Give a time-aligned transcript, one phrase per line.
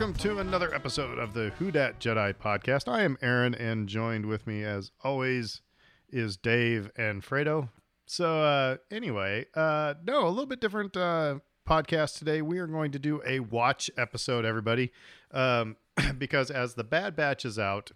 [0.00, 2.90] welcome to another episode of the Who Dat Jedi podcast.
[2.90, 5.60] I am Aaron, and joined with me, as always,
[6.08, 7.68] is Dave and Fredo.
[8.06, 12.40] So, uh, anyway, uh, no, a little bit different uh, podcast today.
[12.40, 14.90] We are going to do a watch episode, everybody,
[15.32, 15.76] um,
[16.16, 17.90] because as the Bad Batch is out,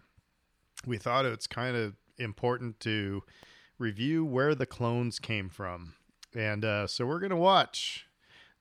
[0.85, 3.23] we thought it's kind of important to
[3.79, 5.95] review where the clones came from,
[6.37, 8.05] and uh, so we're going to watch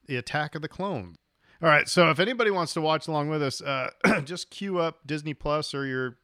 [0.05, 1.17] the Attack of the Clones.
[1.63, 1.87] All right.
[1.87, 3.89] So if anybody wants to watch along with us, uh,
[4.25, 6.17] just queue up Disney Plus or your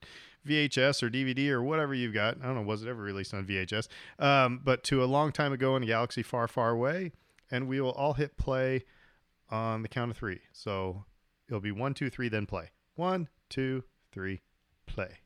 [0.46, 2.36] VHS or DVD or whatever you've got.
[2.44, 3.88] I don't know, was it ever released on VHS?
[4.20, 7.14] Um, but to a long time ago in a galaxy far, far away,
[7.50, 8.84] and we will all hit play
[9.50, 10.42] on the count of three.
[10.52, 11.06] So
[11.48, 12.72] it'll be one, two, three, then play.
[12.96, 14.42] One, two, three,
[14.88, 15.20] play.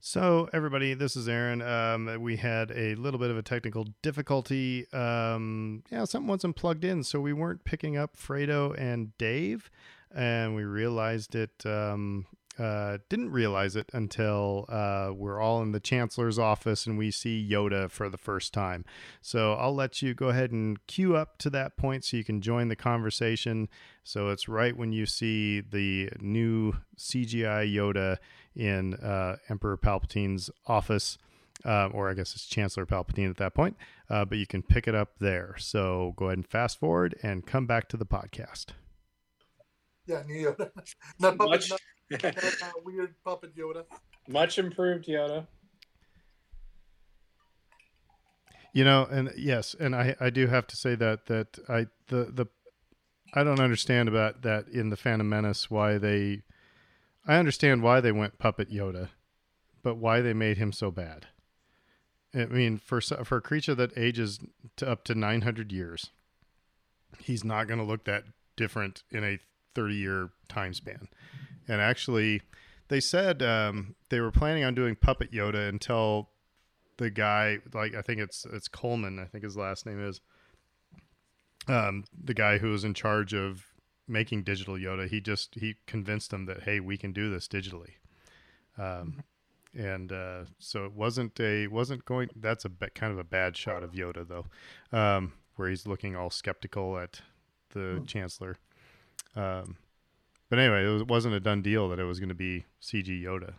[0.00, 1.60] So, everybody, this is Aaron.
[1.60, 4.86] Um, we had a little bit of a technical difficulty.
[4.92, 9.70] Um, yeah, something wasn't plugged in, so we weren't picking up Fredo and Dave,
[10.14, 11.66] and we realized it.
[11.66, 12.26] Um,
[12.58, 17.46] uh, didn't realize it until uh, we're all in the chancellor's office and we see
[17.48, 18.84] Yoda for the first time.
[19.20, 22.40] So I'll let you go ahead and queue up to that point so you can
[22.40, 23.68] join the conversation.
[24.02, 28.16] So it's right when you see the new CGI Yoda
[28.56, 31.18] in uh, Emperor Palpatine's office.
[31.64, 33.76] Uh, or I guess it's Chancellor Palpatine at that point,
[34.08, 35.56] uh, but you can pick it up there.
[35.58, 38.66] So go ahead and fast forward and come back to the podcast.
[40.06, 40.70] Yeah, new Yoda.
[41.18, 41.80] not Much, not, not,
[42.84, 43.84] weird puppet Yoda.
[44.28, 45.46] much improved Yoda.
[48.72, 52.24] You know, and yes, and I I do have to say that that I the
[52.26, 52.46] the
[53.34, 56.42] I don't understand about that in the Phantom Menace why they
[57.26, 59.08] I understand why they went puppet Yoda,
[59.82, 61.26] but why they made him so bad.
[62.34, 64.38] I mean, for so- for a creature that ages
[64.76, 66.10] to up to 900 years,
[67.18, 68.24] he's not going to look that
[68.56, 69.38] different in a
[69.74, 71.08] 30 year time span.
[71.68, 72.42] And actually,
[72.88, 76.30] they said um, they were planning on doing puppet Yoda until
[76.96, 80.20] the guy, like I think it's it's Coleman, I think his last name is,
[81.68, 83.66] um, the guy who was in charge of
[84.08, 85.08] making digital Yoda.
[85.08, 87.94] He just he convinced them that hey, we can do this digitally.
[88.78, 89.22] Um,
[89.76, 92.30] and uh, so it wasn't a wasn't going.
[92.34, 94.46] That's a kind of a bad shot of Yoda though,
[94.96, 97.20] um, where he's looking all skeptical at
[97.74, 98.56] the chancellor.
[99.36, 99.76] Um,
[100.48, 102.64] but anyway, it, was, it wasn't a done deal that it was going to be
[102.82, 103.54] CG Yoda.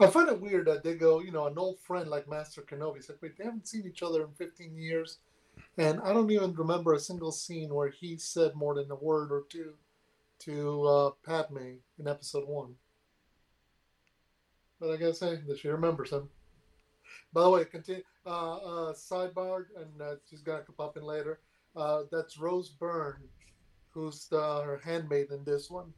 [0.00, 3.08] I find it weird that they go, you know, an old friend like Master Kenobi.
[3.08, 5.18] Like, wait, they haven't seen each other in 15 years.
[5.78, 9.30] And I don't even remember a single scene where he said more than a word
[9.30, 9.74] or two
[10.40, 12.74] to uh, Padme in episode one.
[14.80, 16.28] But I guess, hey, that she remembers him.
[17.32, 18.02] By the way, continue.
[18.26, 21.40] Uh, uh, sidebar, and uh, she's to pop in later.
[21.76, 23.22] Uh, that's Rose Byrne,
[23.90, 25.92] who's the, her handmaid in this one.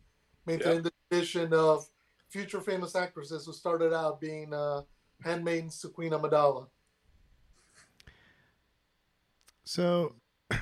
[0.47, 1.87] Maintaining the tradition of
[2.29, 4.83] future famous actresses who started out being uh,
[5.23, 6.67] handmaidens to Queen Amidala.
[9.65, 10.15] So
[10.51, 10.59] I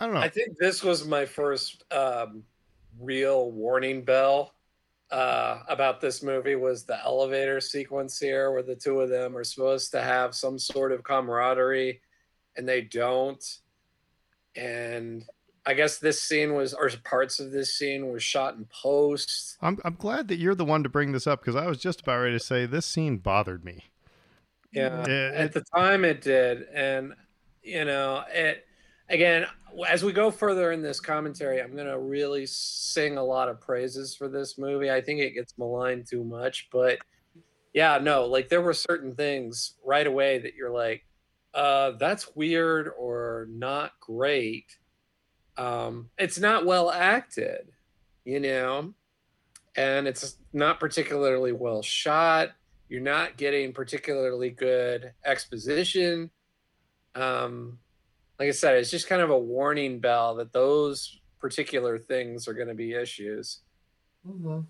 [0.00, 0.20] don't know.
[0.20, 2.44] I think this was my first um,
[3.00, 4.52] real warning bell
[5.10, 9.44] uh, about this movie was the elevator sequence here where the two of them are
[9.44, 12.00] supposed to have some sort of camaraderie
[12.56, 13.58] and they don't.
[14.56, 15.24] And
[15.64, 19.56] I guess this scene was, or parts of this scene was shot in post.
[19.62, 22.00] I'm I'm glad that you're the one to bring this up because I was just
[22.00, 23.84] about ready to say this scene bothered me.
[24.72, 25.02] Yeah.
[25.08, 26.62] It- At the time it did.
[26.74, 27.14] And,
[27.62, 28.64] you know, it,
[29.08, 29.46] again,
[29.88, 33.60] as we go further in this commentary, I'm going to really sing a lot of
[33.60, 34.90] praises for this movie.
[34.90, 36.98] I think it gets maligned too much, but
[37.72, 41.06] yeah, no, like there were certain things right away that you're like,
[41.54, 44.76] uh, that's weird or not great.
[45.56, 47.68] Um, it's not well acted,
[48.24, 48.94] you know,
[49.76, 52.50] and it's not particularly well shot.
[52.88, 56.30] You're not getting particularly good exposition.
[57.14, 57.78] Um,
[58.38, 62.54] like I said, it's just kind of a warning bell that those particular things are
[62.54, 63.60] going to be issues.
[64.24, 64.60] hmm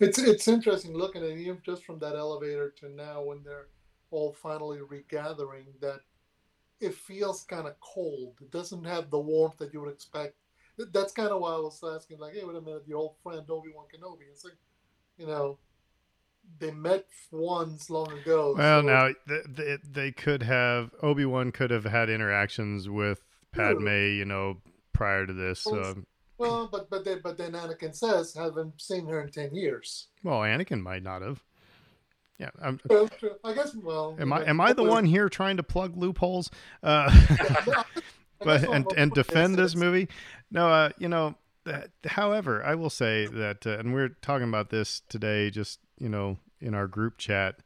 [0.00, 3.68] It's it's interesting looking at even just from that elevator to now when they're
[4.10, 6.00] all finally regathering that
[6.80, 8.34] it feels kind of cold.
[8.40, 10.34] It doesn't have the warmth that you would expect.
[10.92, 13.48] That's kind of why I was asking, like, hey, wait a minute, your old friend
[13.48, 14.24] Obi Wan Kenobi.
[14.30, 14.58] It's like,
[15.16, 15.58] you know,
[16.58, 18.54] they met once long ago.
[18.56, 23.22] Well, so- now th th they could have Obi Wan could have had interactions with
[23.52, 24.58] Padme, you know,
[24.92, 25.60] prior to this.
[25.60, 26.04] So,
[26.38, 30.08] Well, but but then but then Anakin says, haven't seen her in ten years.
[30.22, 31.42] well, Anakin might not have.
[32.38, 32.78] Yeah, I'm,
[33.44, 33.74] I guess.
[33.74, 36.50] Well, am I am I the one here trying to plug loopholes?
[36.82, 37.10] Uh,
[38.40, 40.08] but and and defend this movie.
[40.50, 41.36] No, uh, you know.
[41.64, 46.08] That, however, I will say that, uh, and we're talking about this today, just you
[46.08, 47.56] know, in our group chat,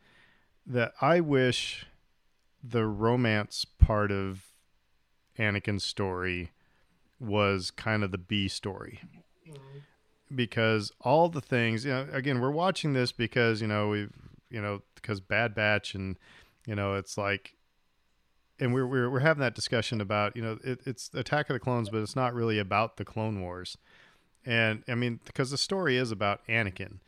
[0.67, 1.85] that I wish
[2.63, 4.45] the romance part of
[5.39, 6.51] Anakin's story
[7.19, 9.01] was kind of the B story.
[9.49, 9.79] Mm-hmm.
[10.35, 14.13] Because all the things, you know, again, we're watching this because, you know, we've,
[14.51, 16.19] you know, because Bad Batch and,
[16.67, 17.57] you know, it's like,
[18.59, 21.61] and we're, we're, we're having that discussion about, you know, it, it's Attack of the
[21.61, 23.79] Clones, but it's not really about the Clone Wars.
[24.45, 26.99] And I mean, because the story is about Anakin.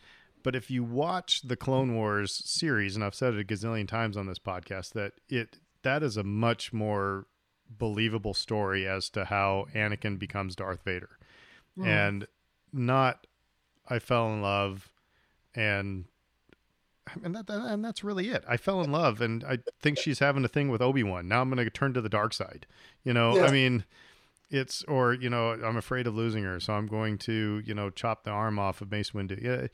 [0.42, 4.16] But if you watch the Clone Wars series, and I've said it a gazillion times
[4.16, 7.26] on this podcast, that it that is a much more
[7.70, 11.18] believable story as to how Anakin becomes Darth Vader,
[11.78, 11.86] mm.
[11.86, 12.26] and
[12.72, 13.26] not
[13.88, 14.90] I fell in love,
[15.54, 16.06] and
[17.22, 18.44] and that, and that's really it.
[18.48, 21.28] I fell in love, and I think she's having a thing with Obi Wan.
[21.28, 22.66] Now I'm going to turn to the dark side.
[23.04, 23.46] You know, yeah.
[23.46, 23.84] I mean,
[24.50, 27.90] it's or you know I'm afraid of losing her, so I'm going to you know
[27.90, 29.42] chop the arm off of Mace Windu.
[29.42, 29.66] Yeah,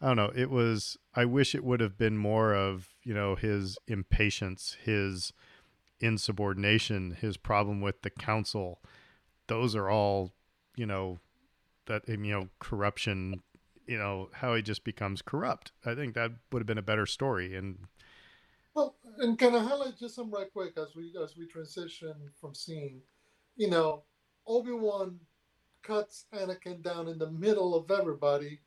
[0.00, 0.32] I don't know.
[0.34, 0.96] It was.
[1.14, 5.32] I wish it would have been more of you know his impatience, his
[6.00, 8.80] insubordination, his problem with the council.
[9.48, 10.32] Those are all
[10.76, 11.18] you know
[11.86, 13.42] that you know corruption.
[13.86, 15.72] You know how he just becomes corrupt.
[15.84, 17.56] I think that would have been a better story.
[17.56, 17.78] And
[18.74, 22.54] well, and can I highlight just some right quick as we as we transition from
[22.54, 23.00] scene?
[23.56, 24.02] You know,
[24.46, 25.18] Obi Wan
[25.82, 28.60] cuts Anakin down in the middle of everybody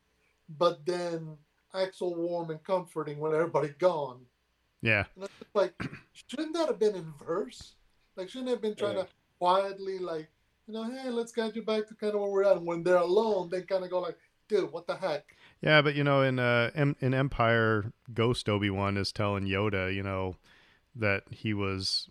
[0.58, 1.36] but then
[1.74, 4.20] Axel warm and comforting when everybody gone.
[4.82, 5.04] Yeah.
[5.54, 5.74] like,
[6.12, 7.74] shouldn't that have been in verse?
[8.16, 9.04] Like, shouldn't have been trying yeah.
[9.04, 9.08] to
[9.38, 10.28] quietly, like,
[10.66, 12.56] you know, hey, let's get you back to kind of where we're at.
[12.56, 14.18] And when they're alone, they kind of go like,
[14.50, 15.24] dude, what the heck?
[15.62, 20.02] Yeah, but you know, in uh, in Empire, Ghost Obi Wan is telling Yoda, you
[20.02, 20.36] know,
[20.94, 22.08] that he was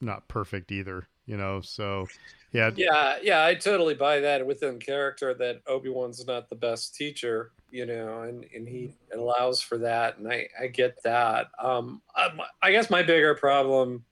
[0.00, 1.08] not perfect either.
[1.26, 2.06] You know, so
[2.52, 3.44] yeah, yeah, yeah.
[3.44, 8.22] I totally buy that within character that Obi Wan's not the best teacher you know,
[8.22, 10.18] and, and he allows for that.
[10.18, 11.48] And I, I get that.
[11.62, 12.30] Um, I,
[12.62, 14.04] I guess my bigger problem,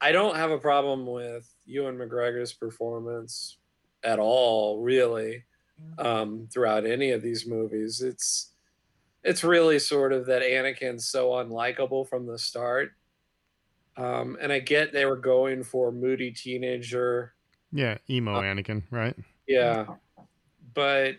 [0.00, 3.58] I don't have a problem with Ewan McGregor's performance
[4.02, 5.44] at all, really,
[5.98, 8.00] um, throughout any of these movies.
[8.00, 8.52] It's,
[9.22, 12.92] it's really sort of that Anakin's so unlikable from the start.
[13.96, 17.34] Um, and I get they were going for moody teenager.
[17.72, 19.16] Yeah, emo uh, Anakin, right?
[19.46, 19.86] Yeah.
[20.74, 21.16] But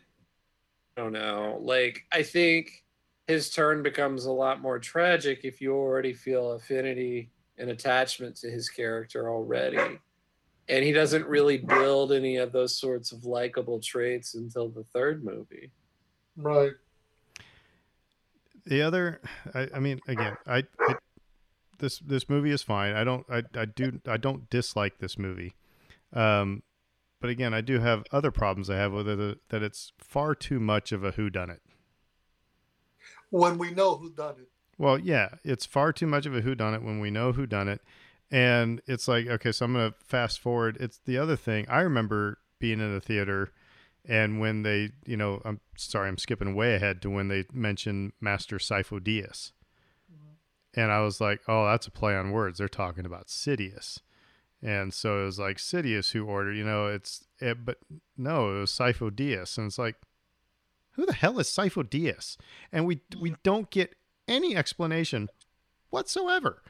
[0.97, 1.57] I don't know.
[1.61, 2.83] Like, I think
[3.27, 8.49] his turn becomes a lot more tragic if you already feel affinity and attachment to
[8.49, 9.99] his character already.
[10.67, 15.23] And he doesn't really build any of those sorts of likable traits until the third
[15.23, 15.71] movie.
[16.35, 16.73] Right.
[18.65, 19.21] The other,
[19.53, 20.95] I, I mean, again, I, I,
[21.77, 22.95] this this movie is fine.
[22.95, 25.53] I don't, I, I do, I don't dislike this movie.
[26.13, 26.63] Um,
[27.21, 30.59] but again, I do have other problems I have with it that it's far too
[30.59, 31.61] much of a who done it.
[33.29, 34.49] When we know who done it.
[34.77, 37.45] Well, yeah, it's far too much of a who done it when we know who
[37.45, 37.81] done it.
[38.35, 40.75] And it's like, okay, so I'm to fast forward.
[40.81, 41.65] It's the other thing.
[41.69, 43.53] I remember being in the theater
[44.03, 48.11] and when they, you know, I'm sorry, I'm skipping way ahead to when they mentioned
[48.19, 49.51] Master Sifo.
[50.73, 52.57] And I was like, oh, that's a play on words.
[52.57, 53.99] They're talking about Sidious.
[54.61, 57.77] And so it was like Sidious who ordered, you know, it's, it, but
[58.17, 59.07] no, it was Sifo.
[59.57, 59.95] And it's like,
[60.91, 62.37] who the hell is Sifo?
[62.73, 63.95] And we, we don't get
[64.27, 65.29] any explanation
[65.89, 66.61] whatsoever,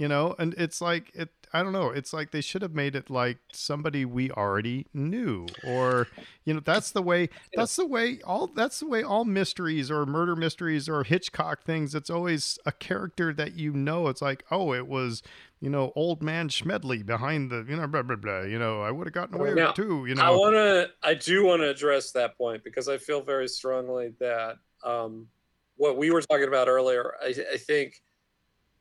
[0.00, 1.90] you know, and it's like, it, I don't know.
[1.90, 6.06] It's like they should have made it like somebody we already knew, or
[6.46, 7.28] you know, that's the way.
[7.54, 8.46] That's the way all.
[8.46, 11.94] That's the way all mysteries or murder mysteries or Hitchcock things.
[11.94, 14.08] It's always a character that you know.
[14.08, 15.22] It's like, oh, it was
[15.60, 18.40] you know, old man Schmedley behind the, you know, blah blah blah.
[18.40, 20.06] You know, I would have gotten away now, with it too.
[20.06, 23.20] You know, I want to, I do want to address that point because I feel
[23.20, 25.26] very strongly that um,
[25.76, 27.16] what we were talking about earlier.
[27.20, 28.00] I, I think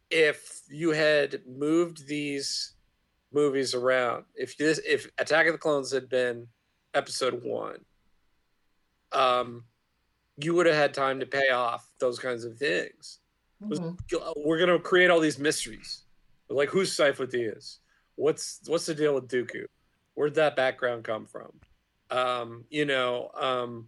[0.09, 2.73] if you had moved these
[3.31, 6.47] movies around, if this, if Attack of the Clones had been
[6.93, 7.85] episode one,
[9.11, 9.63] um,
[10.37, 13.19] you would have had time to pay off those kinds of things.
[13.61, 14.15] Mm-hmm.
[14.37, 16.03] We're going to create all these mysteries.
[16.49, 17.77] Like, who's Sifo Dyas?
[18.15, 19.65] What's what's the deal with Dooku?
[20.15, 21.51] Where'd that background come from?
[22.09, 23.87] Um, you know, um,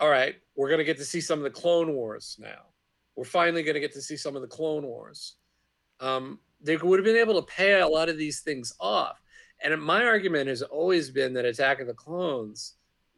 [0.00, 2.62] all right, we're gonna get to see some of the Clone Wars now.
[3.14, 5.36] We're finally gonna get to see some of the Clone Wars
[6.02, 9.22] um, they would have been able to pay a lot of these things off.
[9.64, 12.74] And my argument has always been that Attack of the Clones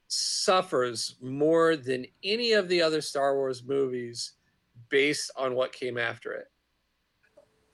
[0.08, 4.32] suffers more than any of the other Star Wars movies
[4.90, 6.50] based on what came after it.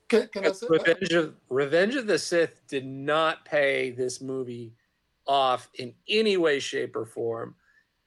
[0.08, 4.72] Can, can I say, Revenge of Revenge of the Sith did not pay this movie
[5.26, 7.54] off in any way, shape, or form,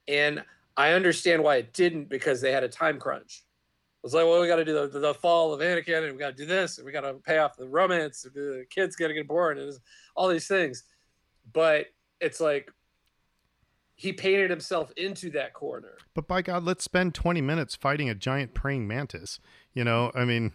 [0.08, 0.44] and
[0.76, 3.44] I understand why it didn't because they had a time crunch.
[4.04, 6.36] It's like, well, we got to do the, the fall of Anakin, and we got
[6.36, 9.14] to do this, and we got to pay off the romance, the kids got to
[9.14, 9.72] get born, and
[10.14, 10.84] all these things.
[11.52, 11.86] But
[12.20, 12.70] it's like
[13.94, 15.96] he painted himself into that corner.
[16.14, 19.40] But by God, let's spend 20 minutes fighting a giant praying mantis.
[19.72, 20.52] You know, I mean,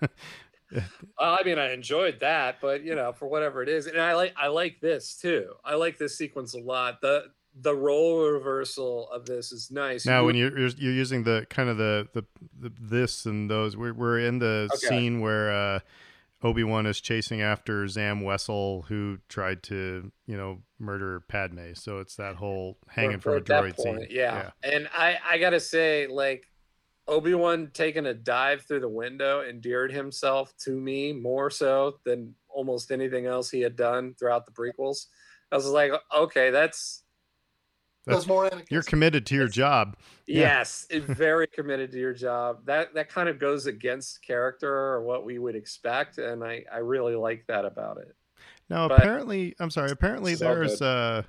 [1.18, 4.32] I mean, I enjoyed that, but you know, for whatever it is, and I like
[4.38, 5.52] I like this too.
[5.64, 7.02] I like this sequence a lot.
[7.02, 7.24] the
[7.62, 10.06] The role reversal of this is nice.
[10.06, 12.24] Now, when you're you're using the kind of the the,
[12.58, 14.86] the this and those, we're we're in the okay.
[14.88, 15.80] scene where uh,
[16.42, 21.74] Obi Wan is chasing after Zam Wesell, who tried to you know murder Padme.
[21.74, 24.06] So it's that whole hanging from a droid scene.
[24.10, 24.50] Yeah.
[24.64, 26.46] yeah, and I I gotta say, like
[27.06, 32.34] Obi Wan taking a dive through the window endeared himself to me more so than
[32.48, 35.06] almost anything else he had done throughout the prequels.
[35.52, 37.02] I was like, okay, that's
[38.06, 38.50] that's more.
[38.70, 39.96] You're committed to your job.
[40.26, 41.00] Yes, yeah.
[41.06, 42.64] very committed to your job.
[42.66, 46.78] That that kind of goes against character or what we would expect, and I I
[46.78, 48.14] really like that about it.
[48.68, 49.90] Now, but, apparently, I'm sorry.
[49.90, 51.26] Apparently, there's a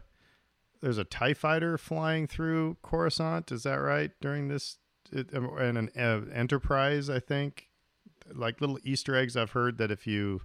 [0.81, 3.51] there's a Tie Fighter flying through Coruscant.
[3.51, 4.11] Is that right?
[4.21, 4.77] During this
[5.11, 7.67] and an uh, enterprise i think
[8.33, 10.41] like little easter eggs i've heard that if you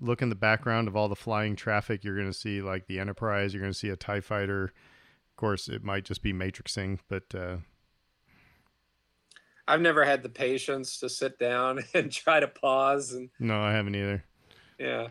[0.00, 2.98] look in the background of all the flying traffic you're going to see like the
[2.98, 4.70] enterprise you're going to see a tie fighter of
[5.40, 7.56] course it might just be matrixing but uh
[9.66, 13.72] i've never had the patience to sit down and try to pause and no i
[13.72, 14.24] haven't either
[14.78, 15.08] yeah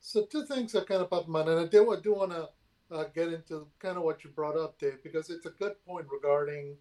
[0.00, 2.32] so two things that kind of pop in mind and i do, I do want
[2.32, 2.48] to
[2.90, 6.06] uh, get into kind of what you brought up dave because it's a good point
[6.10, 6.76] regarding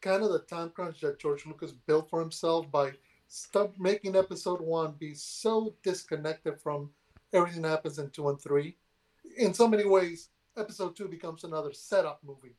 [0.00, 2.92] kind of the time crunch that George Lucas built for himself by
[3.28, 6.90] stop making episode one be so disconnected from
[7.32, 8.76] everything that happens in two and three.
[9.38, 12.56] In so many ways, episode two becomes another setup movie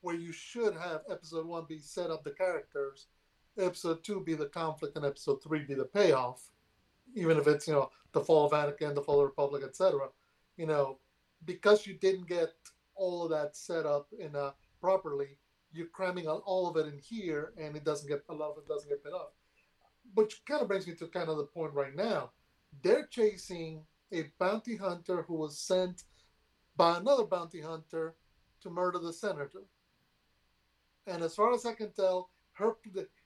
[0.00, 3.06] where you should have episode one be set up the characters,
[3.58, 6.50] episode two be the conflict, and episode three be the payoff.
[7.14, 10.08] Even if it's, you know, the fall of Anakin, the fall of the Republic, etc.
[10.56, 10.98] You know,
[11.46, 12.50] because you didn't get
[12.94, 15.38] all of that set up in a properly,
[15.72, 18.68] you're cramming all of it in here, and it doesn't get a lot of it
[18.68, 19.30] doesn't get paid off.
[20.14, 22.30] Which kind of brings me to kind of the point right now.
[22.82, 26.04] They're chasing a bounty hunter who was sent
[26.76, 28.14] by another bounty hunter
[28.62, 29.64] to murder the senator.
[31.06, 32.76] And as far as I can tell, her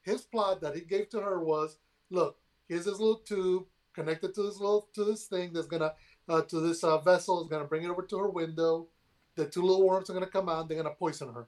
[0.03, 1.79] his plot that he gave to her was,
[2.11, 2.39] look,
[2.69, 3.65] here's this little tube
[3.95, 5.93] connected to this little to this thing that's gonna
[6.29, 8.89] uh, to this uh, vessel is gonna bring it over to her window.
[9.37, 10.69] The two little worms are gonna come out.
[10.69, 11.47] They're gonna poison her,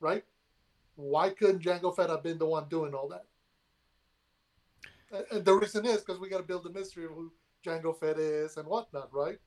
[0.00, 0.24] right?
[0.96, 3.24] why couldn't Jango Fett have been the one doing all that?
[5.30, 7.32] And the reason is because we got to build the mystery of who
[7.64, 9.38] Jango Fett is and whatnot, right?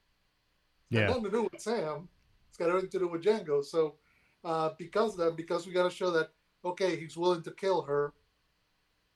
[0.90, 1.08] Yeah.
[1.08, 2.08] nothing to do with Zam.
[2.50, 3.64] It's got everything to do with Jango.
[3.64, 3.96] So
[4.44, 6.30] uh, because of that, because we got to show that
[6.66, 8.14] okay, he's willing to kill her.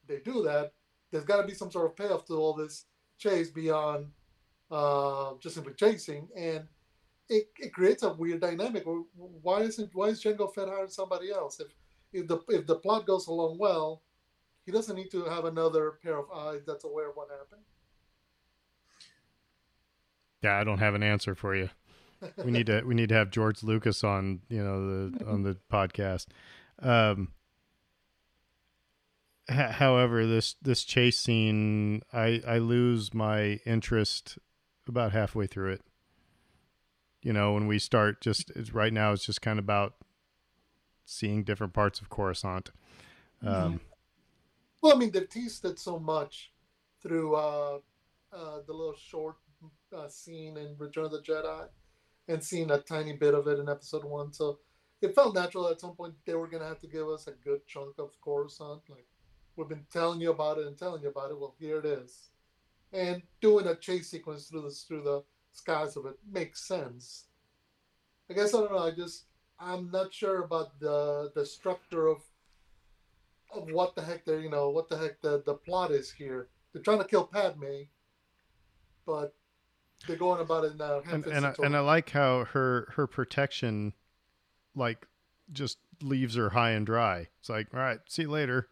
[0.07, 0.73] They do that.
[1.11, 2.85] There's got to be some sort of payoff to all this
[3.17, 4.07] chase beyond
[4.71, 6.65] uh, just simply chasing, and
[7.29, 8.85] it, it creates a weird dynamic.
[9.41, 11.67] Why isn't why is Jango Fett hiring somebody else if
[12.13, 14.01] if the if the plot goes along well,
[14.65, 17.65] he doesn't need to have another pair of eyes that's aware of what happened.
[20.41, 21.69] Yeah, I don't have an answer for you.
[22.43, 25.57] we need to we need to have George Lucas on you know the on the
[25.71, 26.27] podcast.
[26.81, 27.29] Um,
[29.49, 34.37] however, this this chase scene, I I lose my interest
[34.87, 35.81] about halfway through it.
[37.21, 39.93] You know, when we start, just right now, it's just kind of about
[41.05, 42.71] seeing different parts of Coruscant.
[43.43, 43.77] Um, mm-hmm.
[44.81, 46.51] Well, I mean, they've teased it so much
[47.01, 47.79] through uh,
[48.33, 49.35] uh, the little short
[49.93, 51.67] uh, scene in Return of the Jedi
[52.27, 54.33] and seeing a tiny bit of it in Episode One.
[54.33, 54.59] So
[55.01, 57.31] it felt natural at some point they were going to have to give us a
[57.31, 58.81] good chunk of Coruscant.
[58.89, 59.07] Like
[59.55, 61.39] we've been telling you about it and telling you about it.
[61.39, 62.29] Well, here it is,
[62.93, 67.25] and doing a chase sequence through the through the skies of it makes sense.
[68.29, 68.77] I guess I don't know.
[68.79, 69.25] I just
[69.59, 72.21] I'm not sure about the the structure of
[73.53, 76.49] of what the heck they're you know what the heck the the plot is here.
[76.71, 77.83] They're trying to kill Padme,
[79.05, 79.35] but
[80.07, 81.01] they're going about it now.
[81.11, 83.93] And and I, and I like how her her protection,
[84.75, 85.07] like,
[85.51, 87.27] just leaves her high and dry.
[87.39, 88.67] It's like, all right, see you later.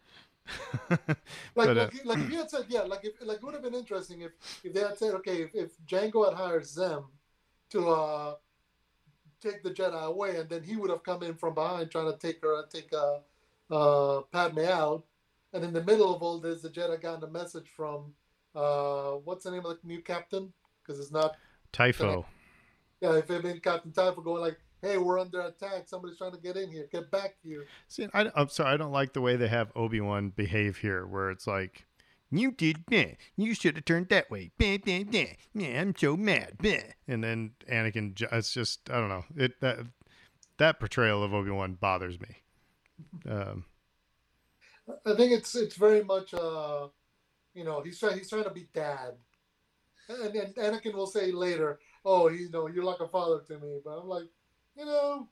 [0.90, 1.16] like,
[1.54, 3.62] but, uh, like, like if you had said, yeah, like if like it would have
[3.62, 4.32] been interesting if
[4.64, 7.04] if they had said, okay, if, if Jango had hired Zam
[7.70, 8.34] to uh
[9.40, 12.18] take the Jedi away, and then he would have come in from behind trying to
[12.18, 13.18] take her, take uh,
[13.70, 15.04] uh, Padme out,
[15.52, 18.12] and in the middle of all this, the Jedi got a message from
[18.54, 20.52] uh, what's the name of the new captain?
[20.90, 21.36] Because it's not
[21.72, 22.26] Typho.
[23.00, 25.86] Yeah, if it been Captain Typho going like, "Hey, we're under attack.
[25.86, 26.88] Somebody's trying to get in here.
[26.90, 30.00] Get back here." See, I, I'm sorry, I don't like the way they have Obi
[30.00, 31.86] Wan behave here, where it's like,
[32.32, 33.12] "You did, meh.
[33.36, 35.24] You should have turned that way." Blah, blah, blah.
[35.54, 36.58] Yeah, I'm so mad.
[36.58, 36.78] Blah.
[37.06, 39.24] And then Anakin, it's just, I don't know.
[39.36, 39.86] It that
[40.58, 42.36] that portrayal of Obi Wan bothers me.
[43.30, 43.64] Um,
[45.06, 46.88] I think it's it's very much uh,
[47.54, 49.14] you know, he's trying he's trying to be dad,
[50.10, 53.80] and then Anakin will say later, "Oh, you know, you're like a father to me,"
[53.84, 54.26] but I'm like,
[54.76, 55.28] you know,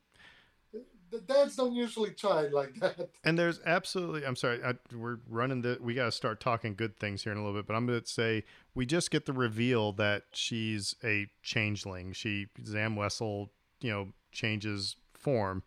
[1.11, 3.09] the dads don't usually chide like that.
[3.23, 6.97] And there's absolutely, I'm sorry, I, we're running the, we got to start talking good
[6.97, 8.43] things here in a little bit, but I'm going to say
[8.75, 12.13] we just get the reveal that she's a changeling.
[12.13, 13.49] She, Zam Wesell,
[13.81, 15.63] you know, changes form.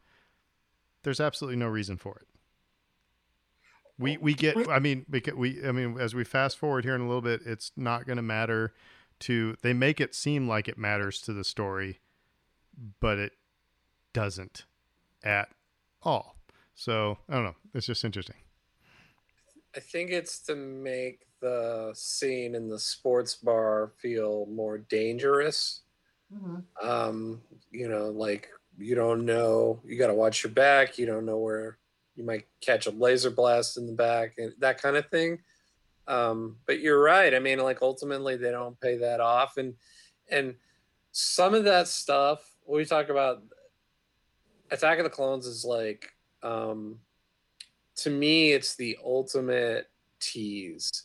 [1.02, 2.28] There's absolutely no reason for it.
[3.99, 7.00] We, we get, I mean, because we, I mean, as we fast forward here in
[7.00, 8.73] a little bit, it's not going to matter
[9.22, 12.00] to, they make it seem like it matters to the story,
[13.00, 13.32] but it
[14.12, 14.64] doesn't
[15.24, 15.48] at
[16.02, 16.36] all.
[16.74, 17.56] So I don't know.
[17.74, 18.36] It's just interesting.
[19.76, 25.80] I think it's to make the scene in the sports bar feel more dangerous.
[26.32, 26.88] Mm-hmm.
[26.88, 28.48] Um, you know, like
[28.78, 30.98] you don't know, you got to watch your back.
[30.98, 31.78] You don't know where
[32.14, 35.38] you might catch a laser blast in the back and that kind of thing.
[36.09, 37.35] Um, but you're right.
[37.35, 39.75] I mean, like ultimately they don't pay that off, and
[40.30, 40.54] and
[41.12, 43.42] some of that stuff we talk about
[44.71, 46.99] Attack of the Clones is like um
[47.97, 51.04] to me it's the ultimate tease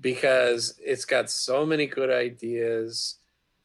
[0.00, 3.16] because it's got so many good ideas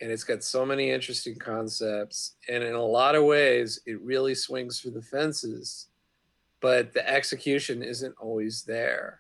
[0.02, 4.34] and it's got so many interesting concepts and in a lot of ways it really
[4.34, 5.88] swings for the fences
[6.60, 9.20] but the execution isn't always there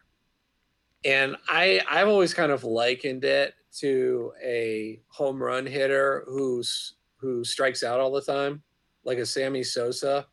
[1.05, 7.43] and i i've always kind of likened it to a home run hitter who's who
[7.43, 8.61] strikes out all the time
[9.03, 10.25] like a sammy sosa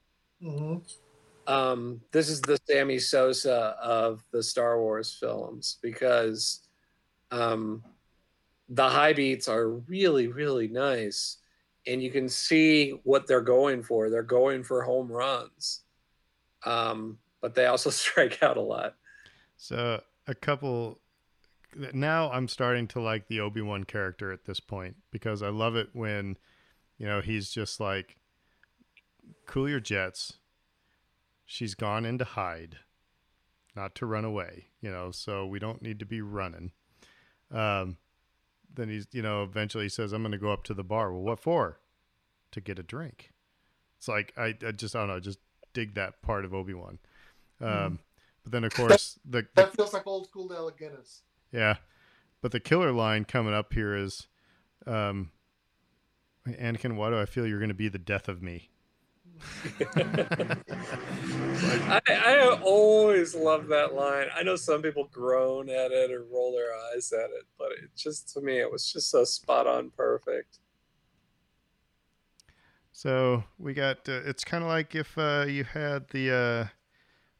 [0.43, 1.53] Mm-hmm.
[1.53, 6.67] um, this is the Sammy Sosa of the Star Wars films because
[7.31, 7.85] um,
[8.71, 11.39] the high beats are really, really nice.
[11.87, 14.09] And you can see what they're going for.
[14.09, 15.83] They're going for home runs,
[16.65, 18.95] um, but they also strike out a lot.
[19.59, 21.01] So a couple.
[21.93, 25.77] Now I'm starting to like the Obi Wan character at this point because I love
[25.77, 26.37] it when,
[26.99, 28.17] you know, he's just like,
[29.47, 30.35] cool your jets.
[31.47, 32.77] She's gone in to hide,
[33.75, 36.73] not to run away, you know, so we don't need to be running.
[37.51, 37.97] Um,
[38.73, 41.13] then he's, you know, eventually he says, I'm going to go up to the bar.
[41.13, 41.81] Well, what for?
[42.53, 43.33] To get a drink.
[43.99, 45.41] It's like, I, I just, I don't know, just
[45.73, 46.99] dig that part of Obi Wan.
[47.61, 47.99] Um,
[48.42, 51.22] But then, of course, the, the That feels like old school Alec Guinness.
[51.53, 51.76] yeah,
[52.40, 54.29] but the killer line coming up here is,
[54.87, 55.31] um,
[56.46, 58.70] Anakin, why do I feel you're going to be the death of me?
[61.88, 64.26] I, I always love that line.
[64.35, 67.90] I know some people groan at it or roll their eyes at it, but it
[67.96, 70.59] just to me it was just so spot on perfect.
[72.92, 74.09] So we got.
[74.09, 76.66] Uh, it's kind of like if uh, you had the uh,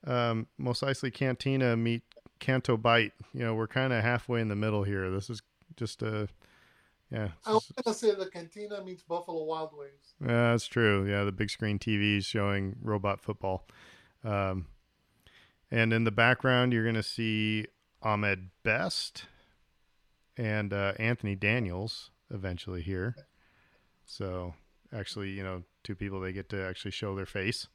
[0.07, 2.03] um, Mos Eisley Cantina meet
[2.39, 3.13] Canto Bight.
[3.33, 5.11] You know, we're kind of halfway in the middle here.
[5.11, 5.43] This is
[5.77, 6.29] just a.
[7.11, 10.15] Yeah, I was gonna say the Cantina meets Buffalo Wild Wings.
[10.21, 11.11] Yeah, that's true.
[11.11, 13.67] Yeah, the big screen TVs showing robot football.
[14.23, 14.67] Um,
[15.71, 17.67] and in the background, you're going to see
[18.03, 19.27] Ahmed Best
[20.37, 23.15] and uh, Anthony Daniels eventually here.
[24.05, 24.55] So,
[24.93, 27.69] actually, you know, two people they get to actually show their face.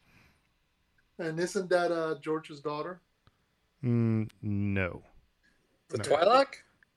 [1.19, 3.01] And isn't that uh, George's daughter?
[3.83, 5.03] Mm, no.
[5.89, 6.03] The No.
[6.03, 6.47] Twi'lek?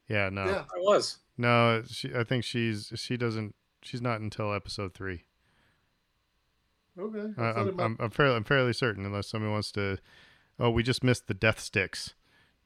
[0.09, 0.45] Yeah, no.
[0.47, 0.65] Yeah.
[0.75, 1.19] I was.
[1.37, 5.23] No, she, I think she's she doesn't she's not until episode 3.
[6.99, 7.33] Okay.
[7.41, 9.99] I, am I'm, I'm, I'm fairly I'm fairly certain, unless somebody wants to.
[10.59, 12.15] Oh, we just missed the death sticks.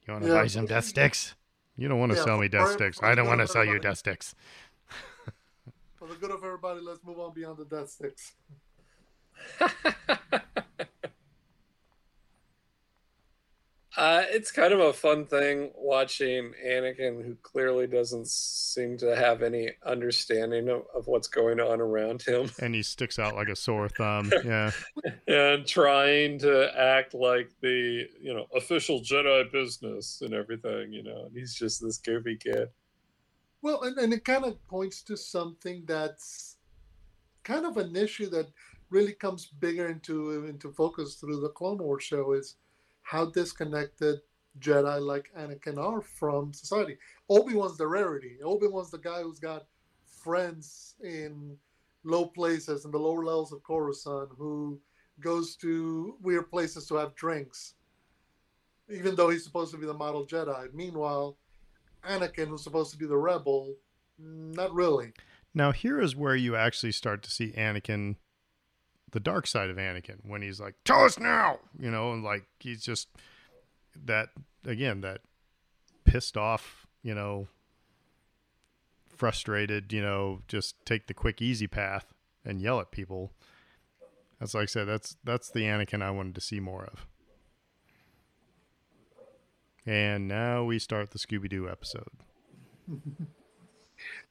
[0.07, 0.37] You want to Yeah.
[0.41, 1.35] buy some death sticks?
[1.77, 2.99] You don't want to Yeah, sell me death for- sticks.
[3.01, 4.35] for I don't want to of sell you death sticks.
[5.97, 8.33] For the good of everybody, let's move on beyond the death sticks.
[13.95, 19.43] Uh, it's kind of a fun thing watching Anakin, who clearly doesn't seem to have
[19.43, 23.57] any understanding of, of what's going on around him, And he sticks out like a
[23.57, 24.33] sore thumb.
[24.45, 24.71] Yeah,
[25.29, 30.93] and trying to act like the you know official Jedi business and everything.
[30.93, 32.69] You know, and he's just this goofy kid.
[33.61, 36.57] Well, and, and it kind of points to something that's
[37.45, 38.49] kind of an issue that
[38.91, 42.57] really comes bigger into into focus through the Clone Wars show is
[43.03, 44.21] how disconnected
[44.59, 46.99] Jedi like Anakin are from society.
[47.29, 48.38] Obi Wan's the rarity.
[48.43, 49.67] Obi Wan's the guy who's got
[50.05, 51.57] friends in
[52.05, 54.81] low places in the lower levels of Coruscant who
[55.21, 57.75] goes to weird places to have drinks,
[58.91, 60.73] even though he's supposed to be the model Jedi.
[60.75, 61.37] Meanwhile,
[62.09, 63.75] Anakin, who's supposed to be the rebel,
[64.19, 65.12] not really.
[65.55, 68.17] Now, here is where you actually start to see Anakin,
[69.12, 72.44] the dark side of Anakin, when he's like, "Tell us now," you know, and like
[72.59, 73.09] he's just
[74.05, 74.31] that
[74.66, 75.20] again, that
[76.05, 77.48] pissed off, you know,
[79.16, 82.12] frustrated, you know, just take the quick, easy path
[82.44, 83.33] and yell at people.
[84.40, 87.07] That's like I said, that's that's the Anakin I wanted to see more of.
[89.85, 92.09] And now we start the Scooby Doo episode.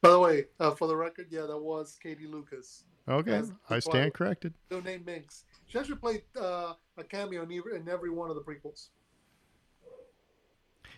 [0.01, 2.85] By the way, uh, for the record, yeah, that was Katie Lucas.
[3.07, 4.53] Okay, I stand corrected.
[4.69, 5.43] No name Minx.
[5.67, 8.89] She actually played uh, a cameo in every, in every one of the prequels.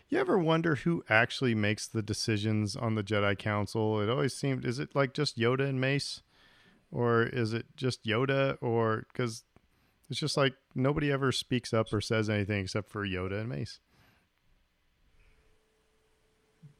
[0.09, 3.99] You ever wonder who actually makes the decisions on the Jedi Council?
[3.99, 6.21] It always seemed is it like just Yoda and Mace,
[6.91, 9.43] or is it just Yoda, or because
[10.09, 13.79] it's just like nobody ever speaks up or says anything except for Yoda and Mace.
[16.61, 16.71] Well,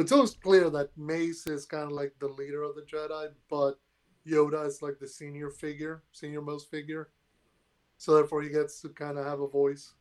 [0.00, 3.78] it's always clear that Mace is kind of like the leader of the Jedi, but
[4.26, 7.10] Yoda is like the senior figure, senior most figure.
[7.96, 9.94] So therefore, he gets to kind of have a voice.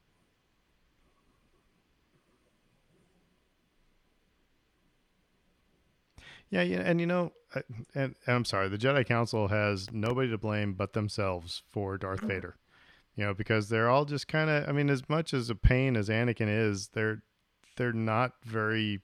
[6.49, 7.63] Yeah, yeah, and you know, and,
[7.95, 12.27] and I'm sorry, the Jedi Council has nobody to blame but themselves for Darth mm-hmm.
[12.27, 12.57] Vader.
[13.15, 14.69] You know, because they're all just kind of.
[14.69, 17.23] I mean, as much as a pain as Anakin is, they're
[17.75, 19.01] they're not very.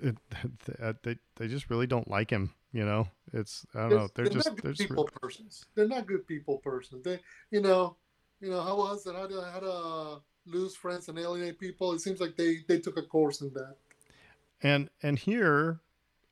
[0.00, 0.16] It,
[1.02, 2.52] they they just really don't like him.
[2.72, 4.08] You know, it's I don't know.
[4.14, 5.64] They're just not they're just people persons.
[5.74, 7.04] They're not good people persons.
[7.04, 7.96] They, you know,
[8.40, 9.14] you know how was it?
[9.14, 11.92] How to how to lose friends and alienate people?
[11.92, 13.76] It seems like they they took a course in that.
[14.62, 15.80] And and here,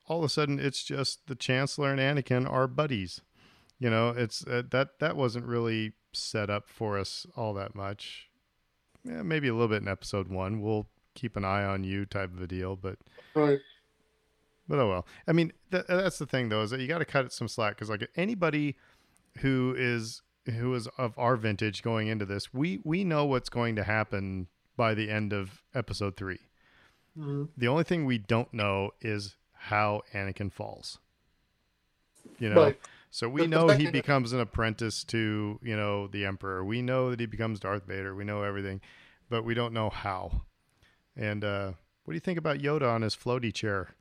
[0.07, 3.21] all of a sudden, it's just the Chancellor and Anakin are buddies.
[3.79, 8.29] You know, it's uh, that that wasn't really set up for us all that much.
[9.03, 10.61] Yeah, maybe a little bit in episode one.
[10.61, 12.75] We'll keep an eye on you, type of a deal.
[12.75, 12.97] But
[13.35, 13.59] Right.
[14.67, 15.07] but oh well.
[15.27, 17.47] I mean, th- that's the thing though, is that you got to cut it some
[17.47, 18.75] slack because like anybody
[19.39, 23.75] who is who is of our vintage going into this, we we know what's going
[23.75, 26.39] to happen by the end of episode three.
[27.15, 30.99] hmm The only thing we don't know is how Anakin falls.
[32.39, 32.79] You know, Right.
[33.11, 36.65] so we know he becomes an apprentice to, you know, the Emperor.
[36.65, 38.15] We know that he becomes Darth Vader.
[38.15, 38.81] We know everything,
[39.29, 40.41] but we don't know how.
[41.15, 41.73] And uh,
[42.03, 43.95] what do you think about Yoda on his floaty chair?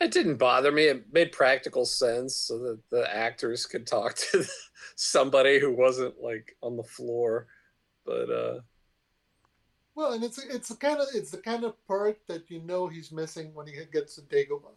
[0.00, 0.84] It didn't bother me.
[0.84, 4.44] It made practical sense so that the actors could talk to
[4.94, 7.46] somebody who wasn't like on the floor.
[8.04, 8.60] But uh
[9.94, 12.88] Well, and it's it's the kind of it's the kind of part that you know
[12.88, 14.76] he's missing when he gets to Dagobah.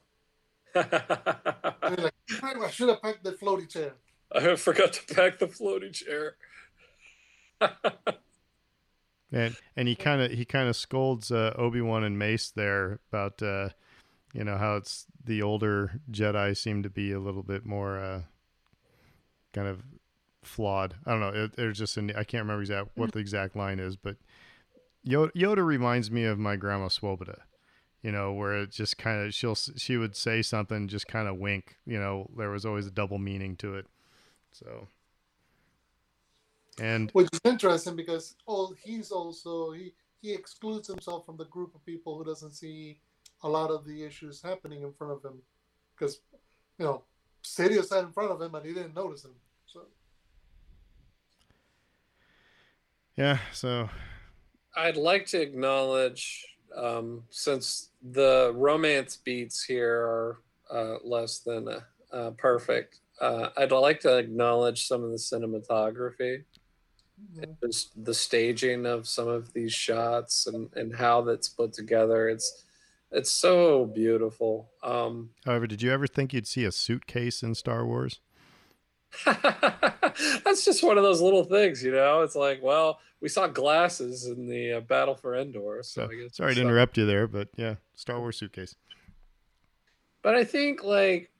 [0.76, 3.94] I mean, like, I should have packed the floaty chair.
[4.32, 6.36] I forgot to pack the floaty chair.
[9.32, 13.00] And and he kind of he kind of scolds uh, Obi Wan and Mace there
[13.12, 13.70] about uh,
[14.34, 18.22] you know how it's the older Jedi seem to be a little bit more uh,
[19.54, 19.84] kind of
[20.44, 20.96] flawed.
[21.06, 21.48] I don't know.
[21.48, 24.18] There's just an, I can't remember exact what the exact line is, but
[25.06, 27.44] Yoda, Yoda reminds me of my grandma Swoboda.
[28.02, 31.38] You know, where it just kind of she'll she would say something, just kind of
[31.38, 31.76] wink.
[31.86, 33.88] You know, there was always a double meaning to it.
[34.54, 34.88] So,
[36.80, 41.74] and which is interesting because oh, he's also he he excludes himself from the group
[41.76, 43.00] of people who doesn't see
[43.44, 45.40] a lot of the issues happening in front of him.
[45.96, 46.22] Because
[46.78, 47.04] you know
[47.44, 49.36] Sidious sat in front of him and he didn't notice him.
[49.66, 49.82] So.
[53.16, 53.90] Yeah, so.
[54.76, 61.80] I'd like to acknowledge, um, since the romance beats here are uh, less than uh,
[62.14, 66.44] uh, perfect, uh, I'd like to acknowledge some of the cinematography,
[67.64, 72.30] just the staging of some of these shots and, and how that's put together.
[72.30, 72.64] It's
[73.12, 74.70] it's so beautiful.
[74.84, 78.20] Um, However, did you ever think you'd see a suitcase in Star Wars?
[79.26, 82.22] that's just one of those little things, you know.
[82.22, 86.16] It's like, well, we saw glasses in the uh, Battle for Endor, so, So, I
[86.16, 88.76] guess sorry to interrupt you there, but yeah, Star Wars suitcase.
[90.22, 91.32] But I think like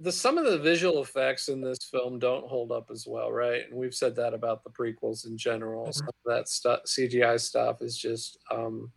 [0.00, 3.68] the some of the visual effects in this film don't hold up as well, right?
[3.68, 5.88] And we've said that about the prequels in general.
[5.88, 5.94] Mhm.
[5.94, 8.90] Some of that stuff, CGI stuff, is just um,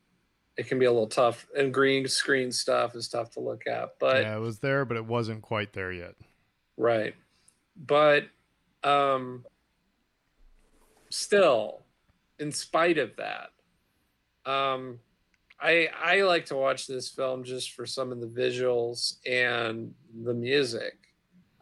[0.55, 3.99] it can be a little tough, and green screen stuff is tough to look at.
[3.99, 6.15] But yeah, it was there, but it wasn't quite there yet.
[6.77, 7.15] right,
[7.75, 8.29] but
[8.83, 9.45] um,
[11.09, 11.83] still,
[12.39, 13.49] in spite of that,
[14.49, 14.99] um,
[15.63, 20.33] I I like to watch this film just for some of the visuals and the
[20.33, 20.97] music.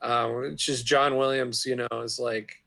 [0.02, 2.64] Um, it's just John Williams, you know, is like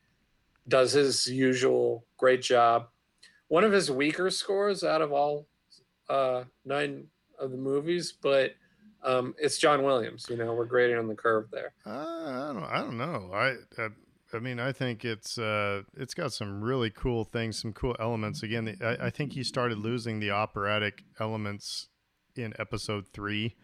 [0.68, 2.86] does his usual great job.
[3.48, 5.46] One of his weaker scores out of all
[6.08, 7.06] uh, nine
[7.38, 8.54] of the movies, but
[9.02, 10.26] um, it's John Williams.
[10.30, 11.72] You know, we're grading on the curve there.
[11.84, 12.64] Uh, I don't.
[12.64, 13.30] I don't know.
[13.32, 13.88] I, I.
[14.34, 18.42] I mean, I think it's uh, it's got some really cool things, some cool elements.
[18.42, 21.88] Again, I, I think he started losing the operatic elements
[22.36, 23.54] in episode three.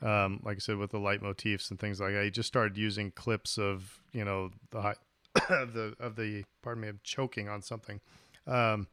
[0.00, 3.10] Um, like I said, with the leitmotifs and things like that, he just started using
[3.10, 4.94] clips of you know the high,
[5.50, 8.00] of the of the pardon me, I'm choking on something.
[8.46, 8.88] Um,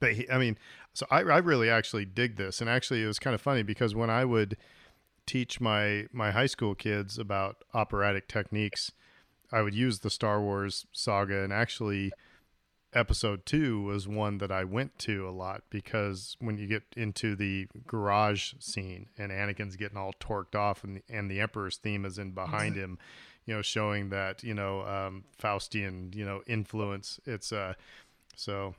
[0.00, 0.58] but he, I mean,
[0.94, 3.94] so I, I really actually dig this, and actually it was kind of funny because
[3.94, 4.56] when I would
[5.26, 8.92] teach my my high school kids about operatic techniques,
[9.52, 12.12] I would use the Star Wars saga, and actually,
[12.94, 17.36] episode two was one that I went to a lot because when you get into
[17.36, 22.04] the garage scene and Anakin's getting all torqued off, and the, and the Emperor's theme
[22.04, 22.98] is in behind him,
[23.46, 27.20] you know, showing that you know um, Faustian you know influence.
[27.26, 27.74] It's uh
[28.36, 28.74] so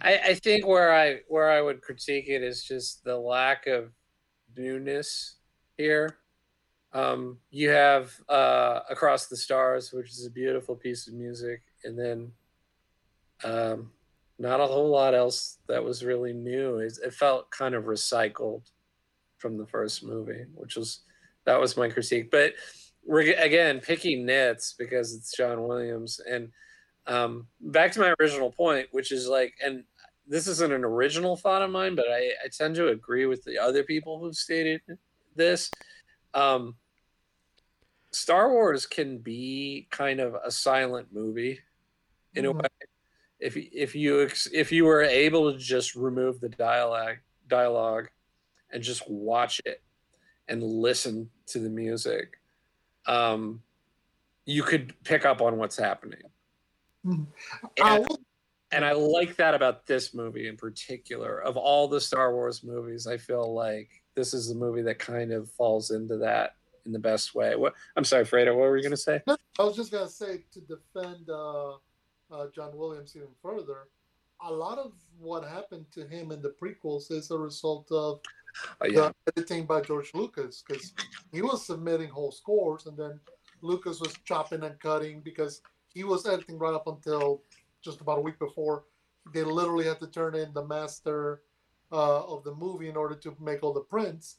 [0.00, 3.90] I, I think where I where I would critique it is just the lack of
[4.56, 5.36] newness
[5.76, 6.18] here.
[6.92, 11.98] Um, you have uh, Across the Stars, which is a beautiful piece of music, and
[11.98, 12.32] then
[13.44, 13.90] um,
[14.38, 16.78] not a whole lot else that was really new.
[16.78, 18.62] It, it felt kind of recycled
[19.36, 21.00] from the first movie, which was
[21.44, 22.30] that was my critique.
[22.30, 22.54] But
[23.04, 26.50] we're again picking nits because it's John Williams and
[27.08, 29.82] um, back to my original point, which is like, and
[30.26, 33.58] this isn't an original thought of mine, but I, I tend to agree with the
[33.58, 34.82] other people who've stated
[35.34, 35.70] this.
[36.34, 36.76] Um,
[38.10, 41.60] Star Wars can be kind of a silent movie
[42.34, 42.58] in mm-hmm.
[42.58, 42.68] a way.
[43.40, 48.08] If if you if you were able to just remove the dialogue dialogue
[48.70, 49.82] and just watch it
[50.48, 52.40] and listen to the music,
[53.06, 53.62] um,
[54.44, 56.22] you could pick up on what's happening.
[57.06, 57.24] Mm-hmm.
[57.84, 58.06] And,
[58.72, 61.38] and I like that about this movie in particular.
[61.38, 65.32] Of all the Star Wars movies, I feel like this is the movie that kind
[65.32, 67.54] of falls into that in the best way.
[67.54, 69.22] What I'm sorry, Fredo, what were you going to say?
[69.28, 71.74] I was just going to say to defend uh,
[72.32, 73.86] uh, John Williams even further.
[74.40, 78.20] A lot of what happened to him in the prequels is a result of
[78.80, 79.10] oh, yeah.
[79.24, 80.92] the editing by George Lucas because
[81.30, 83.20] he was submitting whole scores and then
[83.62, 87.42] Lucas was chopping and cutting because he was editing right up until
[87.84, 88.84] just about a week before.
[89.32, 91.42] They literally had to turn in the master
[91.92, 94.36] uh, of the movie in order to make all the prints.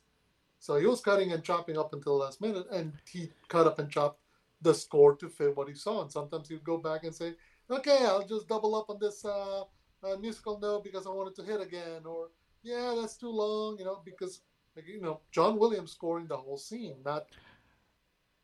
[0.60, 3.80] So he was cutting and chopping up until the last minute, and he cut up
[3.80, 4.20] and chopped
[4.62, 6.02] the score to fit what he saw.
[6.02, 7.36] And sometimes he'd go back and say,
[7.70, 9.62] "Okay, I'll just double up on this uh,
[10.04, 12.30] uh, musical note because I wanted to hit again," or
[12.62, 14.42] "Yeah, that's too long," you know, because
[14.76, 17.26] like, you know John Williams scoring the whole scene, not.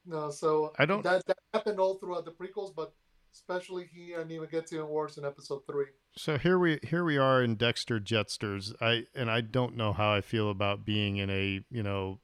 [0.06, 1.04] No, so I don't.
[1.04, 2.94] That, that happened all throughout the prequels, but
[3.36, 5.88] especially he and even gets even worse in episode three.
[6.15, 8.74] So here we here we are in Dexter Jettster's.
[8.80, 12.19] I and I don't know how I feel about being in a you know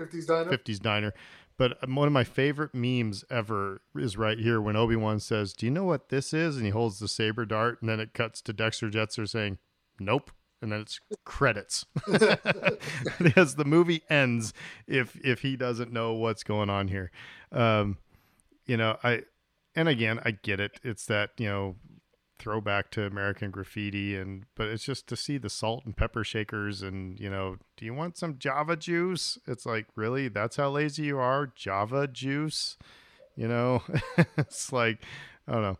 [0.00, 0.50] 50s diner.
[0.50, 1.14] 50s diner.
[1.58, 5.66] But one of my favorite memes ever is right here when Obi Wan says, "Do
[5.66, 8.40] you know what this is?" And he holds the saber dart, and then it cuts
[8.42, 9.58] to Dexter Jettster saying,
[10.00, 10.30] "Nope."
[10.60, 11.86] And then it's credits
[13.22, 14.52] because the movie ends
[14.88, 17.12] if if he doesn't know what's going on here.
[17.52, 17.98] Um,
[18.66, 19.22] you know, I
[19.78, 20.80] and again, I get it.
[20.82, 21.76] It's that you know
[22.40, 26.82] throwback to American Graffiti, and but it's just to see the salt and pepper shakers,
[26.82, 29.38] and you know, do you want some Java juice?
[29.46, 32.76] It's like really, that's how lazy you are, Java juice.
[33.36, 33.84] You know,
[34.36, 35.04] it's like
[35.46, 35.78] I don't know,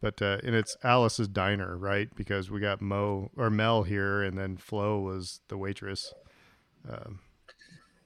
[0.00, 2.08] but uh, and it's Alice's diner, right?
[2.16, 6.12] Because we got Mo or Mel here, and then Flo was the waitress.
[6.88, 7.20] Um,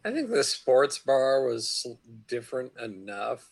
[0.04, 1.86] I think the sports bar was
[2.26, 3.50] different enough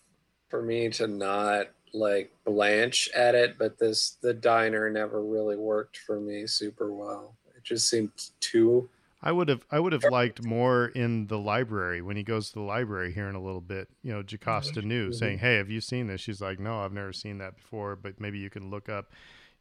[0.49, 5.99] for me to not like blanch at it, but this the diner never really worked
[5.99, 7.35] for me super well.
[7.57, 8.89] It just seemed too.
[9.21, 12.55] I would have I would have liked more in the library when he goes to
[12.55, 13.89] the library here in a little bit.
[14.03, 15.13] You know, Jocasta Nu mm-hmm.
[15.13, 18.21] saying, "Hey, have you seen this?" She's like, "No, I've never seen that before, but
[18.21, 19.11] maybe you can look up."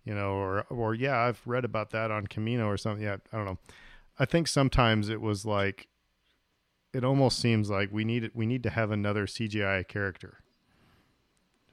[0.04, 3.04] You know, or or yeah, I've read about that on Kamino or something.
[3.04, 3.58] Yeah, I don't know.
[4.20, 5.88] I think sometimes it was like,
[6.94, 10.40] it almost seems like we need we need to have another CGI character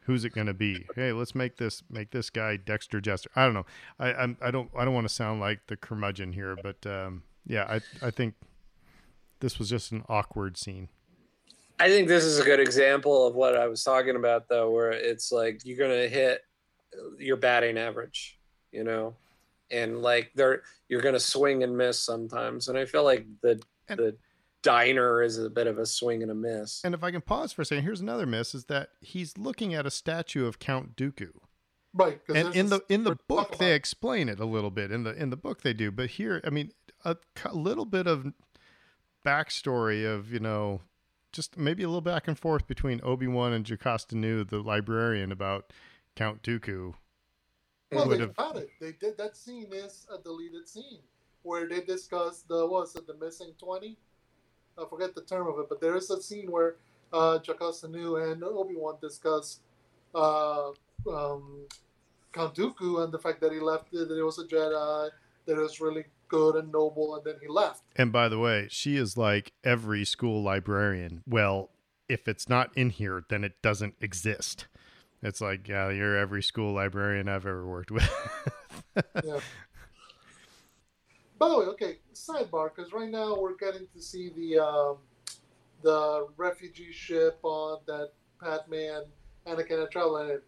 [0.05, 0.87] who's it going to be?
[0.95, 3.27] Hey, let's make this make this guy Dexter Jettster.
[3.37, 3.67] I don't know.
[3.99, 7.23] I I'm, I don't I don't want to sound like the curmudgeon here, but um,
[7.47, 8.35] yeah, I I think
[9.40, 10.88] this was just an awkward scene.
[11.81, 14.93] I think this is a good example of what I was talking about, though, where
[14.93, 16.43] it's like you're going to hit
[17.19, 18.38] your batting average.
[18.71, 19.14] you know,
[19.71, 23.99] and like they're you're gonna swing and miss sometimes, and I feel like the And-
[23.99, 24.17] the
[24.64, 26.83] diner is a bit of a swing and a miss.
[26.85, 29.72] And if I can pause for a second, here's another miss: is that he's looking
[29.74, 31.31] at a statue of Count Dooku.
[31.96, 35.12] Right, and in the in the book they explain it a little bit in the
[35.14, 36.72] in the book they do but here i mean
[37.05, 37.16] a
[37.53, 38.33] little bit of
[39.24, 40.81] backstory of you know
[41.31, 45.72] just maybe a little back and forth between obi-wan and jocasta nu the librarian about
[46.16, 46.94] count dooku
[47.92, 48.70] Well, would they have- got it.
[48.81, 50.98] They did that scene is a deleted scene
[51.42, 53.98] where they discuss the what was it the missing twenty?
[54.79, 56.77] I forget the term of it, but there is a scene where
[57.13, 59.61] uh, Jocasta Nu and Obi Wan discuss
[60.15, 60.71] uh,
[61.09, 61.67] um,
[62.33, 65.11] Count Dooku and the fact that he left that he was a Jedi,
[65.47, 67.83] that he was really good and noble, and then he left.
[67.97, 71.71] and by the way she is like every school librarian well
[72.09, 74.67] if it's not in here then it doesn't exist
[75.23, 78.11] it's like yeah you're every school librarian i've ever worked with
[79.25, 79.39] Yeah.
[81.45, 84.97] By the way, okay, sidebar, because right now we're getting to see the um,
[85.83, 89.05] the refugee ship on that Padme and
[89.47, 90.41] Anakin are traveling in.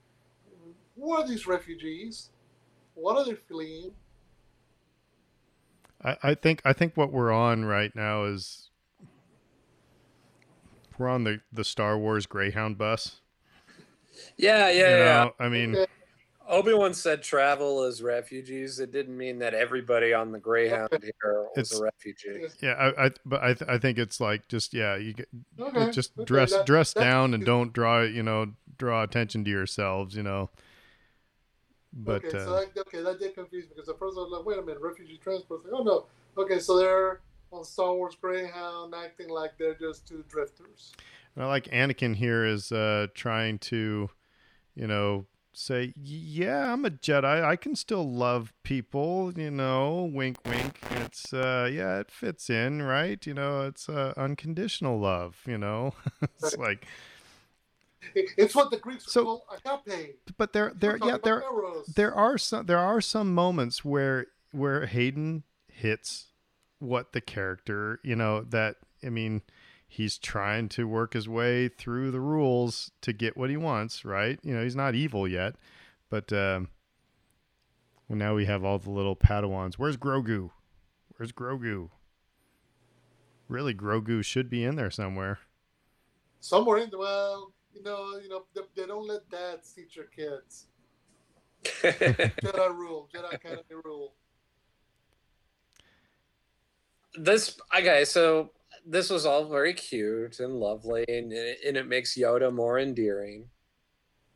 [0.99, 2.31] Who are these refugees?
[2.95, 3.91] What are they fleeing?
[6.03, 8.71] I, I think I think what we're on right now is
[10.97, 13.21] we're on the, the Star Wars Greyhound bus.
[14.39, 15.29] Yeah, yeah, you yeah.
[15.39, 15.93] I mean, Okay.
[16.49, 18.79] Obi Wan said travel as refugees.
[18.79, 21.13] It didn't mean that everybody on the Greyhound here
[21.57, 22.47] was It's- a refugee.
[22.61, 25.29] yeah, I, I but I, th- I think it's like just yeah, you get,
[25.59, 25.91] Okay.
[25.91, 30.15] just okay, dress that- dress down and don't draw you know draw attention to yourselves,
[30.15, 30.51] you know.
[31.93, 34.31] But okay, uh, so that, okay, that did confuse me because at first I was
[34.31, 35.65] like, wait a minute, refugee transport.
[35.65, 36.07] Like, oh no,
[36.43, 40.93] okay, so they're on Star Wars Greyhound acting like they're just two drifters.
[41.39, 44.09] I like Anakin here is uh, trying to,
[44.75, 47.43] you know, say, yeah, I'm a Jedi.
[47.43, 50.79] I can still love people, you know, wink, wink.
[50.91, 53.25] It's, uh, yeah, it fits in, right?
[53.27, 55.95] You know, it's uh, unconditional love, you know?
[56.23, 56.87] it's like,
[58.15, 59.47] It's what the Greeks So- call
[59.87, 60.17] agape.
[60.37, 61.87] but there, there, yeah, there, eros.
[61.87, 66.27] there are some, there are some moments where, where Hayden hits
[66.79, 69.41] what the character, you know, that, I mean,
[69.87, 74.39] he's trying to work his way through the rules to get what he wants, right?
[74.43, 75.55] You know, he's not evil yet,
[76.11, 76.69] but um,
[78.09, 79.75] well, now we have all the little Padawans.
[79.75, 80.51] Where's Grogu?
[81.17, 81.91] Where's Grogu?
[83.49, 85.39] Really, Grogu should be in there somewhere.
[86.41, 90.07] somewhere in the well, you know, you know, they, they don't let dads teach your
[90.07, 90.67] kids.
[91.65, 94.15] Jedi rule, Jedi Academy rule.
[97.19, 98.51] this okay, so
[98.87, 103.49] this was all very cute and lovely, and it, and it makes Yoda more endearing.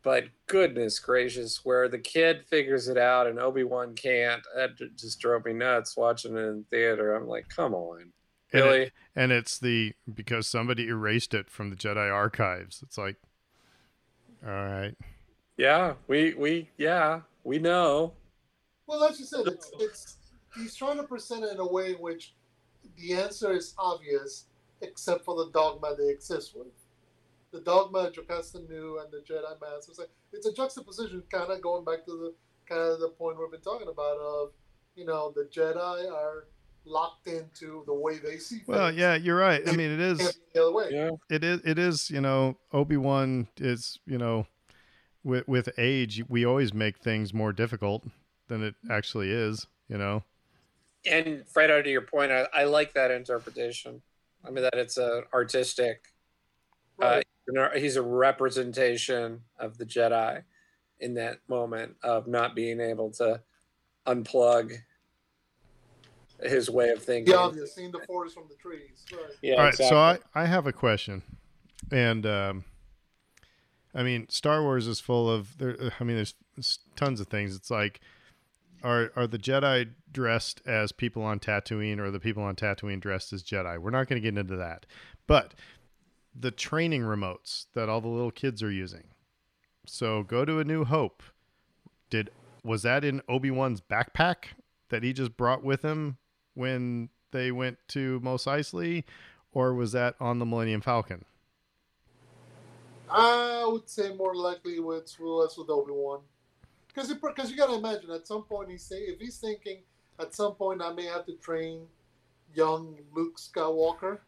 [0.03, 5.21] But goodness gracious, where the kid figures it out and Obi Wan can't, that just
[5.21, 7.15] drove me nuts watching it in theater.
[7.15, 8.11] I'm like, come on,
[8.53, 8.91] And it- really?
[9.15, 12.81] And it's the because somebody erased it from the Jedi archives.
[12.83, 13.17] It's like,
[14.45, 14.95] all right,
[15.59, 18.15] yeah, we we yeah, we know.
[18.87, 20.17] Well, as you said, it's, it's
[20.57, 22.35] he's trying to present it in a way in which
[22.97, 24.47] the answer is obvious,
[24.81, 26.69] except for the dogma they exist with.
[27.53, 29.91] The dogma Jocasta Nu and the Jedi Master.
[29.91, 32.35] It's, like, it's a juxtaposition, kind of going back to the
[32.69, 34.51] kind of the point we've been talking about of,
[34.95, 36.45] you know, the Jedi are
[36.85, 38.57] locked into the way they see.
[38.57, 38.69] Things.
[38.69, 39.67] well, yeah, you're right.
[39.69, 40.33] I mean, it Can't is.
[40.33, 40.89] be the other way.
[40.91, 44.47] Yeah, it is it is you know obi-wan is you know
[45.25, 48.05] with with age we always make things more difficult
[48.49, 50.23] than it actually is you know
[51.07, 54.03] and Fredo, to your point, I, I like that interpretation.
[54.45, 56.05] I mean that it's a artistic.
[56.99, 57.25] Right.
[57.57, 60.43] Uh, he's a representation of the Jedi
[61.01, 63.41] in that moment of not being able to
[64.07, 64.77] unplug
[66.43, 67.33] his way of thinking.
[67.33, 69.05] the obvious, seeing the forest from the trees.
[69.13, 69.23] Right.
[69.43, 69.89] Yeah, all right exactly.
[69.89, 71.23] so i i have a question
[71.91, 72.65] and um
[73.95, 76.35] i mean star wars is full of there i mean there's
[76.97, 78.01] tons of things it's like
[78.83, 83.33] are are the jedi dressed as people on tatooine or the people on tatooine dressed
[83.33, 83.79] as jedi?
[83.79, 84.87] We're not going to get into that.
[85.27, 85.55] But
[86.39, 89.05] the training remotes that all the little kids are using.
[89.87, 91.23] So go to a new hope.
[92.09, 92.31] Did
[92.63, 94.55] was that in obi-wan's backpack
[94.91, 96.19] that he just brought with him
[96.55, 99.05] when they went to Mos Eisley,
[99.53, 101.25] or was that on the Millennium Falcon?
[103.09, 106.21] I would say more likely with us with Obi Wan,
[106.95, 109.79] because because you got to imagine at some point he's say if he's thinking
[110.19, 111.87] at some point I may have to train
[112.55, 114.19] young Luke Skywalker,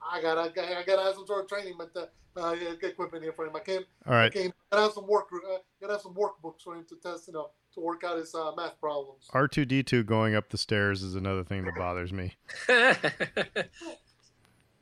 [0.00, 3.46] I gotta I gotta have some sort of training but uh, uh, equipment here for
[3.46, 3.54] him.
[3.56, 6.14] I can't All I right, can't I gotta have some work uh, gotta have some
[6.14, 9.26] workbooks for him to test you know to work out his uh, math problems.
[9.32, 12.34] R two D two going up the stairs is another thing that bothers me.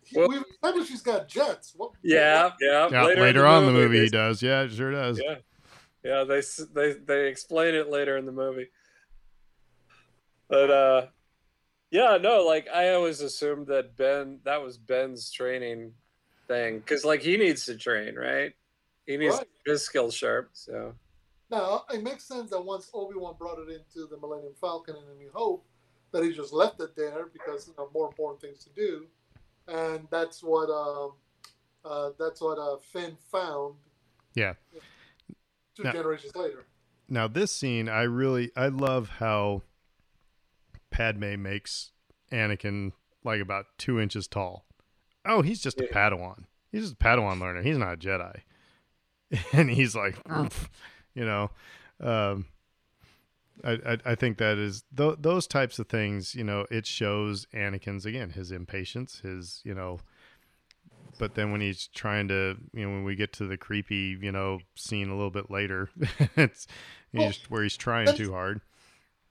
[0.04, 1.72] He, Well- we've established he's got jets.
[1.76, 2.88] What, yeah, yeah.
[2.90, 4.42] Yeah, later, in on in the movie they he does.
[4.42, 5.18] Yeah, it sure does.
[5.22, 5.36] Yeah,
[6.04, 6.24] yeah.
[6.24, 6.42] They
[6.74, 8.68] they they explain it later in the movie.
[10.48, 11.06] But uh,
[11.90, 12.44] yeah, no.
[12.44, 15.92] Like I always assumed that Ben that was Ben's training
[16.48, 18.52] thing because like he needs to train, right?
[19.06, 19.48] He needs Right.
[19.66, 20.50] his skills sharp.
[20.52, 20.94] So
[21.50, 25.04] Now it makes sense that once Obi Wan brought it into the Millennium Falcon and
[25.08, 25.64] A New Hope,
[26.12, 29.06] that he just left it there because you know more important things to do,
[29.68, 31.12] and that's what um,
[31.84, 33.74] uh, that's what uh, Finn found.
[34.34, 34.54] Yeah.
[35.76, 36.64] Two Now- generations later.
[37.08, 39.62] Now this scene, I really I love how
[40.90, 41.92] Padme makes
[42.30, 42.92] Anakin
[43.24, 44.64] like about two inches tall.
[45.24, 46.44] Oh, he's just a Padawan.
[46.70, 47.62] He's just a Padawan learner.
[47.62, 48.40] He's not a Jedi.
[49.54, 50.16] And he's like,
[51.14, 51.50] you know,
[52.00, 52.46] um,
[53.64, 56.34] I, I I think that is th- those types of things.
[56.34, 60.00] You know, it shows Anakin's again his impatience, his you know.
[61.18, 64.32] But then when he's trying to, you know, when we get to the creepy, you
[64.32, 65.90] know, scene a little bit later,
[66.36, 66.66] it's
[67.12, 68.60] Well, he's, where he's trying too hard.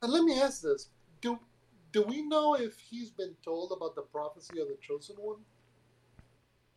[0.02, 0.90] And let me ask this:
[1.22, 1.40] Do
[1.92, 5.40] do we know if he's been told about the prophecy of the chosen one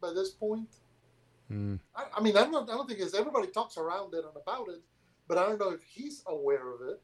[0.01, 0.69] by this point?
[1.51, 1.79] Mm.
[1.95, 4.69] I, I mean, I don't, I don't think it's everybody talks around it and about
[4.69, 4.81] it,
[5.29, 7.03] but I don't know if he's aware of it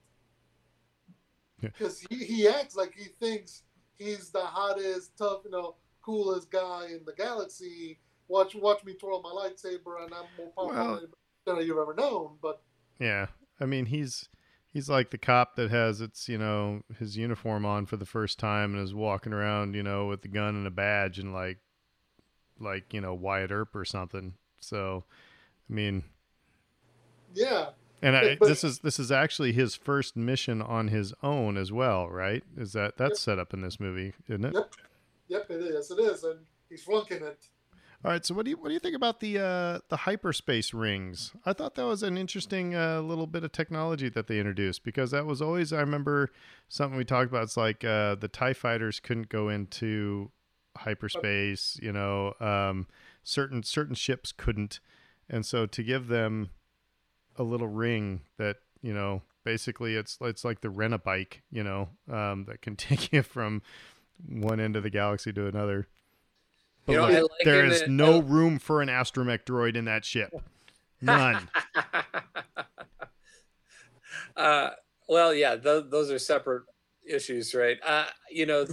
[1.63, 1.71] Yeah.
[1.77, 3.63] because he, he acts like he thinks
[3.99, 5.77] he's the hottest, tough, you know,
[6.11, 7.99] coolest guy in the galaxy.
[8.29, 11.09] Watch watch me twirl my lightsaber, and I'm more powerful
[11.47, 12.37] Well- than you've ever known.
[12.43, 12.63] But
[12.99, 13.27] Yeah,
[13.61, 14.29] I mean he's
[14.73, 18.39] he's like the cop that has its you know his uniform on for the first
[18.39, 21.59] time and is walking around you know with the gun and a badge and like
[22.59, 24.35] like you know Wyatt Earp or something.
[24.61, 25.05] So,
[25.69, 26.05] I mean,
[27.35, 27.71] yeah,
[28.03, 31.73] and I, but- this is this is actually his first mission on his own as
[31.73, 32.45] well, right?
[32.57, 34.55] Is that that's set up in this movie, isn't it?
[34.55, 34.71] yep,
[35.31, 37.39] yep, it is, it is, and he's flunking it.
[38.03, 40.73] All right, so what do you what do you think about the uh, the hyperspace
[40.73, 41.33] rings?
[41.45, 45.11] I thought that was an interesting uh, little bit of technology that they introduced because
[45.11, 46.31] that was always I remember
[46.69, 47.45] something we talked about.
[47.45, 50.31] It's like uh, the Tie fighters couldn't go into
[50.79, 52.87] hyperspace, you know, um,
[53.23, 54.81] certain certain ships couldn't,
[55.29, 56.51] and so to give them
[57.37, 61.63] a little ring that you know basically it's it's like the rent a bike, you
[61.63, 63.61] know, um, that can take you from
[64.29, 65.87] one end of the galaxy to another.
[66.87, 69.85] But You know, like, like there it- no I- room for an astromech droid in
[69.87, 70.33] that ship.
[71.03, 71.49] None.
[74.37, 74.71] uh,
[75.09, 76.65] well, yeah, th- those are separate
[77.07, 77.79] issues, right?
[77.85, 78.67] Uh, you know,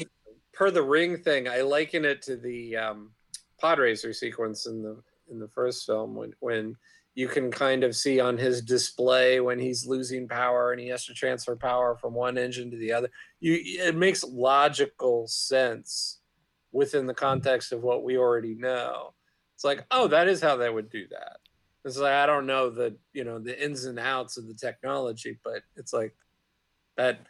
[0.54, 3.12] per the ring thing, I liken it to the um,
[3.60, 6.76] pod racer sequence in the in the first film when when
[7.18, 11.04] you can kind of see on his display when he's losing power and he has
[11.04, 13.10] to transfer power from one engine to the other.
[13.40, 16.20] You it makes logical sense
[16.72, 19.16] within the context of what we already know.
[19.56, 21.38] It's like, oh, that is how they would do that.
[21.84, 25.40] It's like I don't know the you know the ins and outs of the technology,
[25.44, 26.14] but it's like
[26.98, 27.22] that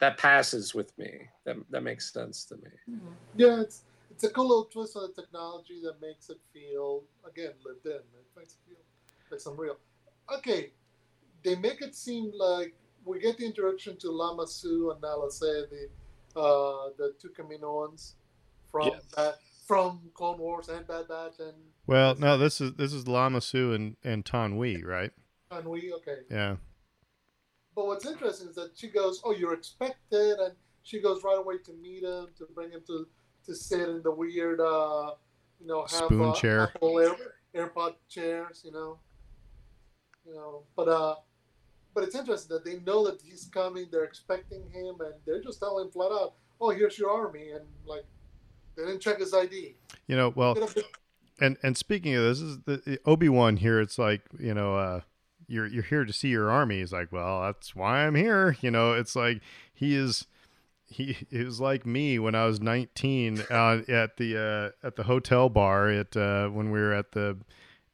[0.00, 1.10] that passes with me.
[1.46, 2.70] That that makes sense to me.
[2.90, 3.12] Mm-hmm.
[3.36, 7.52] Yeah, it's it's a cool little twist on the technology that makes it feel again
[7.64, 7.92] lived in.
[7.92, 8.76] It makes it feel
[9.32, 9.76] like some real.
[10.32, 10.70] Okay,
[11.42, 12.74] they make it seem like
[13.04, 15.88] we get the introduction to Lama Su and Nala Se, the
[16.38, 18.14] uh, the two Kaminoans
[18.70, 19.02] from Yes.
[19.16, 19.34] that
[19.66, 21.54] from Clone Wars and Bad Batch and
[21.86, 25.10] Well, no, this is this is Lama Su and and Taun We, right?
[25.50, 26.18] and we okay.
[26.30, 26.56] Yeah.
[27.74, 31.58] But what's interesting is that she goes, "Oh, you're expected," and she goes right away
[31.64, 33.06] to meet him to bring him to
[33.46, 35.12] to sit in the weird, uh,
[35.60, 36.60] you know, half, Spoon uh, chair.
[36.74, 37.16] Apple Air,
[37.54, 38.98] AirPod chairs, you know,
[40.26, 40.62] you know.
[40.76, 41.14] But uh,
[41.94, 43.86] but it's interesting that they know that he's coming.
[43.90, 47.64] They're expecting him, and they're just telling him flat out, "Oh, here's your army," and
[47.86, 48.04] like
[48.76, 49.76] they didn't check his ID.
[50.06, 50.84] You know, well, Could have been-
[51.40, 53.80] and and speaking of this, is the Obi Wan here.
[53.80, 55.00] It's like you know, uh,
[55.48, 56.78] you're you're here to see your army.
[56.78, 58.56] He's like, well, that's why I'm here.
[58.60, 59.40] You know, it's like
[59.74, 60.26] he is.
[60.84, 65.04] He it was like me when I was 19 uh, at the uh, at the
[65.04, 67.38] hotel bar at uh, when we were at the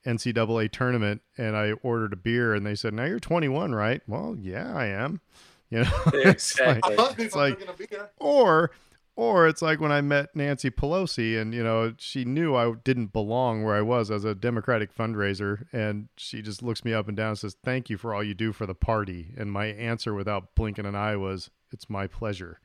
[0.09, 4.37] NCAA tournament, and I ordered a beer, and they said, "Now you're 21, right?" Well,
[4.41, 5.21] yeah, I am.
[5.71, 8.11] You know, It's like- I must be It's like- drinking a beer.
[8.17, 8.71] or
[9.17, 13.13] or it's like when I met Nancy Pelosi and you know she knew I didn't
[13.13, 17.17] belong where I was as a Democratic fundraiser and she just looks me up and
[17.19, 20.15] down and says thank you for all you do for the party and my answer
[20.15, 22.61] without blinking an eye was it's my pleasure.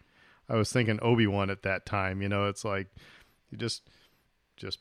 [0.47, 2.87] I was thinking Obi-Wan at that time, you know, it's like
[3.51, 3.89] you just
[4.55, 4.79] just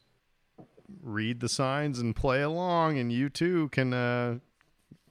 [1.02, 4.38] read the signs and play along and you too can uh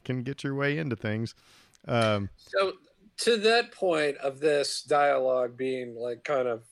[0.04, 1.36] can get your way into things.
[1.88, 2.74] Um, so
[3.20, 6.64] to that point of this dialogue being like kind of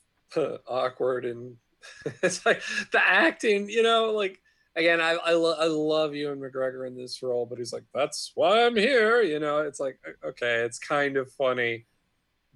[0.66, 1.56] awkward and
[2.22, 4.40] it's like the acting, you know, like
[4.76, 8.32] again, I I, lo- I love Ewan McGregor in this role, but he's like, that's
[8.34, 9.22] why I'm here.
[9.22, 11.86] You know, it's like okay, it's kind of funny,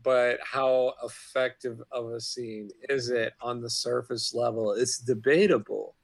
[0.02, 4.72] but how effective of a scene is it on the surface level?
[4.72, 5.96] It's debatable.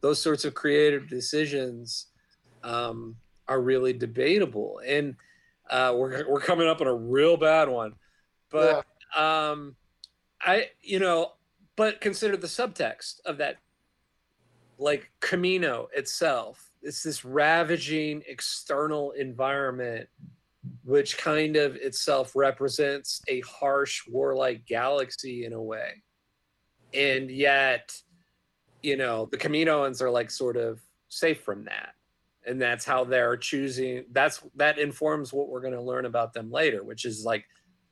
[0.00, 2.06] Those sorts of creative decisions
[2.62, 5.16] um, are really debatable, and
[5.70, 7.94] uh, we're we're coming up on a real bad one,
[8.50, 8.84] but
[9.16, 9.50] yeah.
[9.50, 9.76] um,
[10.40, 11.32] I you know,
[11.76, 13.58] but consider the subtext of that
[14.78, 16.70] like Kamino itself.
[16.82, 20.08] It's this ravaging external environment,
[20.84, 26.02] which kind of itself represents a harsh, warlike galaxy in a way.
[26.94, 27.92] And yet,
[28.82, 31.94] you know, the Kaminoans are like sort of safe from that.
[32.46, 34.04] And that's how they're choosing.
[34.12, 37.44] That's that informs what we're going to learn about them later, which is like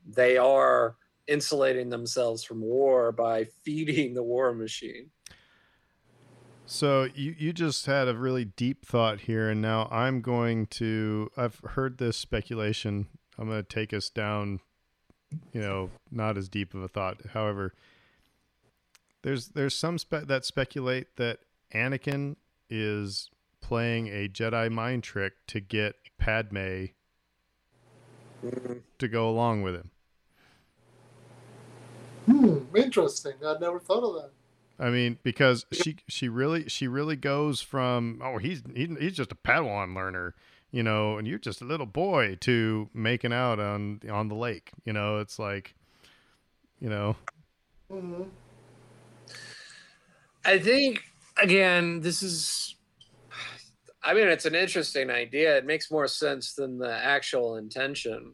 [0.05, 0.95] they are
[1.27, 5.11] insulating themselves from war by feeding the war machine.
[6.65, 11.31] So you you just had a really deep thought here, and now I'm going to.
[11.37, 13.07] I've heard this speculation.
[13.37, 14.59] I'm going to take us down.
[15.53, 17.21] You know, not as deep of a thought.
[17.33, 17.73] However,
[19.27, 21.39] there's there's some spe- that speculate that
[21.75, 22.37] Anakin
[22.69, 26.85] is playing a Jedi mind trick to get Padme
[28.97, 29.91] to go along with him.
[32.25, 33.33] Hmm, interesting.
[33.45, 34.31] I'd never thought of that.
[34.79, 39.33] I mean, because she she really she really goes from oh he's he, he's just
[39.33, 40.35] a Padawan learner,
[40.71, 44.71] you know, and you're just a little boy to making out on on the lake.
[44.85, 45.75] You know, it's like,
[46.79, 47.17] you know.
[47.91, 48.23] Mm-hmm.
[50.47, 51.03] I think
[51.41, 52.73] again, this is.
[54.01, 55.57] I mean, it's an interesting idea.
[55.57, 58.33] It makes more sense than the actual intention,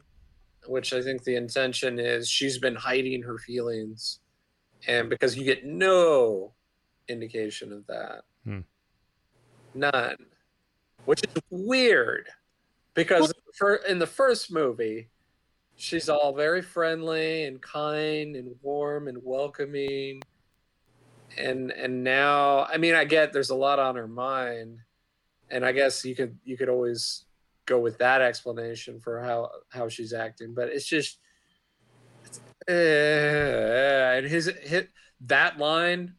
[0.68, 4.20] which I think the intention is she's been hiding her feelings
[4.88, 6.53] and because you get no
[7.07, 8.59] indication of that, hmm.
[9.74, 10.18] none,
[11.05, 12.28] which is weird
[12.93, 15.09] because for, in the first movie,
[15.76, 20.22] she's all very friendly and kind and warm and welcoming,
[21.38, 24.80] and and now, I mean, I get there's a lot on her mind,
[25.50, 27.26] and I guess you could you could always
[27.66, 31.20] go with that explanation for how how she's acting, but it's just
[32.68, 34.90] eh, and his hit
[35.22, 36.16] that line,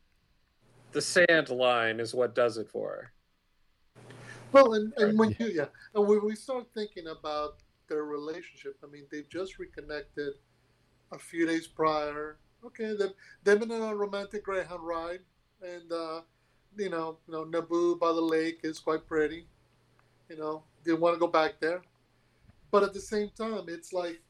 [0.93, 3.12] the sand line is what does it for her.
[4.53, 7.57] Well, and, and when you yeah, and when we start thinking about
[7.89, 10.35] their relationship, I mean, they've just reconnected
[11.12, 12.39] a few days prior.
[12.67, 13.12] Okay, they've,
[13.43, 15.21] they've been on a romantic Greyhound ride,
[15.62, 16.21] and uh,
[16.77, 19.47] you know, you know, Naboo by the lake is quite pretty.
[20.29, 21.83] You know, they want to go back there,
[22.71, 24.21] but at the same time, it's like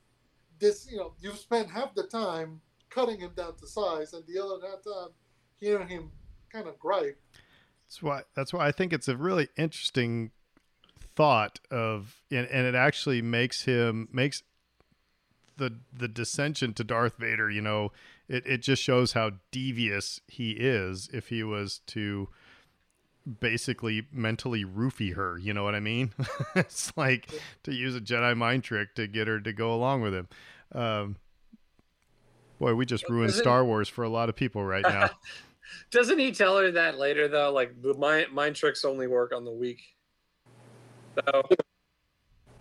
[0.59, 2.61] this, you know, you've spent half the time
[2.91, 5.11] cutting him down to size, and the other half time
[5.61, 6.11] hearing him
[6.53, 7.18] kind of gripe.
[7.87, 8.22] That's why.
[8.35, 10.30] That's why I think it's a really interesting
[11.14, 14.43] thought of, and, and it actually makes him makes
[15.57, 17.51] the the dissension to Darth Vader.
[17.51, 17.93] You know,
[18.29, 21.09] it it just shows how devious he is.
[21.12, 22.29] If he was to
[23.41, 25.39] basically mentally roofie her.
[25.39, 26.12] You know what I mean?
[26.55, 27.29] it's like
[27.62, 30.29] to use a Jedi mind trick to get her to go along with him.
[30.72, 31.16] Um,
[32.59, 35.11] boy, we just ruined Star Wars for a lot of people right now.
[35.91, 37.53] Doesn't he tell her that later though?
[37.53, 39.81] Like the mind mind tricks only work on the weak.
[41.14, 41.43] So,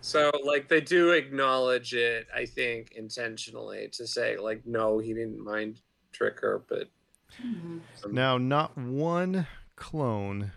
[0.04, 2.26] so like they do acknowledge it.
[2.34, 5.80] I think intentionally to say like, no, he didn't mind
[6.12, 6.90] trick her, but.
[7.42, 7.78] Mm-hmm.
[8.12, 9.46] Now, not one
[9.76, 10.52] clone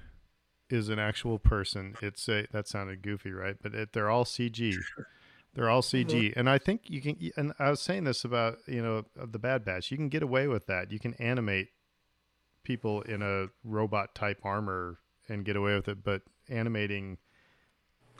[0.69, 1.95] is an actual person.
[2.01, 3.55] It's a that sounded goofy, right?
[3.61, 4.75] But it, they're all CG.
[5.53, 6.39] They're all CG, mm-hmm.
[6.39, 7.17] and I think you can.
[7.35, 9.89] And I was saying this about you know the Bad Batch.
[9.89, 10.91] You can get away with that.
[10.91, 11.69] You can animate
[12.63, 17.17] people in a robot type armor and get away with it, but animating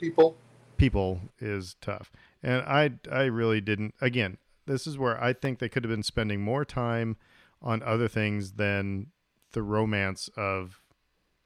[0.00, 0.36] people
[0.78, 2.10] people is tough.
[2.42, 3.94] And I I really didn't.
[4.00, 7.16] Again, this is where I think they could have been spending more time
[7.60, 9.08] on other things than
[9.52, 10.80] the romance of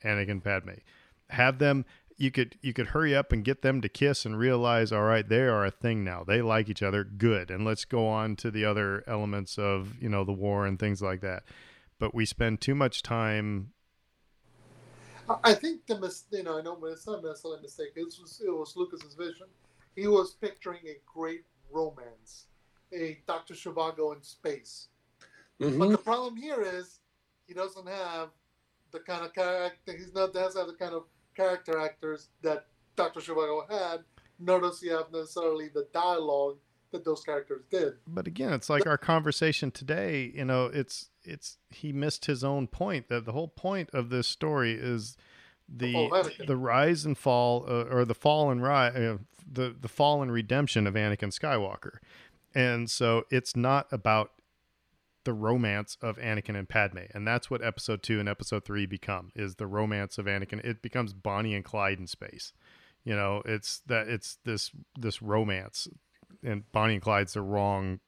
[0.04, 0.80] Anakin Padme.
[1.30, 1.84] Have them
[2.18, 5.28] you could you could hurry up and get them to kiss and realize all right
[5.28, 8.50] they are a thing now they like each other good and let's go on to
[8.50, 11.42] the other elements of you know the war and things like that
[11.98, 13.72] but we spend too much time
[15.44, 18.42] i think the mis- you know i know it's not necessarily a mistake it was,
[18.44, 19.46] it was lucas's vision
[19.96, 22.46] he was picturing a great romance
[22.92, 24.88] a dr zhivago in space
[25.60, 25.78] mm-hmm.
[25.78, 27.00] but the problem here is
[27.46, 28.30] he doesn't have
[28.92, 29.96] the kind of character.
[29.96, 31.04] He's not doesn't have the kind of
[31.34, 33.20] character actors that Dr.
[33.20, 34.00] Zhivago had,
[34.38, 36.58] nor does he have necessarily the dialogue
[36.92, 37.94] that those characters did.
[38.06, 40.32] But again, it's like our conversation today.
[40.34, 43.08] You know, it's it's he missed his own point.
[43.08, 45.16] That the whole point of this story is
[45.68, 49.18] the Oh, the rise and fall, uh, or the fall and rise, uh,
[49.50, 51.98] the the fall and redemption of Anakin Skywalker,
[52.54, 54.32] and so it's not about
[55.24, 59.30] the romance of Anakin and Padme, and that's what Episode two and Episode three become
[59.34, 60.64] is the romance of Anakin.
[60.64, 62.52] It becomes Bonnie and Clyde in space.
[63.04, 65.88] You know, it's that it's this this romance,
[66.42, 68.00] and Bonnie and Clyde's the wrong,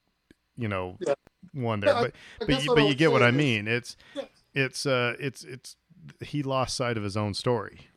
[0.57, 1.15] you know, Yeah.
[1.53, 1.95] one there.
[1.95, 3.67] Yeah, but I but guess you, but you get what I mean.
[3.69, 4.25] It's Yeah.
[4.55, 5.77] it's uh it's it's
[6.21, 7.89] he lost sight of his own story.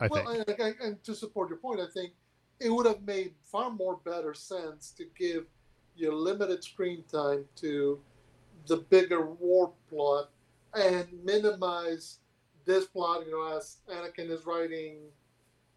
[0.00, 0.48] I well, think.
[0.48, 2.12] and, and- and to support your point, I think
[2.60, 5.46] it would have made far more better sense to give
[5.96, 8.00] your limited screen time to
[8.66, 10.30] the bigger war plot
[10.74, 12.18] and minimize
[12.64, 13.24] this plot.
[13.26, 14.98] You know, as Anakin is riding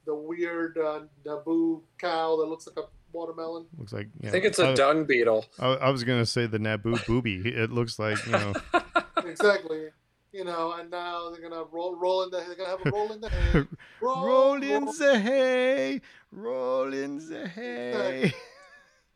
[0.06, 3.66] the weird uh, Naboo cow that looks like a watermelon.
[3.78, 5.46] Looks like I think it's a I, dung beetle.
[5.60, 7.42] I, I was gonna say the Naboo booby.
[7.48, 8.54] It looks like you know.
[9.26, 9.88] exactly.
[10.32, 13.12] You know, and now they're gonna roll, roll in the, they're gonna have a roll
[13.12, 13.66] in the hay.
[14.02, 14.94] Roll, roll in roll.
[14.94, 16.02] the hay,
[16.32, 18.34] roll in the hay.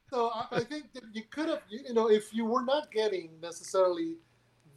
[0.10, 2.92] So I, I think that you could have, you, you know, if you were not
[2.92, 4.14] getting necessarily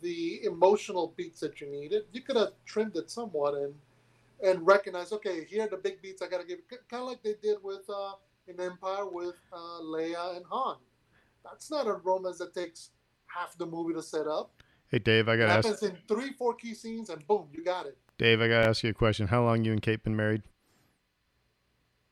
[0.01, 3.75] the emotional beats that you needed, you could have trimmed it somewhat and
[4.43, 6.59] and recognize, okay, here are the big beats I got to give,
[6.91, 8.13] kind of like they did with uh,
[8.49, 10.77] in Empire with uh, Leia and Han.
[11.45, 12.91] That's not a romance that takes
[13.27, 14.63] half the movie to set up.
[14.89, 17.87] Hey Dave, I gotta ask happens in three, four key scenes, and boom, you got
[17.87, 17.97] it.
[18.19, 19.29] Dave, I gotta ask you a question.
[19.29, 20.43] How long you and Kate been married?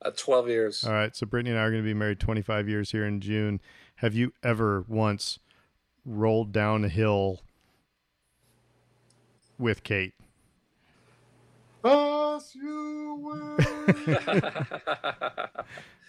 [0.03, 0.85] Uh, Twelve years.
[0.85, 3.61] All right, so Brittany and I are gonna be married 25 years here in June.
[3.97, 5.39] Have you ever once
[6.05, 7.41] rolled down a hill
[9.59, 10.14] with Kate?
[11.85, 13.57] As you will.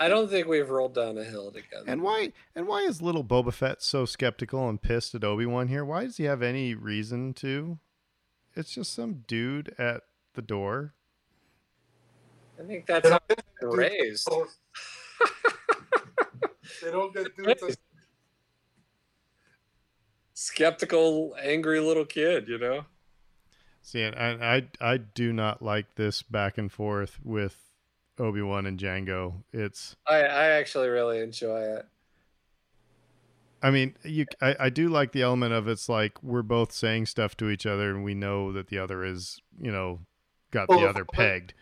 [0.00, 1.84] I don't think we've rolled down a hill together.
[1.86, 5.68] And why and why is little Boba Fett so skeptical and pissed at Obi Wan
[5.68, 5.84] here?
[5.84, 7.78] Why does he have any reason to?
[8.56, 10.94] It's just some dude at the door.
[12.58, 13.20] I think that's how
[13.60, 14.26] we're raised.
[16.82, 17.76] they don't get dudes.
[20.32, 22.86] Skeptical, angry little kid, you know.
[23.82, 27.69] See, and I, I I do not like this back and forth with
[28.20, 29.42] Obi Wan and Jango.
[29.52, 31.86] It's I I actually really enjoy it.
[33.62, 37.06] I mean, you I, I do like the element of it's like we're both saying
[37.06, 40.00] stuff to each other and we know that the other is, you know,
[40.50, 41.54] got the other pegged.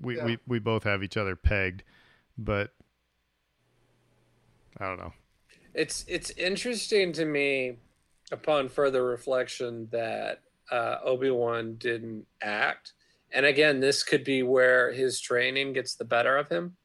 [0.00, 0.24] We, Yeah.
[0.24, 1.82] we we both have each other pegged,
[2.38, 2.72] but
[4.78, 5.12] I don't know.
[5.74, 7.78] It's it's interesting to me,
[8.32, 10.40] upon further reflection, that
[10.70, 12.92] uh, Obi Wan didn't act.
[13.32, 16.76] And again, this could be where his training gets the better of him,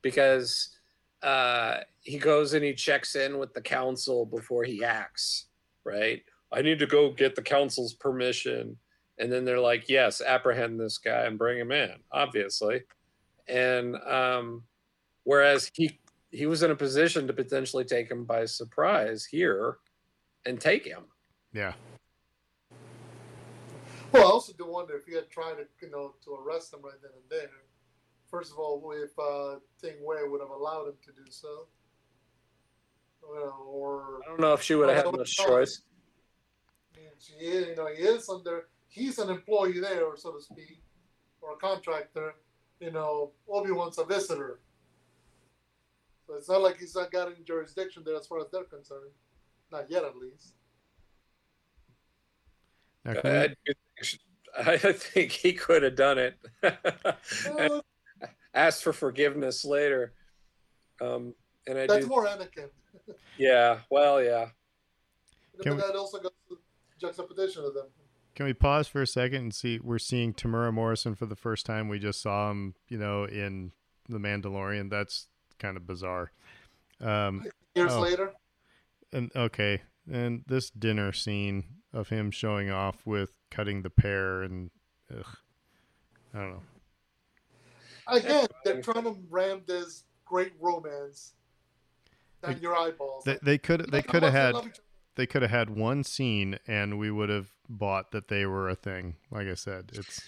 [0.00, 0.76] because
[1.22, 5.46] uh, he goes and he checks in with the council before he acts.
[5.84, 6.22] Right?
[6.52, 8.76] I need to go get the council's permission,
[9.18, 12.82] and then they're like, "Yes, apprehend this guy and bring him in." Obviously,
[13.48, 14.62] and um,
[15.24, 15.98] whereas he
[16.30, 19.78] he was in a position to potentially take him by surprise here
[20.46, 21.04] and take him.
[21.52, 21.74] Yeah.
[24.20, 26.80] Well, I also do wonder if he had tried to, you know, to arrest him
[26.82, 27.48] right then and there.
[28.30, 31.66] First of all, if uh, Taun We would have allowed him to do so,
[33.22, 35.82] you know, or I don't know if she would have had much choice.
[36.94, 40.80] he, you know, he is under, he's an employee there, so to speak,
[41.40, 42.34] or a contractor.
[42.80, 44.58] You know, Obi Wan's a visitor,
[46.26, 49.12] so it's not like he's not got any jurisdiction there as far as they're concerned.
[49.70, 50.54] Not yet, at least.
[53.04, 53.78] Now, can we- I, do think-
[54.58, 56.34] I think he could have done it.
[57.58, 57.80] Uh,
[58.54, 60.12] Asked for forgiveness later.
[61.00, 61.34] Um,
[61.66, 62.68] and I that's do, more Anakin.
[63.38, 63.78] yeah.
[63.90, 64.48] Well, yeah.
[65.62, 66.58] Can but we- that also goes to
[67.00, 67.86] juxtaposition of them.
[68.34, 69.78] Can we pause for a second and see?
[69.82, 71.88] We're seeing Temuera Morrison for the first time.
[71.88, 73.72] We just saw him, you know, in
[74.08, 74.88] The Mandalorian.
[74.90, 75.28] That's
[75.58, 76.30] kind of bizarre.
[77.00, 77.44] Um,
[77.74, 78.00] Years Oh.
[78.00, 78.32] later,
[79.12, 84.70] and okay, and this dinner scene of him showing off with cutting the pear and,
[85.10, 85.36] ugh,
[86.34, 86.62] I don't know.
[88.08, 91.34] again, they're trying to ram this great romance
[92.42, 93.24] down your eyeballs.
[93.24, 94.84] They, they could they could have had they love each other.
[95.16, 98.74] they could have had one scene and we would have bought that they were a
[98.74, 99.16] thing.
[99.30, 100.22] Like I said, it's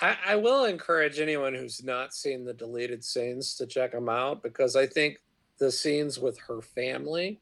[0.00, 4.42] I, I will encourage anyone who's not seen the deleted scenes to check them out
[4.42, 5.18] because I think
[5.58, 7.40] the scenes with her family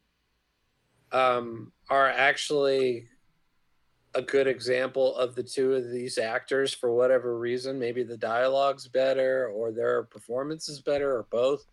[1.11, 3.07] um, are actually
[4.13, 7.79] a good example of the two of these actors for whatever reason.
[7.79, 11.65] Maybe the dialogue's better, or their performance is better, or both.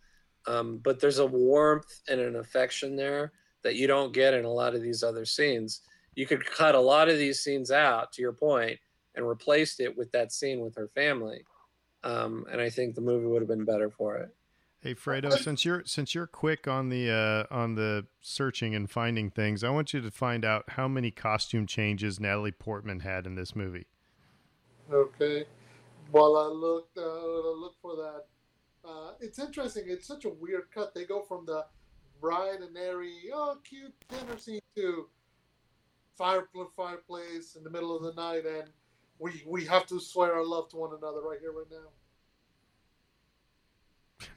[0.47, 3.33] Um, but there's a warmth and an affection there
[3.63, 5.81] that you don't get in a lot of these other scenes.
[6.15, 8.79] You could cut a lot of these scenes out, to your point,
[9.15, 11.43] and replaced it with that scene with her family.
[12.03, 14.33] Um, and I think the movie would have been better for it.
[14.81, 19.29] Hey Fredo, since you're since you're quick on the uh, on the searching and finding
[19.29, 23.35] things, I want you to find out how many costume changes Natalie Portman had in
[23.35, 23.87] this movie.
[24.89, 25.43] Okay.
[26.11, 28.23] While I looked, uh, look for that.
[28.87, 29.83] Uh, it's interesting.
[29.87, 30.95] It's such a weird cut.
[30.95, 31.65] They go from the
[32.21, 35.09] bright and airy, oh, cute dinner scene to
[36.17, 38.69] fireplace, fireplace in the middle of the night, and
[39.19, 41.67] we we have to swear our love to one another right here, right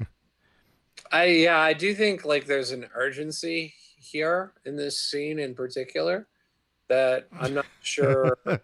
[0.01, 0.07] now.
[1.13, 6.27] I yeah, I do think like there's an urgency here in this scene in particular
[6.89, 8.37] that I'm not sure.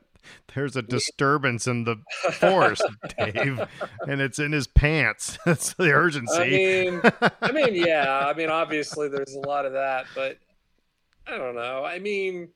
[0.54, 1.96] there's a disturbance in the
[2.32, 2.84] forest,
[3.18, 3.60] Dave,
[4.06, 5.38] and it's in his pants.
[5.44, 6.34] That's the urgency.
[6.36, 7.00] I mean,
[7.42, 10.38] I mean, yeah, I mean, obviously there's a lot of that, but
[11.26, 11.84] I don't know.
[11.84, 12.48] I mean,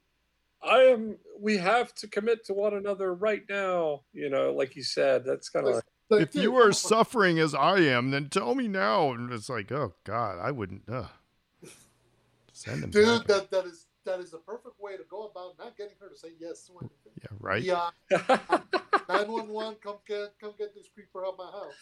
[0.62, 1.16] I am.
[1.40, 4.02] We have to commit to one another right now.
[4.12, 5.76] You know, like you said, that's kind of.
[5.76, 9.12] Like, if you are suffering as I am, then tell me now.
[9.12, 10.82] And it's like, oh God, I wouldn't.
[10.88, 11.06] Uh,
[12.52, 12.90] send him.
[12.90, 13.26] Dude, back.
[13.26, 16.16] that that is that is the perfect way to go about not getting her to
[16.16, 17.12] say yes to anything.
[17.20, 17.62] Yeah, right.
[17.62, 17.90] Yeah.
[19.08, 21.74] Nine one one, come get come get this creeper out my house.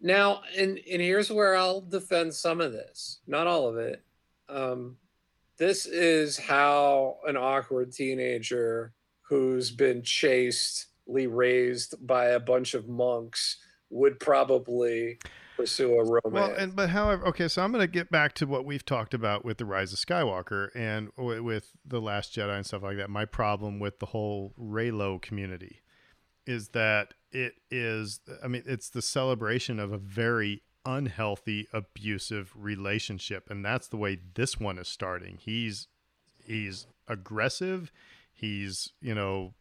[0.00, 4.02] Now, and and here's where I'll defend some of this, not all of it.
[4.48, 4.96] Um,
[5.58, 13.58] this is how an awkward teenager who's been chastely raised by a bunch of monks
[13.92, 15.18] would probably
[15.56, 16.22] pursue a romance.
[16.24, 19.14] Well, and but however, okay, so I'm going to get back to what we've talked
[19.14, 23.10] about with the Rise of Skywalker and with the Last Jedi and stuff like that.
[23.10, 25.82] My problem with the whole Reylo community
[26.46, 28.20] is that it is.
[28.42, 34.18] I mean, it's the celebration of a very unhealthy, abusive relationship, and that's the way
[34.34, 35.38] this one is starting.
[35.40, 35.88] He's
[36.44, 37.92] he's aggressive.
[38.32, 39.54] He's you know,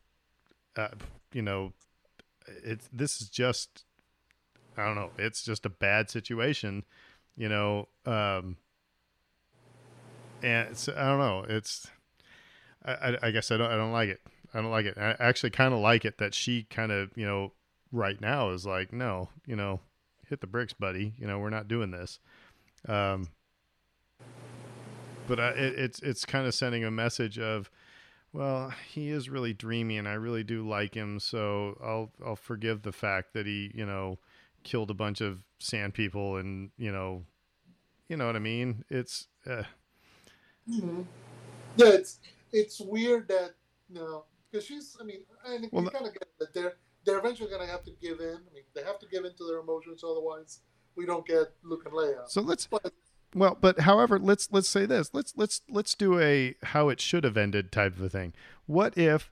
[0.75, 0.89] uh,
[1.33, 1.73] you know,
[2.63, 3.85] it's this is just
[4.77, 5.11] I don't know.
[5.17, 6.83] It's just a bad situation,
[7.35, 7.87] you know.
[8.05, 8.57] Um,
[10.41, 11.45] and it's, I don't know.
[11.47, 11.87] It's
[12.85, 14.21] I, I guess I don't I don't like it.
[14.53, 14.97] I don't like it.
[14.97, 17.51] I actually kind of like it that she kind of you know
[17.91, 19.81] right now is like no you know
[20.27, 21.13] hit the bricks, buddy.
[21.17, 22.19] You know we're not doing this.
[22.87, 23.27] Um,
[25.27, 27.69] but I, it, it's it's kind of sending a message of
[28.33, 31.19] well, he is really dreamy, and I really do like him.
[31.19, 34.19] So I'll I'll forgive the fact that he, you know,
[34.63, 37.23] killed a bunch of sand people and you know
[38.07, 38.83] you know what i mean?
[38.89, 39.63] It's uh...
[40.69, 41.01] mm-hmm.
[41.77, 42.19] yeah it's
[42.51, 43.51] it's weird that
[43.89, 46.73] you know because she's i mean and well, you kind of get that they're
[47.05, 48.35] they're eventually going to have to give in.
[48.35, 50.59] I mean they have to give in to their emotions otherwise
[50.95, 52.27] we don't get luke and leia.
[52.27, 52.93] So let's but,
[53.33, 55.09] well but however let's let's say this.
[55.13, 58.33] Let's let's let's do a how it should have ended type of a thing.
[58.65, 59.31] What if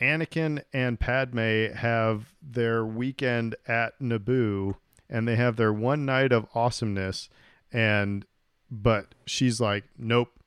[0.00, 4.76] Anakin and Padme have their weekend at Naboo
[5.10, 7.28] and they have their one night of awesomeness
[7.72, 8.24] and
[8.70, 10.38] but she's like nope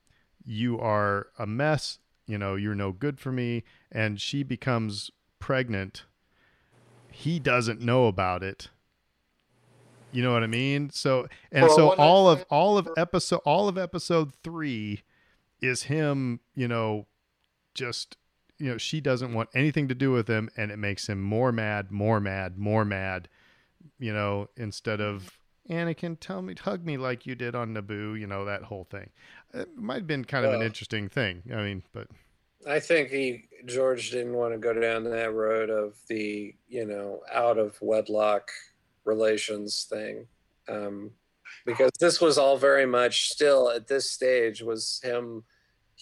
[0.44, 5.10] you are a mess you know you're no good for me and she becomes
[5.42, 6.04] pregnant.
[7.10, 8.68] He doesn't know about it.
[10.12, 10.90] You know what i mean?
[10.90, 15.02] So and so all of all of episode all of episode 3
[15.60, 17.06] is him you know
[17.74, 18.16] just
[18.62, 21.50] you know she doesn't want anything to do with him and it makes him more
[21.50, 23.28] mad more mad more mad
[23.98, 28.26] you know instead of anakin tell me hug me like you did on naboo you
[28.26, 29.10] know that whole thing.
[29.52, 32.06] It might have been kind well, of an interesting thing i mean but
[32.66, 37.20] i think he george didn't want to go down that road of the you know
[37.32, 38.48] out of wedlock
[39.04, 40.26] relations thing
[40.68, 41.10] um,
[41.66, 45.42] because this was all very much still at this stage was him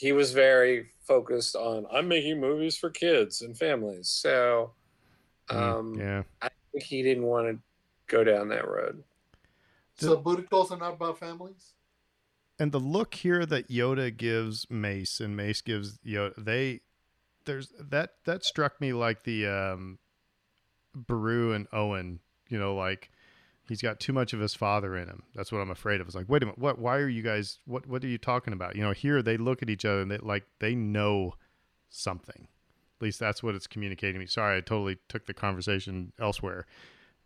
[0.01, 4.09] he was very focused on I'm making movies for kids and families.
[4.09, 4.73] So
[5.51, 7.59] mm, um, yeah, I think he didn't want to
[8.07, 9.05] go down that road.
[9.99, 11.75] So booty calls are not about families.
[12.59, 16.81] And the look here that Yoda gives Mace and Mace gives Yoda, they
[17.45, 19.99] there's that that struck me like the um
[20.95, 23.11] Beru and Owen, you know, like
[23.71, 25.23] he's got too much of his father in him.
[25.33, 26.09] That's what I'm afraid of.
[26.09, 26.81] It's like, wait a minute, what?
[26.81, 27.61] Why are you guys?
[27.65, 27.87] What?
[27.87, 28.75] What are you talking about?
[28.75, 31.35] You know, here they look at each other and they like they know
[31.89, 32.49] something.
[32.99, 34.27] At least that's what it's communicating to me.
[34.27, 36.67] Sorry, I totally took the conversation elsewhere,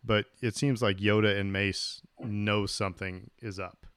[0.03, 3.87] but it seems like Yoda and Mace know something is up.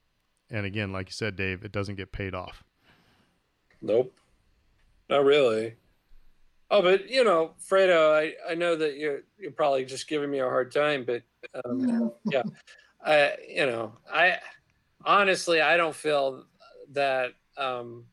[0.49, 2.63] And again, like you said, Dave, it doesn't get paid off.
[3.79, 4.13] Nope,
[5.07, 5.75] not really.
[6.71, 10.39] Oh, but you know, Fredo, I, I know that you're you're probably just giving me
[10.39, 11.21] a hard time, but
[11.65, 12.43] um, yeah,
[13.03, 14.37] I you know I
[15.05, 16.45] honestly I don't feel
[16.91, 18.05] that um,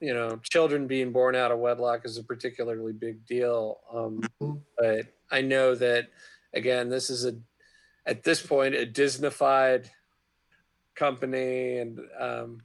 [0.00, 3.80] you know children being born out of wedlock is a particularly big deal.
[3.92, 4.60] Um, Mhm.
[4.78, 6.08] but I know that
[6.52, 7.34] again, this is a
[8.06, 9.88] at this point a Disneyfied
[10.94, 12.60] company, and um,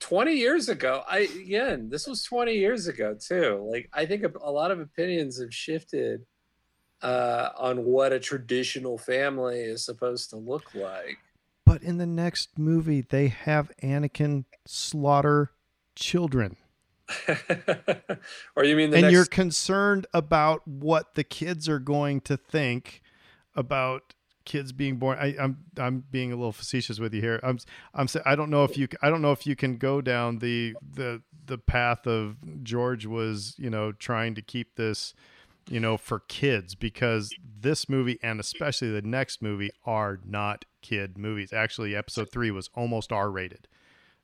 [0.00, 3.66] 20 years ago, I again, this was 20 years ago too.
[3.70, 6.26] Like I think a, a lot of opinions have shifted
[7.02, 11.18] uh, on what a traditional family is supposed to look like.
[11.64, 15.52] But in the next movie, they have Anakin slaughter
[15.94, 16.56] children.
[18.56, 22.36] or you mean the and next you're concerned about what the kids are going to
[22.36, 23.02] think
[23.54, 25.18] about kids being born.
[25.20, 27.40] I, I'm I'm being a little facetious with you here.
[27.42, 27.58] I'm
[27.94, 30.74] I'm I don't know if you I don't know if you can go down the
[30.94, 35.14] the the path of George was you know trying to keep this
[35.68, 41.16] you know for kids because this movie and especially the next movie are not kid
[41.18, 41.52] movies.
[41.52, 43.68] Actually, episode three was almost R rated.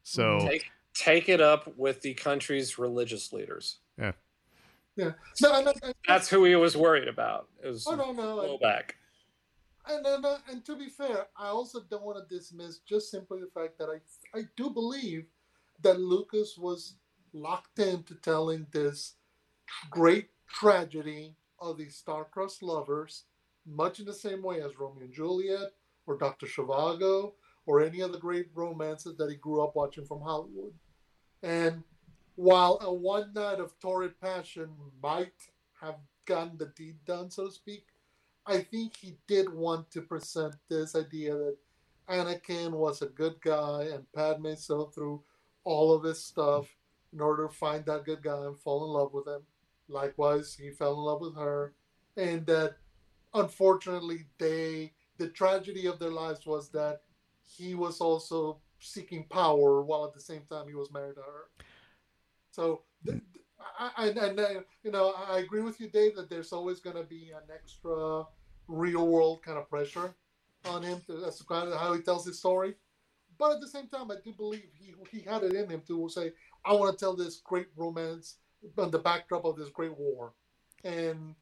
[0.02, 3.78] So take, take it up with the country's religious leaders.
[3.98, 5.12] Yeah.
[5.40, 7.48] No, and, and, That's who he was worried about.
[7.62, 8.40] It was oh no, no.
[8.40, 8.90] And, blowback.
[9.88, 13.40] and, and, uh, and to be fair, I also don't want to dismiss just simply
[13.40, 15.26] the fact that I I do believe
[15.82, 16.94] that Lucas was
[17.32, 19.14] locked into telling this
[19.90, 23.24] great tragedy of these star-crossed lovers,
[23.66, 25.72] much in the same way as Romeo and Juliet
[26.06, 26.46] or Dr.
[26.46, 27.32] Zhivago
[27.66, 30.72] or any of the great romances that he grew up watching from Hollywood.
[31.42, 31.82] And
[32.36, 34.70] while a one night of torrid passion
[35.02, 35.34] might
[35.80, 37.84] have gotten the deed done, so to speak,
[38.46, 41.56] I think he did want to present this idea that
[42.08, 45.22] Anakin was a good guy and Padme saw through
[45.64, 46.66] all of his stuff
[47.12, 49.42] in order to find that good guy and fall in love with him.
[49.88, 51.74] Likewise, he fell in love with her,
[52.16, 52.76] and that
[53.34, 57.02] unfortunately, they the tragedy of their lives was that
[57.42, 61.48] he was also seeking power while at the same time he was married to her.
[62.50, 62.82] So,
[63.78, 67.04] I, and uh, you know, I agree with you, Dave, that there's always going to
[67.04, 68.24] be an extra
[68.68, 70.14] real world kind of pressure
[70.64, 71.00] on him.
[71.06, 72.74] To, that's kind of how he tells his story.
[73.38, 76.08] But at the same time, I do believe he he had it in him to
[76.08, 76.32] say,
[76.64, 78.36] "I want to tell this great romance
[78.76, 80.32] on the backdrop of this great war,"
[80.84, 81.34] and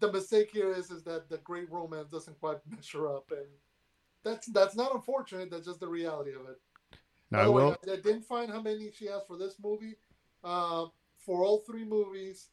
[0.00, 3.46] the mistake here is is that the great romance doesn't quite measure up, and
[4.22, 5.50] that's that's not unfortunate.
[5.50, 6.60] That's just the reality of it.
[7.30, 7.76] By I will.
[7.86, 9.96] I, I didn't find how many she has for this movie.
[10.42, 10.86] Uh,
[11.18, 12.48] for all three movies,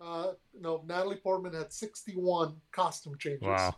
[0.00, 3.42] uh, no, Natalie Portman had 61 costume changes.
[3.42, 3.76] Wow.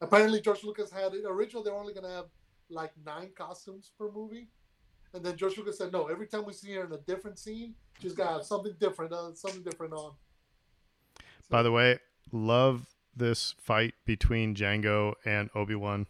[0.00, 1.24] Apparently, George Lucas had it.
[1.26, 2.26] Originally, they were only going to have
[2.68, 4.48] like nine costumes per movie.
[5.14, 7.74] And then George Lucas said, no, every time we see her in a different scene,
[8.00, 10.12] she's got to have something different, uh, something different on.
[11.50, 11.98] By the way,
[12.32, 16.06] love this fight between Jango and Obi Wan.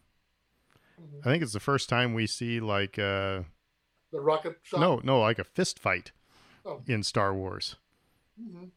[1.01, 1.21] Mhm.
[1.21, 3.43] I think it's the first time we see like uh
[4.13, 4.79] The rocket shot.
[4.79, 6.13] no no like a fist fight
[6.65, 6.81] Oh.
[6.87, 7.75] in Star Wars.
[8.41, 8.71] Mhm.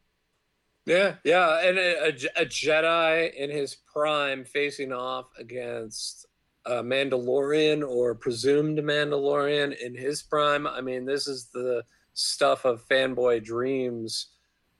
[0.88, 2.08] Yeah, yeah, and a, a
[2.42, 6.26] a Jedi in his prime facing off against
[6.66, 10.66] a Mandalorian or presumed Mandalorian in his prime.
[10.66, 14.28] I mean, this is the stuff of fanboy dreams,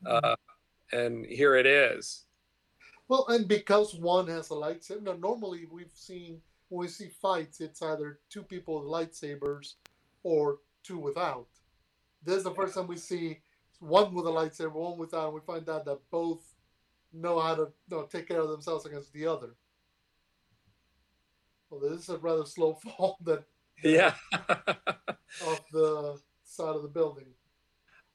[0.06, 0.36] uh,
[0.92, 2.26] and here it is.
[3.08, 7.62] Well, and because one has a lightsaber, no, normally we've seen when we see fights,
[7.62, 9.74] it's either two people with lightsabers
[10.24, 11.48] or two without.
[12.24, 13.40] This is the first time we see
[13.80, 16.42] one with a lightsaber, one without, and we find out that both
[17.14, 19.56] know how to you know, take care of themselves against the other.
[21.76, 23.44] Well, this is a rather slow fall that
[23.84, 24.14] Yeah.
[25.42, 27.26] off the side of the building.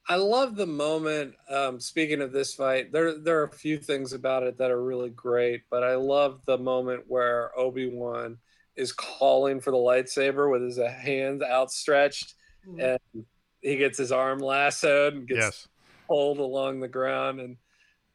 [0.09, 1.35] I love the moment.
[1.47, 4.83] Um, speaking of this fight, there there are a few things about it that are
[4.83, 8.37] really great, but I love the moment where Obi Wan
[8.75, 12.33] is calling for the lightsaber with his hands outstretched,
[12.67, 12.97] Mhm.
[13.13, 13.25] and
[13.61, 15.67] he gets his arm lassoed and gets Yes.
[16.07, 17.57] pulled along the ground, and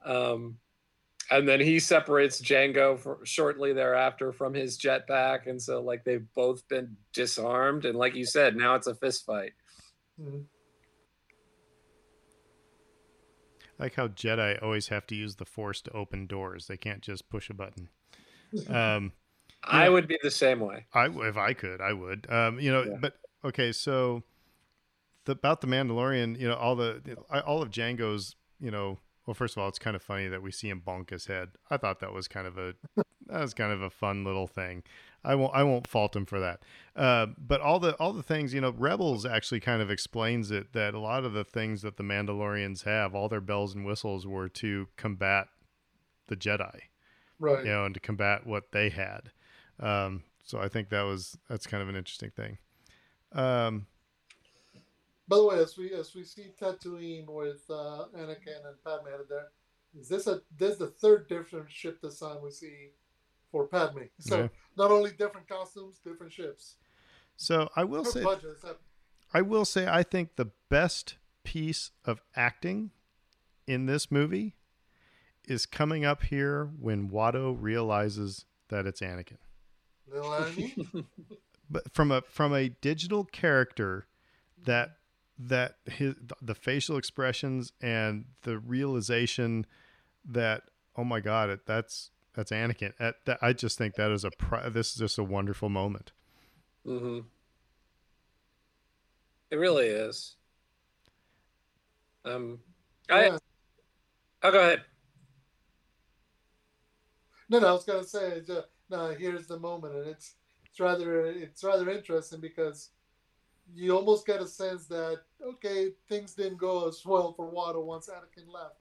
[0.04, 0.58] um,
[1.30, 6.26] and then he separates Jango for, shortly thereafter from his jetpack, and so like they've
[6.34, 9.52] both been disarmed, and like you said, now it's a fist fight.
[10.20, 10.46] Mhm.
[13.78, 16.66] I like how Jedi always have to use the Force to open doors.
[16.66, 17.90] They can't just push a button.
[18.68, 19.12] Um,
[19.64, 19.88] I Yeah.
[19.90, 20.86] would be the same way.
[20.94, 22.30] I if I could, I would.
[22.30, 22.96] Um, you know, Yeah.
[23.00, 24.22] but okay, so
[25.24, 29.56] the, about the Mandalorian, you know, all the all of Jango's, you know, well, first
[29.56, 31.50] of all, it's kind of funny that we see him bonk his head.
[31.70, 32.74] I thought that was kind of a
[33.26, 34.82] that was kind of a fun little thing.
[35.24, 36.60] I won't I won't fault him for that.
[36.94, 40.72] Uh, but all the all the things you know, Rebels actually kind of explains it
[40.72, 44.26] that a lot of the things that the Mandalorians have, all their bells and whistles,
[44.26, 45.48] were to combat
[46.28, 46.80] the Jedi,
[47.40, 47.64] Right.
[47.64, 49.30] you know, and to combat what they had.
[49.80, 52.58] Um, so I think that was that's kind of an interesting thing.
[53.32, 53.86] Um,
[55.28, 59.28] By the way, as we as we see Tatooine with uh, Anakin and Padme headed
[59.28, 59.48] there,
[59.98, 62.90] is this a this is the third different ship design we see
[63.50, 64.02] for Padme?
[64.20, 64.48] So Yeah.
[64.76, 66.76] not only different costumes, different ships.
[67.36, 68.76] so I will say budget, it's a-
[69.34, 72.92] I will say I think the best piece of acting
[73.66, 74.54] in this movie
[75.44, 79.38] is coming up here when Watto realizes that it's Anakin.
[81.68, 84.06] But from a from a digital character
[84.64, 84.95] that
[85.38, 89.66] that his the facial expressions and the realization
[90.24, 90.64] that
[90.96, 92.92] oh my god it, that's that's Anakin.
[93.00, 96.12] At, that, I just think that is a pri- this is just a wonderful moment.
[96.84, 97.20] hmm
[99.50, 100.36] It really is.
[102.24, 102.60] Um,
[103.08, 103.38] I Yeah.
[104.42, 104.84] I'll go ahead.
[107.48, 110.34] No, no, I was gonna say, it's just, no, here's the moment, and it's
[110.66, 112.90] it's rather it's rather interesting because
[113.74, 118.08] you almost get a sense that okay, things didn't go as well for Watto once
[118.08, 118.76] Anakin left.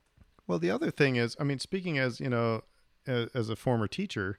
[0.46, 2.62] Well, the other thing is, I mean, speaking as you know,
[3.06, 4.38] as, as a former teacher,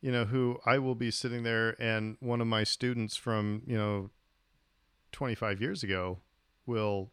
[0.00, 3.76] you know, who I will be sitting there, and one of my students from you
[3.76, 4.10] know,
[5.12, 6.20] twenty five years ago,
[6.66, 7.10] will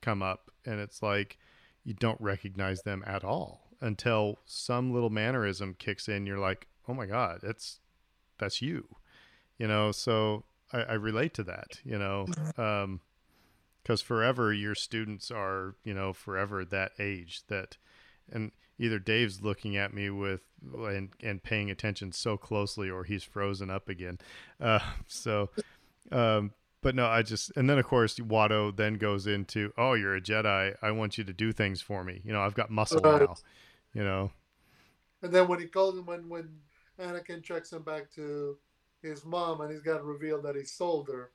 [0.00, 1.38] come up, and it's like
[1.84, 6.26] you don't recognize them at all until some little mannerism kicks in.
[6.26, 7.80] You're like, oh my god, it's
[8.38, 8.88] that's you,
[9.58, 9.92] you know.
[9.92, 12.26] So I, I relate to that, you know.
[12.56, 13.00] Um,
[13.82, 17.76] because forever your students are you know forever that age that
[18.32, 18.50] and
[18.80, 20.40] either dave's looking at me with
[20.74, 24.18] and, and paying attention so closely or he's frozen up again
[24.60, 25.50] uh, so
[26.10, 26.52] um,
[26.82, 30.20] but no i just and then of course watto then goes into oh you're a
[30.20, 33.20] jedi i want you to do things for me you know i've got muscle Right.
[33.20, 33.36] now
[33.94, 34.32] you know
[35.22, 36.48] And then when he calls him, when when
[36.98, 38.56] Anakin checks him back to
[39.06, 41.30] his mom, and he's got revealed that he sold her,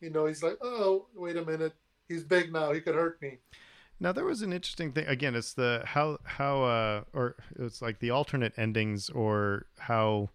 [0.00, 1.74] you know, he's like, oh, wait a minute,
[2.08, 3.38] he's big now, he could hurt me.
[4.02, 5.06] Now there was an interesting thing.
[5.06, 10.30] Again, it's the how how uh or it's like the alternate endings or how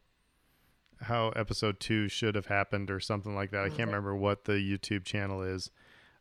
[1.01, 3.63] how episode two should have happened or something like that.
[3.63, 5.71] I can't remember what the YouTube channel is.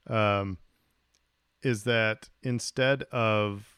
[0.07, 0.57] Um,
[1.63, 3.77] is that instead of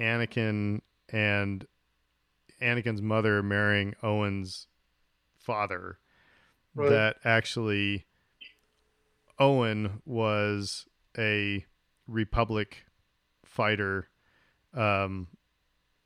[0.00, 0.80] Anakin
[1.10, 1.66] and
[2.60, 4.66] Anakin's mother marrying Owen's
[5.48, 5.98] father,
[6.74, 6.90] Right.
[6.90, 8.06] that actually
[9.38, 10.86] Owen was
[11.16, 11.64] a
[12.06, 12.84] Republic
[13.44, 14.10] fighter
[14.74, 15.28] um,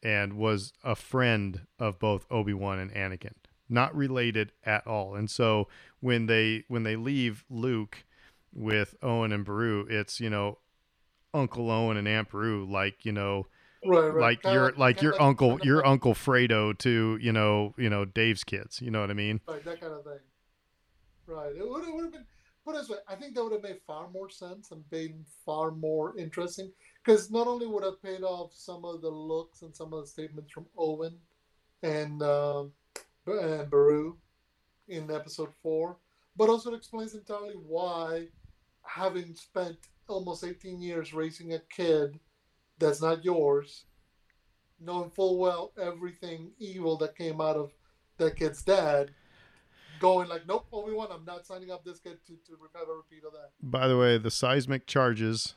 [0.03, 3.35] and was a friend of both Obi-Wan and Anakin.
[3.69, 5.15] Not related at all.
[5.17, 5.69] And so
[6.01, 8.05] when they when they leave Luke
[8.55, 10.59] with Owen and Beru, it's, you know,
[11.35, 13.47] Uncle Owen and Aunt Beru like, you know,
[13.85, 14.21] Right, right.
[14.21, 18.05] like Kinda your like kinda your uncle your uncle Fredo to, you know, you know,
[18.05, 18.81] Dave's kids.
[18.81, 19.41] You know what I mean?
[19.47, 20.21] Right, that kind of thing.
[21.27, 21.55] Right.
[21.57, 22.27] It would, it would have been,
[22.65, 25.71] put this way, I think that would have made far more sense and been far
[25.71, 26.73] more interesting.
[27.05, 30.07] Because not only would have paid off some of the looks and some of the
[30.07, 31.19] statements from Owen
[31.83, 32.73] and, um,
[33.27, 34.17] and Beru
[34.89, 35.97] in episode four,
[36.37, 38.27] but also it explains entirely why,
[38.85, 39.77] having spent
[40.09, 42.19] almost 18 years raising a kid
[42.83, 43.85] that's not yours,
[44.81, 47.73] knowing full well everything evil that came out of
[48.19, 49.11] that kid's dad,
[50.01, 52.93] going like, nope, Obi Wan, I'm not signing up this kid to, to have a
[52.97, 53.51] repeat of that.
[53.63, 55.55] By the way, the seismic charges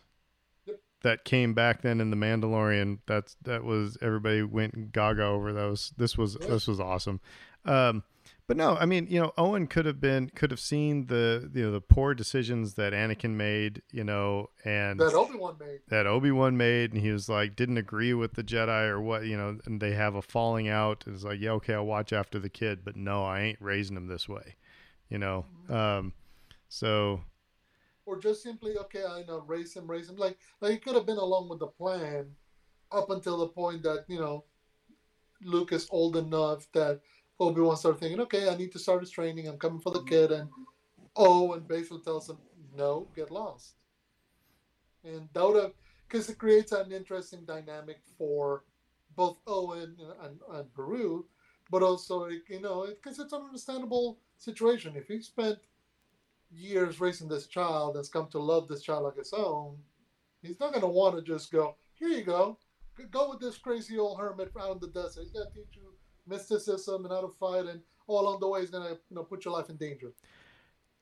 [0.65, 0.80] Yep.
[1.03, 5.93] that came back then in the Mandalorian, that's that was everybody went gaga over those.
[5.97, 6.47] This was Yeah.
[6.47, 7.19] this was awesome.
[7.65, 8.03] Um,
[8.47, 11.63] but no, I mean, you know, Owen could have been could have seen the you
[11.65, 15.79] know the poor decisions that Anakin made, you know, and That Obi Wan made.
[15.87, 19.25] that Obi Wan made, and he was like didn't agree with the Jedi or what,
[19.25, 21.03] you know, and they have a falling out.
[21.07, 24.07] It's like, yeah, okay, I'll watch after the kid, but no, I ain't raising him
[24.07, 24.55] this way,
[25.09, 25.45] you know.
[25.69, 26.13] Um,
[26.69, 27.21] so
[28.05, 30.17] Or just simply, okay, I know, raise him, raise him.
[30.17, 32.35] Like, like he could have been along with the plan
[32.91, 34.43] up until the point that, you know,
[35.43, 37.01] Luke is old enough that
[37.39, 39.47] Obi Wan started thinking, okay, I need to start his training.
[39.47, 40.31] I'm coming for the kid.
[40.31, 40.49] And
[41.15, 42.38] oh, and Basil tells him,
[42.75, 43.75] no, get lost.
[45.03, 45.73] And that would have,
[46.07, 48.63] because it creates an interesting dynamic for
[49.15, 51.25] both Owen and, and, and Beru,
[51.69, 54.95] but also, you know, because it's an understandable situation.
[54.95, 55.59] If he spent
[56.51, 59.77] years raising this child that's come to love this child like his own,
[60.41, 62.57] he's not going to want to just go, here you go,
[63.11, 65.23] go with this crazy old hermit out in the desert.
[65.23, 65.93] He's going to teach you
[66.28, 69.45] mysticism and how to fight, and all along the way is gonna you know put
[69.45, 70.13] your life in danger.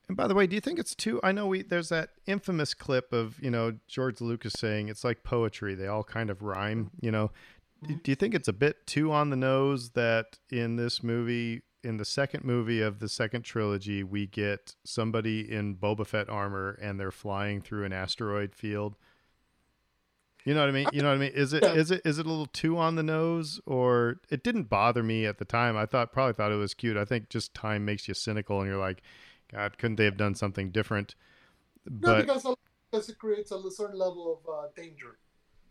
[0.08, 1.18] And by the way, do you think it's too?
[1.22, 5.24] I know we there's that infamous clip of you know George Lucas saying it's like
[5.24, 6.90] poetry; they all kind of rhyme.
[7.00, 7.30] You know,
[7.82, 7.98] do, mm-hmm.
[8.02, 11.96] do you think it's a bit too on the nose that in this movie, in
[11.96, 17.00] the second movie of the second trilogy, we get somebody in Boba Fett armor and
[17.00, 18.96] they're flying through an asteroid field?
[20.44, 20.86] You know what I mean?
[20.92, 21.32] You know what I mean?
[21.34, 24.64] Is it is it is it a little too on the nose, or it didn't
[24.64, 25.74] bother me at the time?
[25.76, 26.98] I thought probably thought it was cute.
[26.98, 29.02] I think just time makes you cynical, and you're like,
[29.50, 31.14] God, couldn't they have done something different?
[31.88, 32.46] No, because,
[32.90, 35.18] because it creates a certain level of uh, danger.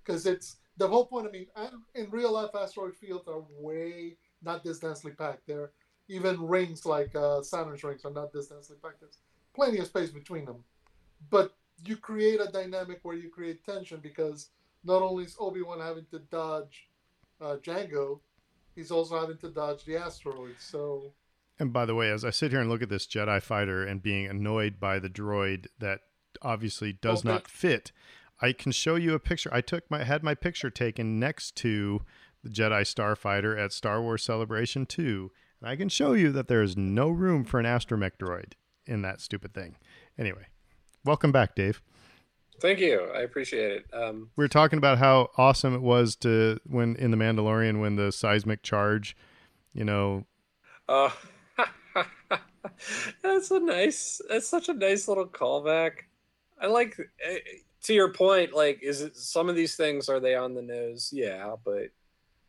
[0.03, 1.28] Because it's the whole point.
[1.28, 1.47] I mean,
[1.93, 5.45] in real life, asteroid fields are way not this densely packed.
[5.47, 5.71] They're
[6.09, 9.01] even rings like uh, Saturn's rings are not this densely packed.
[9.01, 9.19] There's
[9.55, 10.63] plenty of space between them,
[11.30, 11.53] but
[11.86, 14.49] you create a dynamic where you create tension because
[14.84, 16.90] not only is Obi Wan having to dodge
[17.42, 18.20] uh, Jango,
[18.76, 20.64] he's also having to dodge the asteroids.
[20.64, 21.14] So
[21.60, 24.02] and by the way, as I sit here and look at this Jedi fighter and
[24.02, 26.02] being annoyed by the droid that
[26.42, 27.30] obviously does okay.
[27.30, 27.92] not fit,
[28.42, 29.50] I can show you a picture.
[29.54, 32.02] I took my had my picture taken next to
[32.44, 35.32] the Jedi Starfighter at Star Wars Celebration 2,
[35.62, 38.54] and I can show you that there is no room for an astromech droid
[38.86, 39.78] in that stupid thing.
[40.18, 40.48] Anyway,
[41.06, 41.82] welcome back, Dave.
[42.60, 43.10] Thank you.
[43.14, 43.86] I appreciate it.
[43.93, 47.95] Um, we were talking about how awesome it was to when in the Mandalorian when
[47.95, 49.16] the seismic charge,
[49.74, 50.26] you know.
[50.88, 51.10] Uh,
[53.22, 54.22] that's a nice.
[54.30, 55.91] That's such a nice little callback.
[56.62, 56.97] I like.
[57.26, 57.39] Eh,
[57.84, 61.10] to your point, like, is it some of these things are they on the nose?
[61.14, 61.89] Yeah, but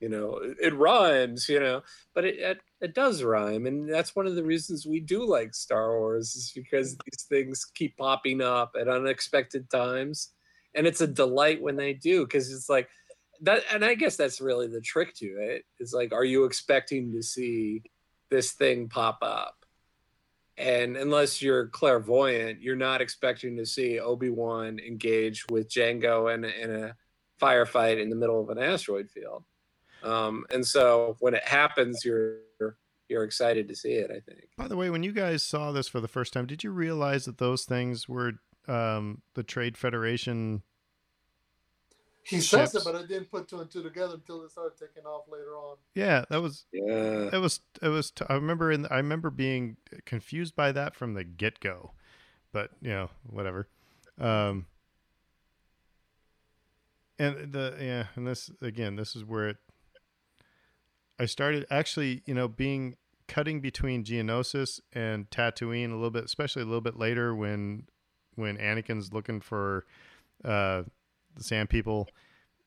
[0.01, 1.49] you know, it, it rhymes.
[1.49, 1.83] You know,
[2.15, 5.55] but it, it it does rhyme, and that's one of the reasons we do like
[5.55, 10.33] Star Wars is because these things keep popping up at unexpected times,
[10.75, 12.89] and it's a delight when they do because it's like
[13.43, 13.63] that.
[13.73, 15.65] And I guess that's really the trick to it.
[15.79, 17.83] It's like, are you expecting to see
[18.31, 19.65] this thing pop up?
[20.57, 26.45] and unless you're clairvoyant, you're not expecting to see Obi Wan engage with Jango in,
[26.45, 26.97] in a
[27.41, 29.45] firefight in the middle of an asteroid field.
[30.05, 32.39] Um, and so when it happens, you're
[33.09, 34.11] you're excited to see it.
[34.11, 34.49] I think.
[34.57, 37.25] By the way, when you guys saw this for the first time, did you realize
[37.25, 38.35] that those things were
[38.69, 40.63] um, the Trade Federation
[42.25, 42.49] he ships.
[42.49, 45.25] says it, but I didn't put two and two together until it started taking off
[45.31, 45.77] later on.
[45.95, 46.65] Yeah, that was.
[46.73, 47.29] Yeah.
[47.33, 47.61] It was.
[47.83, 48.11] It was.
[48.11, 48.73] T- I remember.
[48.73, 48.87] In.
[48.87, 49.77] I remember being
[50.07, 51.93] confused by that from the get go,
[52.51, 53.69] but you know, whatever.
[54.19, 54.67] Um.
[57.19, 59.59] And the yeah, and this again, this is where it.
[61.19, 62.97] I started actually, you know, being
[63.29, 67.85] cutting between Geonosis and Tatooine a little bit, especially a little bit later when
[68.35, 69.85] when Anakin's looking for
[70.45, 70.83] uh
[71.37, 72.09] the Sand People,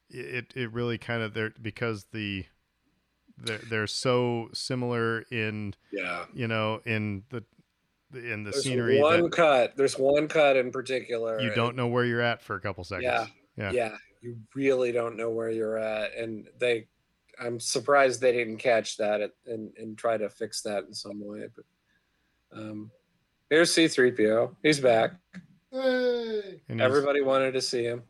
[0.09, 2.45] it it really kind of there because the
[3.37, 6.25] they're, they're so similar in yeah.
[6.33, 7.43] you know in the
[8.13, 12.05] in the there's scenery one cut there's one cut in particular you don't know where
[12.05, 13.03] you're at for a couple seconds.
[13.03, 13.25] Yeah.
[13.57, 13.71] Yeah.
[13.71, 13.97] Yeah.
[14.21, 16.87] You really don't know where you're at and they
[17.39, 21.47] i'm surprised they didn't catch that and and try to fix that in some way
[21.55, 21.65] but
[22.59, 22.91] um
[23.49, 25.11] here's c3po he's back
[25.71, 26.61] hey.
[26.79, 28.03] everybody wanted to see him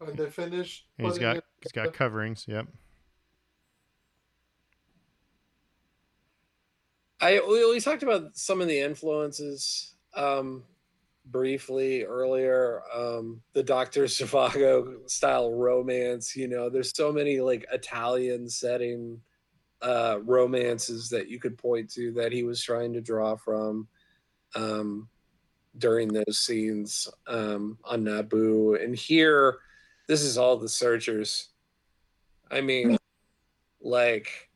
[0.00, 0.86] and they finished.
[0.96, 2.44] he's got he's got coverings.
[2.48, 2.66] Yep.
[7.20, 10.62] I we talked about some of the influences um,
[11.30, 12.82] briefly earlier.
[12.94, 16.34] Um, the Doctor Zhivago style romance.
[16.34, 19.20] You know, there's so many like Italian setting
[19.82, 23.86] uh, romances that you could point to that he was trying to draw from
[24.54, 25.08] um,
[25.76, 28.82] during those scenes um, on Naboo.
[28.82, 29.58] And here,
[30.08, 31.48] this is all the searchers.
[32.50, 32.96] I mean,
[33.80, 34.50] like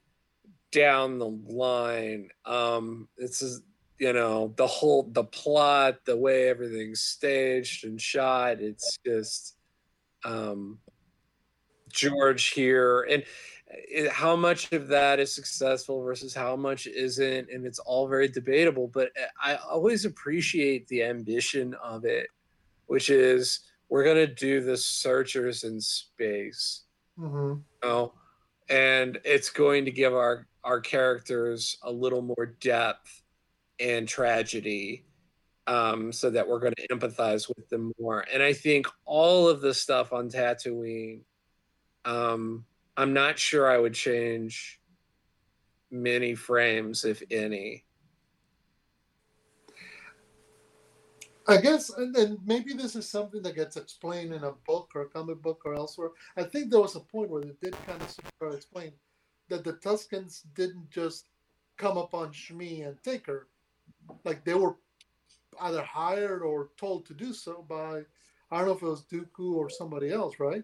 [0.72, 3.62] down the line, um, this is
[4.02, 8.60] you know the whole the plot, the way everything's staged and shot.
[8.60, 9.54] It's just
[10.24, 10.80] um,
[11.88, 13.22] George here, and
[13.68, 18.26] it, how much of that is successful versus how much isn't, and it's all very
[18.26, 18.88] debatable.
[18.88, 22.26] But I always appreciate the ambition of it,
[22.86, 26.82] which is we're gonna do the searchers in space.
[27.16, 27.60] Mm-hmm.
[27.60, 28.14] You know?
[28.68, 33.21] and it's going to give our our characters a little more depth
[33.82, 35.04] and tragedy
[35.66, 38.24] um, so that we're going to empathize with them more.
[38.32, 41.20] And I think all of the stuff on Tatooine,
[42.04, 42.64] um,
[42.96, 44.80] I'm not sure I would change
[45.90, 47.84] many frames, if any.
[51.48, 55.02] I guess, and, and maybe this is something that gets explained in a book or
[55.02, 56.10] a comic book or elsewhere.
[56.36, 58.92] I think there was a point where they did kind of explain
[59.48, 61.26] that the Tuskens didn't just
[61.76, 63.48] come upon Shmi and take her.
[64.24, 64.76] Like they were
[65.60, 68.02] either hired or told to do so by
[68.50, 70.62] I don't know if it was Dooku or somebody else, right?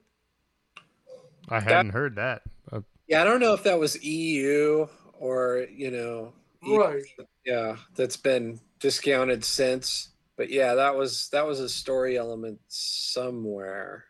[1.49, 2.43] I hadn't heard that.
[2.71, 4.87] Uh, Yeah, I don't know if that was EU
[5.19, 6.35] or you know,
[6.67, 7.05] Right.
[7.45, 10.11] yeah, that's been discounted since.
[10.37, 14.05] But yeah, that was that was a story element somewhere.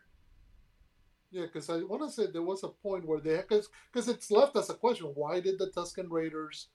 [1.30, 4.30] Yeah, because I want to say there was a point where they because because it's
[4.30, 6.68] left as a question: Why did the Tusken Raiders,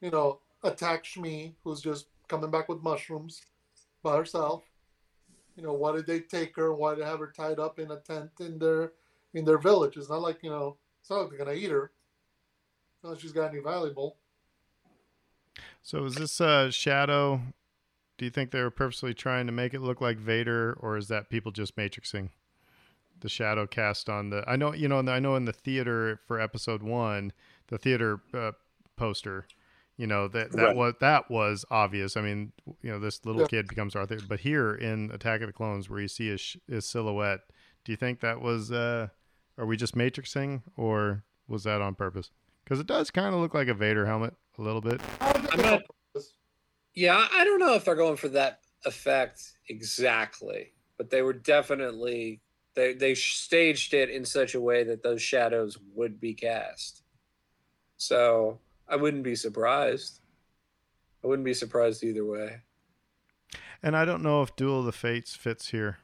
[0.00, 3.42] you know, attack Shmi, who's just coming back with mushrooms
[4.02, 4.64] by herself?
[5.56, 6.72] You know, why did they take her?
[6.74, 8.92] Why did they have her tied up in a tent in their
[9.34, 9.96] in their village?
[9.96, 11.92] It's not like you know, it's not like they're gonna eat her.
[13.02, 14.16] Not she's got any valuable.
[15.82, 17.40] So is this uh, Shadow?
[18.16, 21.08] Do you think they were purposely trying to make it look like Vader, or is
[21.08, 22.30] that people just matrixing
[23.20, 24.44] the Shadow cast on the?
[24.46, 25.00] I know you know.
[25.00, 27.32] I know in the theater for Episode One,
[27.66, 28.52] the theater uh,
[28.96, 29.46] poster,
[29.96, 30.76] you know that that Right.
[30.76, 32.16] was that was obvious.
[32.16, 32.52] I mean,
[32.82, 33.46] you know, this little Yeah.
[33.48, 36.86] kid becomes Darth but here in Attack of the Clones, where you see his, his
[36.86, 37.40] silhouette,
[37.84, 38.70] do you think that was?
[38.72, 39.08] uh
[39.58, 42.30] Are we just matrixing, or was that on purpose?
[42.64, 45.00] Because it does kind of look like a Vader helmet a little bit.
[45.20, 45.82] I don't think I'm it's on not-
[46.14, 46.34] purpose.
[46.94, 51.32] Yeah, I I don't know if they're going for that effect exactly, but they were
[51.34, 52.40] definitely
[52.74, 57.02] they they staged it in such a way that those shadows would be cast.
[57.98, 58.58] So
[58.88, 60.20] I wouldn't be surprised.
[61.24, 62.60] I wouldn't be surprised either way.
[63.82, 65.98] And I don't know if Duel of the Fates fits here.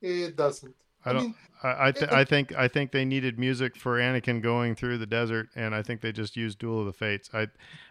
[0.00, 0.74] It doesn't.
[1.04, 1.22] I don't.
[1.22, 4.74] mean, I I, th- it- I think I think they needed music for Anakin going
[4.74, 7.28] through the desert, and I think they just used Duel of the Fates.
[7.32, 7.48] I,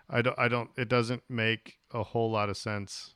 [0.09, 0.37] I don't.
[0.39, 0.69] I don't.
[0.77, 3.15] It doesn't make a whole lot of sense.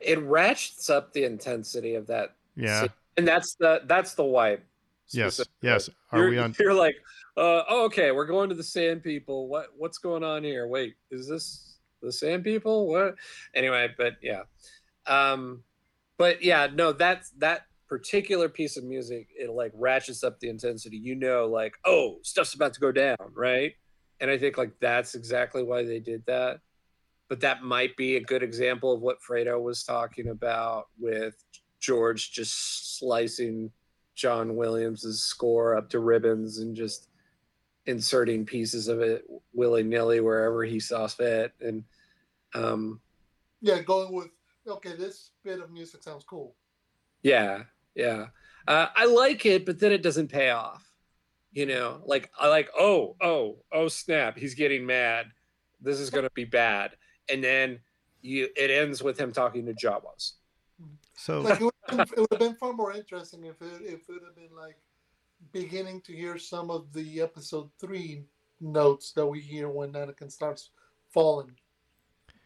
[0.00, 2.82] It ratchets up the intensity of that, Yeah.
[2.82, 4.64] scene, and that's the that's the wipe.
[5.10, 5.40] Yes.
[5.62, 5.90] Yes.
[6.10, 6.54] Are you're, we on?
[6.60, 6.96] You're like,
[7.36, 9.48] uh, oh, okay, we're going to the Sand People.
[9.48, 10.66] What what's going on here?
[10.66, 12.88] Wait, is this the Sand People?
[12.88, 13.16] What?
[13.54, 14.42] Anyway, but yeah,
[15.06, 15.62] um,
[16.16, 19.28] but yeah, no, that's that particular piece of music.
[19.36, 20.96] It like ratchets up the intensity.
[20.96, 23.72] You know, like, oh, stuff's about to go down, right?
[24.20, 26.60] And I think like that's exactly why they did that.
[27.28, 31.34] But that might be a good example of what Fredo was talking about with
[31.80, 33.70] George just slicing
[34.14, 37.08] John Williams's score up to ribbons and just
[37.86, 41.52] inserting pieces of it willy nilly wherever he saw fit.
[41.60, 41.84] And
[42.54, 43.00] um,
[43.60, 44.28] Yeah, going with
[44.66, 46.54] okay, this bit of music sounds cool.
[47.22, 47.64] yeah,
[47.94, 48.26] yeah,
[48.66, 50.90] uh, I like it, but then it doesn't pay off.
[51.52, 55.26] You know, like I like, oh, oh, oh, snap, he's getting mad.
[55.80, 56.92] This is gonna be bad,
[57.28, 57.80] and then
[58.22, 60.32] you it ends with him talking to Jawas.
[61.16, 63.82] So Like it would, have been, it would have been far more interesting if it
[63.82, 64.76] if it would have been like
[65.52, 68.24] beginning to hear some of the episode three
[68.60, 70.70] notes that we hear when Anakin starts
[71.10, 71.52] falling.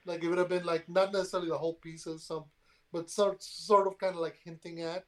[0.05, 2.45] Like it would have been like not necessarily the whole pieces, some
[2.93, 5.05] but sort sort of kind of like hinting at.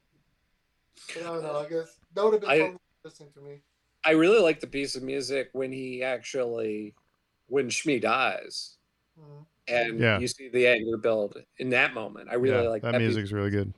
[1.13, 1.57] But I don't know.
[1.57, 3.61] I guess that would have been I- far more interesting to me.
[4.03, 6.95] I really like the piece of music when he actually
[7.47, 8.77] when Shmi dies.
[9.19, 9.45] Mhm.
[9.71, 10.19] And Yeah.
[10.19, 12.29] you see the anger build in that moment.
[12.29, 13.73] I really yeah, like that, that, music's really good.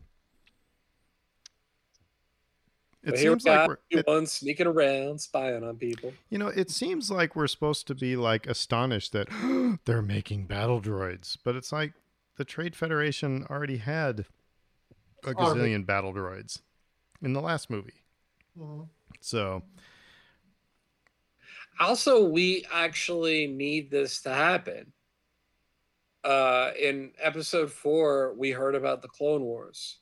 [3.04, 6.14] It But seems like we're, it, one sneaking around, spying on people.
[6.30, 9.28] you know, it seems like we're supposed to be like astonished that
[9.86, 11.92] they're making battle droids, but it's like
[12.38, 14.26] the Trade Federation already had
[15.26, 15.62] a Army.
[15.62, 16.62] gazillion battle droids
[17.22, 18.04] in the last movie.
[18.58, 18.88] Mhm.
[19.20, 19.64] So
[21.80, 24.94] Also, we actually need this to happen.
[26.24, 30.00] Uh, in episode four, we heard about the Clone Wars.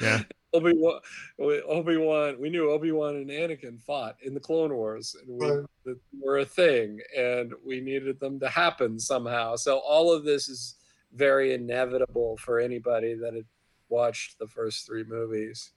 [0.00, 0.22] Yeah.
[0.52, 1.00] Obi Wan,
[1.40, 2.36] Obi Wan.
[2.38, 5.66] We knew Obi Wan and Anakin fought in the Clone Wars, and we Right.
[5.84, 9.56] that were a thing, and we needed them to happen somehow.
[9.56, 10.76] So all of this is
[11.12, 13.46] very inevitable for anybody that had
[13.88, 15.72] watched the first three movies.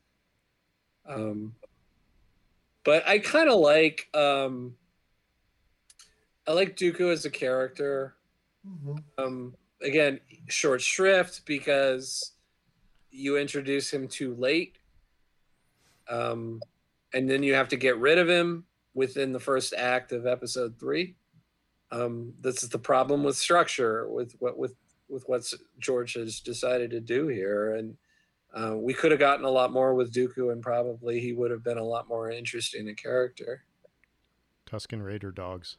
[1.07, 1.55] Um,
[2.83, 4.75] but I kind of like um,
[6.45, 8.16] I like Dooku as a character.
[8.67, 9.03] Mhm.
[9.17, 12.33] Um, again, short shrift because
[13.11, 14.77] you introduce him too late,
[16.09, 16.61] um,
[17.13, 20.77] and then you have to get rid of him within the first act of episode
[20.79, 21.15] three.
[21.91, 24.75] Um, this is the problem with structure with what with
[25.07, 27.97] with what George has decided to do here, and
[28.53, 31.63] uh, we could have gotten a lot more with Dooku, and probably he would have
[31.63, 33.63] been a lot more interesting a character.
[34.65, 35.77] Tusken Raider dogs.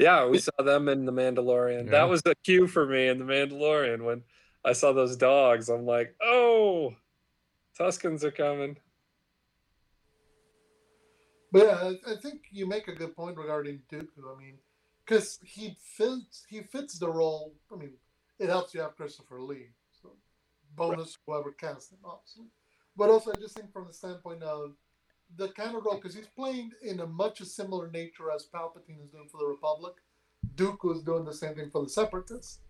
[0.00, 1.84] Yeah, we saw them in The Mandalorian.
[1.84, 1.90] Yeah.
[1.90, 4.22] That was a cue for me in The Mandalorian when
[4.64, 5.68] I saw those dogs.
[5.68, 6.94] I'm like, oh,
[7.78, 8.78] Tuskens are coming.
[11.52, 14.34] But yeah, I, I think you make a good point regarding Dooku.
[14.34, 14.54] I mean,
[15.04, 17.52] because he fits he fits the role.
[17.70, 17.92] I mean,
[18.38, 19.66] it helps you have Christopher Lee.
[20.00, 20.12] So
[20.76, 22.46] bonus whoever cast him, obviously.
[22.96, 24.76] But also, I just think from the standpoint of
[25.36, 29.10] the kind of role, because he's playing in a much similar nature as Palpatine is
[29.10, 29.94] doing for the Republic.
[30.56, 32.60] Dooku is doing the same thing for the Separatists.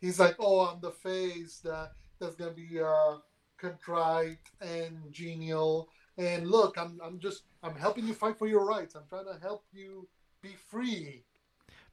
[0.00, 3.18] He's like, oh, I'm the face that that's gonna be uh,
[3.58, 5.88] contrite and genial.
[6.18, 8.94] And look, I'm I'm just I'm helping you fight for your rights.
[8.94, 10.08] I'm trying to help you
[10.42, 11.24] be free.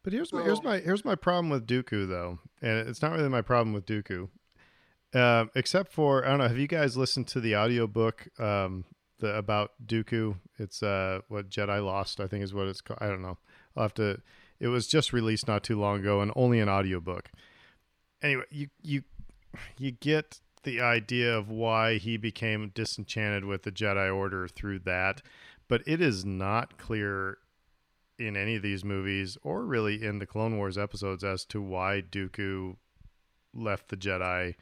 [0.04, 3.30] But here's my, here's my here's my problem with Dooku though, and it's not really
[3.30, 4.30] my problem with Dooku,
[5.14, 6.48] uh, except for I don't know.
[6.48, 8.86] Have you guys listened to the audiobook um,
[9.20, 10.36] the about Dooku?
[10.58, 13.00] It's uh what Jedi Lost I think is what it's called.
[13.02, 13.38] I don't know.
[13.76, 14.22] I'll have to.
[14.60, 17.32] It was just released not too long ago and only an audiobook.
[18.22, 19.04] Anyway, you you
[19.78, 25.22] you get the idea of why he became disenchanted with the Jedi Order through that,
[25.68, 27.38] but it is not clear
[28.18, 32.04] in any of these movies or really in the Clone Wars episodes as to why
[32.12, 32.76] Dooku
[33.54, 34.56] left the Jedi.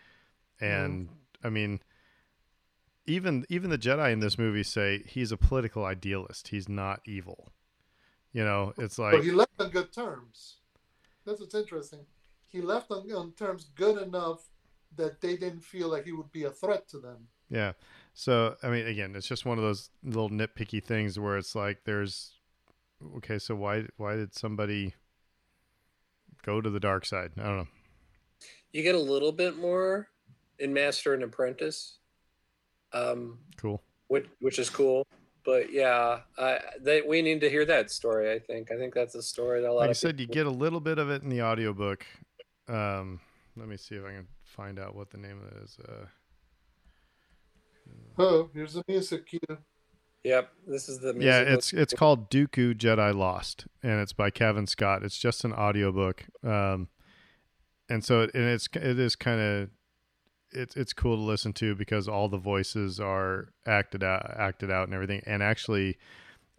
[0.61, 1.11] And mm.
[1.43, 1.81] I mean,
[3.07, 6.49] even even the Jedi in this movie say he's a political idealist.
[6.49, 7.49] He's not evil.
[8.33, 10.57] You know, it's like but he left on good terms.
[11.25, 12.05] That's what's interesting.
[12.47, 14.49] He left on, on terms good enough
[14.95, 17.27] that they didn't feel like he would be a threat to them.
[17.49, 17.73] Yeah.
[18.13, 21.79] So I mean, again, it's just one of those little nitpicky things where it's like
[21.85, 22.33] there's
[23.17, 24.93] okay, so why why did somebody
[26.45, 27.31] go to the dark side?
[27.37, 27.67] I don't know.
[28.71, 30.09] You get a little bit more
[30.59, 31.99] in Master and Apprentice.
[32.93, 33.83] Um, cool.
[34.07, 35.05] Which which is cool,
[35.45, 38.31] but yeah, I they, we need to hear that story.
[38.31, 39.81] I think I think that's a story that a lot.
[39.81, 42.05] Like I said, you get a little bit of it in the audiobook.
[42.67, 43.19] Um,
[43.55, 45.77] let me see if I can find out what the name of it is.
[45.87, 46.05] Uh,
[48.17, 49.39] oh, here's the music cue.
[50.23, 51.39] Yep, this is the yeah.
[51.39, 55.03] It's it's called Dooku Jedi Lost, and it's by Cavan Scott.
[55.03, 56.89] It's just an audiobook, um,
[57.89, 59.69] and so it, and it's it is kind of
[60.51, 64.85] it's it's cool to listen to because all the voices are acted out acted out
[64.85, 65.97] and everything, and actually,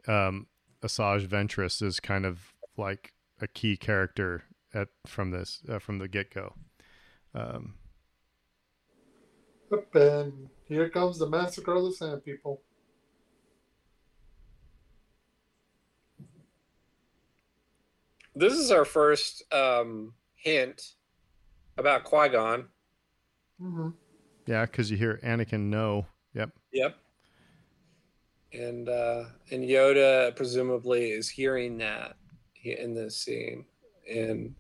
[0.06, 0.47] um,
[0.82, 4.44] Asajj Ventress is kind of like a key character
[4.74, 6.55] at from this uh, from the get go.
[7.35, 7.74] Um,
[9.94, 12.62] and here comes the massacre of the Sand People.
[18.35, 20.94] This is our first um, hint
[21.77, 22.66] about Qui Gon.
[23.62, 23.90] Mm-hmm.
[24.47, 26.06] Yeah, because you hear Anakin no.
[26.35, 26.51] Yep.
[26.72, 26.97] Yep.
[28.52, 32.16] And uh, and Yoda presumably is hearing that
[32.64, 33.66] in this scene,
[34.10, 34.55] and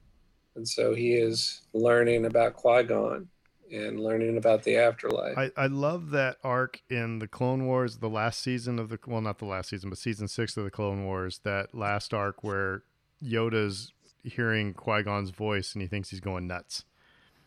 [0.56, 3.28] and so he is learning about Qui Gon
[3.72, 5.36] and learning about the afterlife.
[5.36, 9.20] I, I love that arc in the Clone Wars, the last season of the well,
[9.20, 11.40] not the last season, but season six of the Clone Wars.
[11.44, 12.82] That last arc where
[13.22, 13.92] Yoda's
[14.22, 16.84] hearing Qui Gon's voice and he thinks he's going nuts.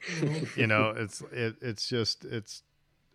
[0.56, 2.64] you know, it's it, it's just it's.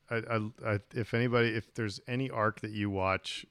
[0.08, 3.44] I, I, I, if anybody, if there's any arc that you watch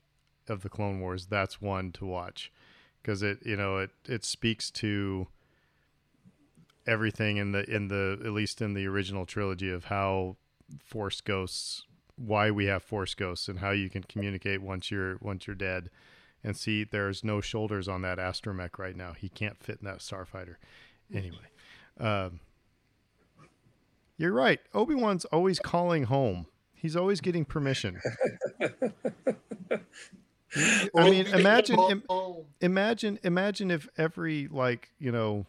[0.48, 2.50] of the Clone Wars, that's one to watch
[3.02, 5.28] because it, you know, it it speaks to
[6.88, 10.38] everything in the in the at least in the original trilogy of how
[10.84, 11.84] Force ghosts,
[12.16, 15.90] why we have Force ghosts, and how you can communicate once you're once you're dead
[16.46, 19.14] and see there's no shoulders on that astromech right now.
[19.14, 20.56] He can't fit in that starfighter.
[21.14, 21.38] Anyway,
[22.00, 22.40] um,
[24.18, 24.60] you're right.
[24.74, 26.48] Obi Wan's always calling home.
[26.74, 28.00] He's always getting permission.
[30.96, 32.04] I mean, imagine, Im-
[32.62, 35.48] imagine, imagine if every like you know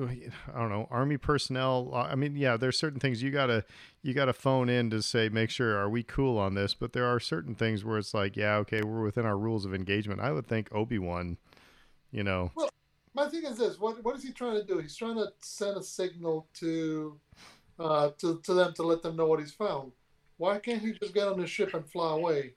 [0.00, 1.90] I don't know, army personnel.
[1.92, 3.64] Uh, I mean, yeah, there's certain things you gotta
[4.02, 6.74] you gotta phone in to say make sure are we cool on this.
[6.74, 9.74] But there are certain things where it's like, yeah, okay, we're within our rules of
[9.74, 10.20] engagement.
[10.20, 11.38] I would think Obi Wan,
[12.10, 12.50] you know.
[12.54, 12.70] Well,
[13.14, 14.78] my thing is this: what what is he trying to do?
[14.78, 17.18] He's trying to send a signal to
[17.78, 19.92] uh, to to them to let them know what he's found.
[20.36, 22.54] Why can't he just get on the ship and fly away?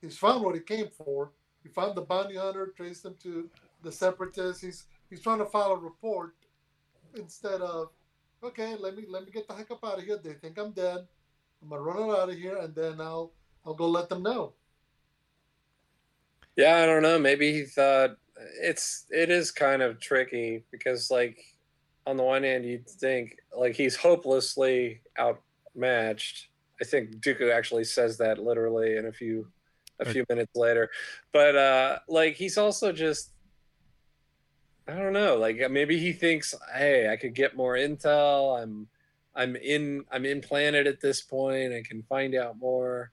[0.00, 1.30] He's found what he came for.
[1.62, 3.50] He found the bounty hunter, traced them to
[3.82, 4.62] the separatists.
[4.62, 6.34] He's he's trying to file a report
[7.14, 7.90] instead of
[8.42, 10.18] okay, let me let me get the heck up out of here.
[10.22, 11.06] They think I'm dead.
[11.62, 13.32] I'm gonna run out of here, and then I'll
[13.64, 14.54] I'll go let them know.
[16.56, 17.18] Yeah, I don't know.
[17.18, 18.16] Maybe he thought
[18.60, 21.38] it's it is kind of tricky because like
[22.06, 26.48] on the one hand you'd think like he's hopelessly outmatched.
[26.80, 29.48] I think Dooku actually says that literally in a few
[30.00, 30.90] a few minutes later.
[31.32, 33.30] But uh like he's also just
[34.88, 35.36] I don't know.
[35.36, 38.60] Like maybe he thinks, hey, I could get more intel.
[38.60, 38.86] I'm
[39.34, 41.72] I'm in I'm in planet at this point.
[41.72, 43.10] I can find out more.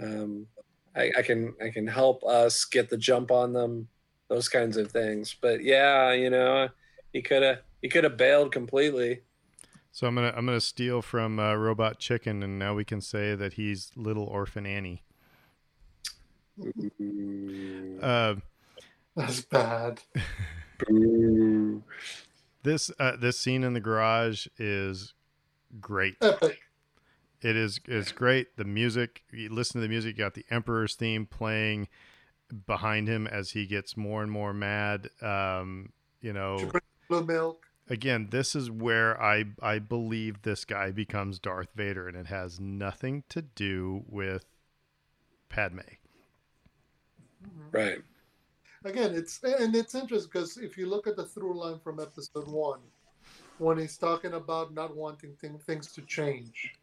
[0.00, 0.46] Um,
[0.94, 3.88] I, I can I can help us get the jump on them,
[4.32, 5.36] those kinds of things.
[5.38, 6.68] But yeah, you know,
[7.12, 9.20] he could have he could have bailed completely.
[9.92, 13.34] So I'm gonna I'm gonna steal from uh, Robot Chicken, and now we can say
[13.34, 15.02] that he's Little Orphan Annie.
[18.00, 18.36] Uh,
[19.14, 20.00] That's bad.
[22.62, 25.12] This uh, this scene in the garage is
[25.78, 26.16] great.
[26.22, 26.58] Epic.
[27.42, 28.56] It is it's great.
[28.56, 30.16] The music, you listen to the music.
[30.16, 31.88] You got the Emperor's theme playing
[32.66, 35.08] behind him as he gets more and more mad.
[35.20, 36.70] Um, you know,
[37.08, 37.66] Blue milk.
[37.88, 42.60] again, this is where I I believe this guy becomes Darth Vader, and it has
[42.60, 44.44] nothing to do with
[45.48, 45.80] Padme.
[47.70, 48.02] Right.
[48.84, 52.48] Again, it's and it's interesting because if you look at the through line from episode
[52.48, 52.80] one,
[53.58, 56.74] when he's talking about not wanting thing, things to change,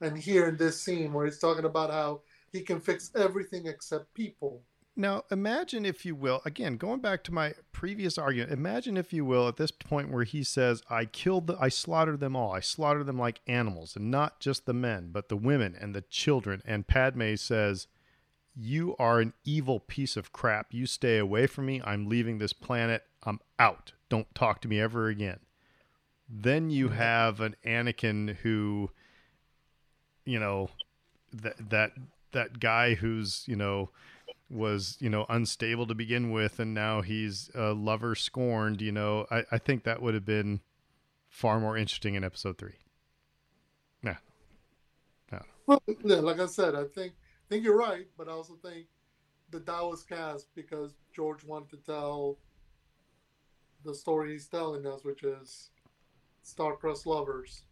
[0.00, 2.20] and here in this scene where he's talking about how
[2.52, 4.62] he can fix everything except people.
[4.94, 9.24] Now, imagine, if you will, again, going back to my previous argument, imagine, if you
[9.24, 12.52] will, at this point where he says, I killed, the, I slaughtered them all.
[12.52, 16.02] I slaughtered them like animals, and not just the men, but the women and the
[16.02, 16.62] children.
[16.66, 17.86] And Padme says,
[18.54, 20.74] You are an evil piece of crap.
[20.74, 21.80] You stay away from me.
[21.82, 23.04] I'm leaving this planet.
[23.22, 23.92] I'm out.
[24.10, 25.40] Don't talk to me ever again.
[26.28, 26.96] Then you mm-hmm.
[26.96, 28.90] have an Anakin who,
[30.26, 30.68] you know,
[31.32, 31.92] that, that,
[32.32, 33.88] that guy who's, you know,
[34.52, 39.26] was you know unstable to begin with and now he's a lover scorned you know
[39.30, 40.60] i, I think that would have been
[41.28, 42.74] far more interesting in episode three.
[45.66, 48.86] Well, yeah, like I said, I think I think you're right, but I also think
[49.50, 52.38] the was cast because George wanted to tell
[53.84, 55.70] the story he's telling us, which is
[56.42, 57.62] star-crossed lovers,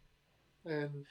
[0.64, 1.04] and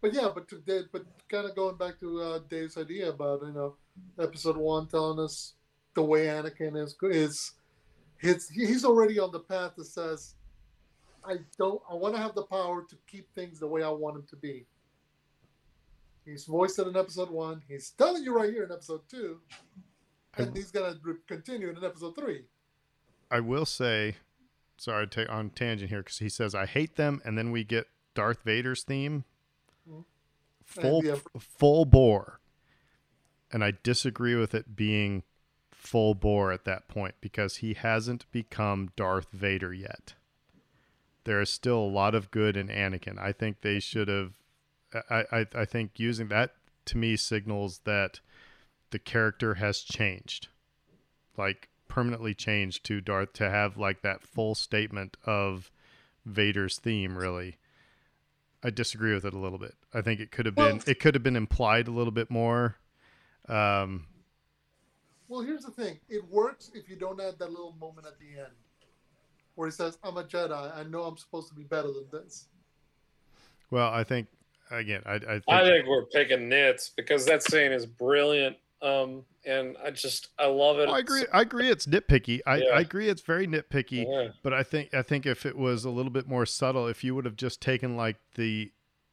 [0.00, 0.62] but yeah, but to
[0.92, 3.76] but kind of going back to uh, Dave's idea about you know
[4.18, 5.54] episode one telling us
[5.94, 7.52] the way Anakin is is
[8.18, 10.34] his he's already on the path that says
[11.24, 14.16] I don't I want to have the power to keep things the way I want
[14.16, 14.66] them to be.
[16.24, 17.62] He's voiced it in episode one.
[17.66, 19.40] He's telling you right here in episode two,
[20.36, 20.94] and he's gonna
[21.26, 22.44] continue in episode three.
[23.30, 24.16] i will say
[24.76, 27.86] sorry take on tangent here because he says i hate them and then we get
[28.14, 29.24] darth vader's theme
[29.88, 30.04] Mhm.
[30.64, 31.20] full Emperor.
[31.38, 32.39] full bore
[33.52, 35.22] and i disagree with it being
[35.80, 40.12] full bore at that point because he hasn't become darth vader yet.
[41.24, 43.18] There is still a lot of good in anakin.
[43.18, 44.34] I think they should have
[45.08, 46.54] I, I i think using that
[46.86, 48.20] to me signals that
[48.90, 50.48] the character has changed
[51.36, 55.70] like permanently changed to darth to have like that full statement of
[56.26, 57.56] vader's theme really.
[58.62, 59.74] I disagree with it a little bit.
[59.94, 62.30] I think it could have been Well- it could have been implied a little bit
[62.30, 62.76] more
[63.50, 64.06] um
[65.28, 68.40] Well, here's the thing: it works if you don't add that little moment at the
[68.40, 68.52] end
[69.54, 70.76] where he says, "I'm a Jedi.
[70.76, 72.46] I know I'm supposed to be better than this."
[73.72, 74.26] well i think
[74.72, 78.56] again i i think, I think we're picking nits because that scene is brilliant.
[78.82, 80.88] Um, and I just I love it.
[80.88, 81.26] Oh, I agree.
[81.32, 81.68] I agree.
[81.68, 82.40] It's nitpicky.
[82.46, 82.70] I, Yeah.
[82.74, 83.08] I agree.
[83.08, 84.06] It's very nitpicky.
[84.08, 84.32] Yeah.
[84.42, 87.14] But I think I think if it was a little bit more subtle, if you
[87.14, 88.72] would have just taken like the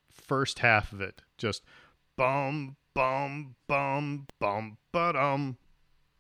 [0.09, 1.63] first half of it, just
[2.97, 5.57] bum bum bum bum ba-dum,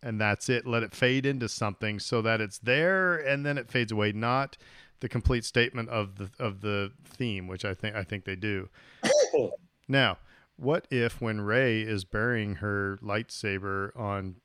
[0.03, 0.67] and that's it.
[0.67, 4.11] Let it fade into something so that it's there and then it fades away.
[4.11, 4.57] Not
[4.99, 8.69] the complete statement of the of the theme, which I think I think they do.
[9.89, 10.17] Now,
[10.57, 14.35] what if when Rey is burying her lightsaber on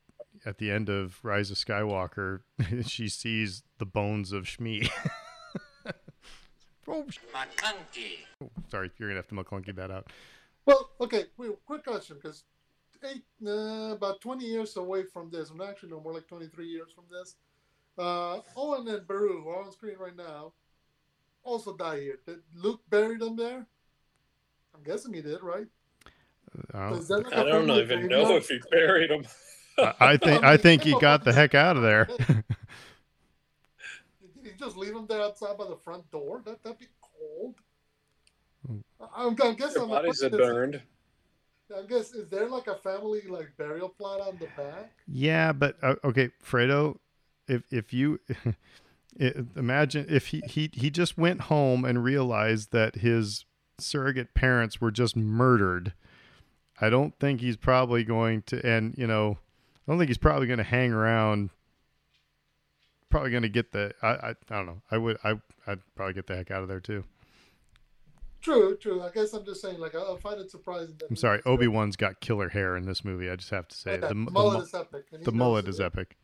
[0.46, 2.42] at the end of Rise of Skywalker,
[2.86, 4.88] she sees the bones of Shmi?
[6.86, 8.50] oh, sh- McClunky.
[8.70, 10.12] sorry, you're gonna have to McClunky that out.
[10.66, 11.24] Well, okay.
[11.36, 12.44] Wait, quick question, because
[13.04, 16.90] eight, uh, about 20 years away from this, I'm actually no more like 23 years
[16.94, 17.36] from this.
[17.98, 20.52] Uh, Owen and Beru, who are on screen right now,
[21.42, 22.18] also die here.
[22.26, 23.66] Did Luke bury them there?
[24.74, 25.66] I'm guessing he did, right?
[26.72, 28.42] Uh, Is that like I a don't even know graveyard?
[28.42, 29.26] if he buried them.
[29.78, 32.04] I, I think I think he got the heck out of there.
[32.18, 32.44] Did
[34.42, 36.42] he just leave them there outside by the front door?
[36.44, 37.56] That that'd be cold.
[38.68, 38.84] I'm,
[39.16, 39.74] I'm guessing.
[39.74, 40.82] Their I'm bodies had is- burned.
[41.74, 44.92] I guess is there like a family like burial plot on the back?
[45.08, 46.98] yeah, but uh, okay, Fredo,
[47.48, 48.20] if if you
[49.20, 53.46] i imagine if he, he he just went home and realized that his
[53.78, 55.94] surrogate parents were just murdered,
[56.78, 58.64] I don't think he's probably going to.
[58.66, 59.38] And you know,
[59.86, 61.50] I don't think he's probably going to hang around.
[63.08, 63.94] Probably going to get the.
[64.02, 64.82] I, I I don't know.
[64.90, 67.04] I would I I'd probably get the heck out of there too.
[68.42, 69.02] True, true.
[69.02, 71.06] I guess I'm just saying, like, I, I find it surprising that.
[71.08, 73.30] I'm sorry, Obi Wan's got killer hair in this movie.
[73.30, 75.04] I just have to say Yeah, the, the, the, mullet mu- is epic.
[75.10, 75.70] the knows mullet it.
[75.70, 76.16] is epic.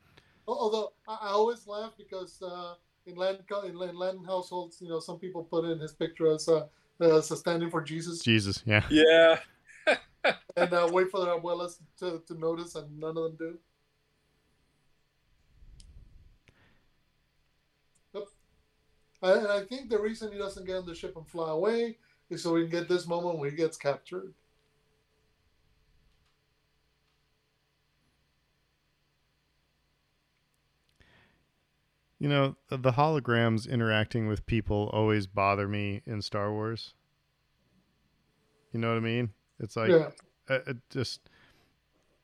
[0.49, 2.75] Although I, I always laugh because uh,
[3.07, 6.33] in Latin co- in Latin- Latin households, you know, some people put in his picture
[6.33, 6.69] as a,
[7.01, 8.83] as a standing for Jesus Jesus, yeah.
[8.91, 9.39] Yeah.
[10.57, 13.59] and uh, wait for their abuelas to, to notice, and none of them do.
[18.15, 18.25] Yep.
[19.23, 21.83] I- And I think the reason he doesn't get on the ship and fly away
[21.91, 21.97] is
[22.37, 24.33] so we can get this moment when he gets captured.
[32.19, 36.95] You know, the- holograms interacting with people always bother me in Star Wars.
[38.73, 39.31] You know what I mean?
[39.61, 40.11] It's like yeah.
[40.49, 41.31] it, just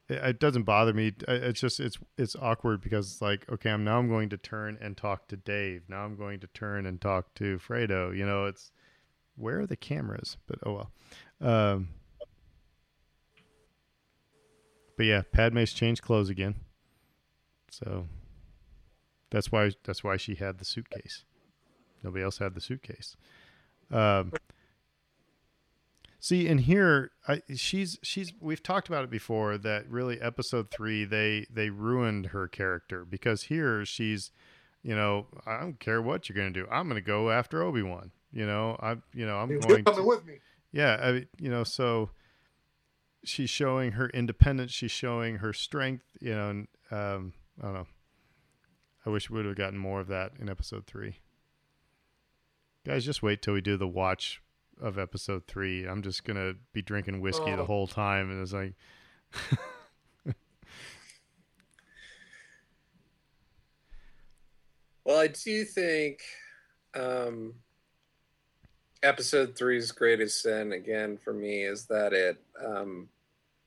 [0.08, 1.12] it, it doesn't bother me.
[1.26, 4.78] It's just it's it's awkward because it's like okay, I'm now I'm going to turn
[4.80, 5.84] and talk to Dave.
[5.88, 8.14] Now I'm going to turn and talk to Fredo.
[8.14, 8.72] You know, it's
[9.36, 10.36] where are the cameras?
[10.46, 10.90] But oh well.
[11.40, 11.88] Um,
[14.96, 16.54] but yeah, Padme's changed clothes again.
[17.70, 18.06] So
[19.30, 21.24] that's why that's why she had the suitcase.
[22.02, 23.16] Nobody else had the suitcase.
[23.90, 24.32] Um,
[26.20, 31.04] see, and here I, she's she's we've talked about it before that really episode three
[31.04, 34.30] they they ruined her character because here she's
[34.82, 38.12] you know I don't care what you're gonna do I'm gonna go after Obi Wan
[38.34, 40.34] you know I'm you know I'm You're going coming to, with me.
[40.72, 42.10] yeah I, mean, you know so
[43.24, 47.86] she's showing her independence she's showing her strength you know and um I don't know
[49.06, 51.20] I wish we would have gotten more of that in episode three
[52.84, 54.42] guys just wait till we do the watch
[54.82, 57.66] of episode three I'm just gonna be drinking whiskey the Oh.
[57.66, 58.74] whole time and it's like
[65.04, 66.20] Well, I do think
[66.94, 67.54] um,
[69.04, 73.08] episode three's greatest sin, again, for me, is that it um,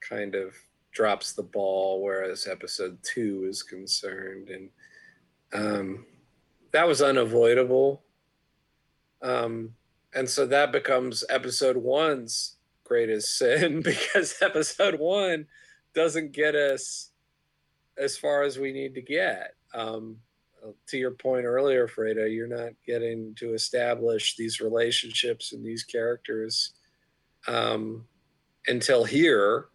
[0.01, 0.53] kind of
[0.91, 4.49] drops the ball, whereas episode two is concerned.
[4.49, 4.69] And
[5.53, 6.05] um,
[6.71, 8.01] that was unavoidable.
[9.21, 9.73] Um,
[10.13, 15.45] and so that becomes episode one's greatest sin because episode one
[15.93, 17.11] doesn't get us
[17.97, 19.53] as far as we need to get.
[19.73, 20.17] Um,
[20.87, 26.73] to your point earlier, Fredo, you're not getting to establish these relationships and these characters
[27.47, 28.05] um,
[28.67, 29.67] until here,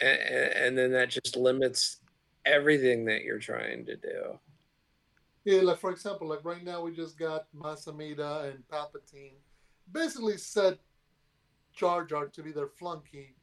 [0.00, 2.00] and, and then that just limits
[2.44, 4.38] everything that you're trying to do.
[5.44, 9.38] Yeah, like for example, like right now we just got Mas Amedda and Palpatine
[9.92, 10.78] basically set
[11.72, 13.36] Jar Jar to be their flunky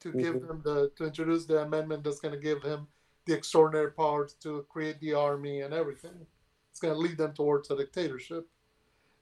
[0.00, 0.48] to give Mhm.
[0.48, 2.88] them the to introduce the amendment that's going to give him
[3.26, 6.26] the extraordinary powers to create the army and everything.
[6.70, 8.48] It's going to lead them towards a dictatorship.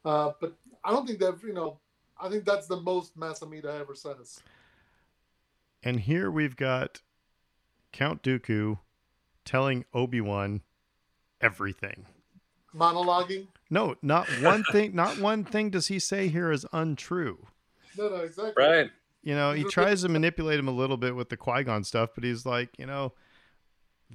[0.04, 1.78] Uh, but I don't think that you know.
[2.20, 4.40] I think that's the most Mas Amedda ever says.
[5.82, 7.00] And here we've got
[7.92, 8.78] Count Dooku
[9.44, 10.62] telling Obi Wan
[11.40, 12.06] everything.
[12.74, 13.48] Monologuing.
[13.70, 14.94] No, not one thing.
[14.94, 17.46] Not one thing does he say here is untrue.
[17.98, 18.52] No, no, exactly.
[18.56, 18.90] Right.
[19.22, 22.10] You know, he tries to manipulate him a little bit with the Qui Gon stuff,
[22.14, 23.12] but he's like, you know,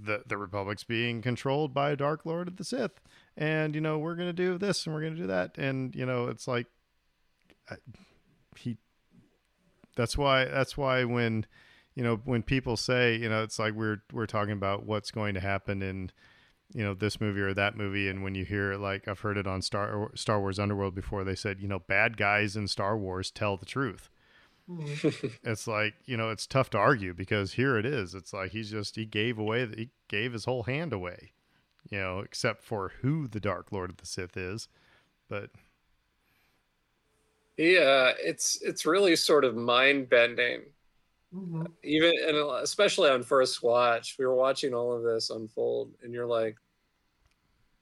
[0.05, 3.01] the the Republic's being controlled by a Dark Lord of the Sith,
[3.35, 6.27] and you know we're gonna do this and we're gonna do that, and you know
[6.27, 6.67] it's like
[7.69, 7.77] I-
[8.55, 8.77] he.
[9.95, 10.45] That's why.
[10.45, 11.45] That's why when,
[11.95, 15.33] you know, when people say, you know, it's like we're we're talking about what's going
[15.33, 16.11] to happen in,
[16.71, 19.47] you know, this movie or that movie, and when you hear like I've heard it
[19.47, 23.31] on Star Star Wars Underworld before, they said, you know, bad guys in Star Wars
[23.31, 24.09] tell the truth
[24.67, 25.37] Mhm.
[25.43, 28.71] it's like you know it's tough to argue because here it is it's like he's
[28.71, 31.31] just he gave away he gave his whole hand away
[31.89, 34.69] you know except for who the dark lord of the sith is
[35.29, 35.51] but
[37.57, 40.73] Yeah, it's it's really sort of mind bending.
[41.33, 41.77] Mhm.
[41.83, 46.25] Even and especially on first watch, we were watching all of this unfold, and you're
[46.27, 46.57] like,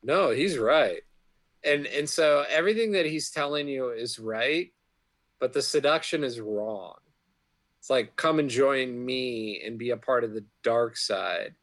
[0.01, 1.03] "No, he's right,"
[1.63, 4.73] and and so everything that he's telling you is right,
[5.39, 6.97] but the seduction is wrong.
[7.79, 11.55] It's like, come and join me and be a part of the dark side.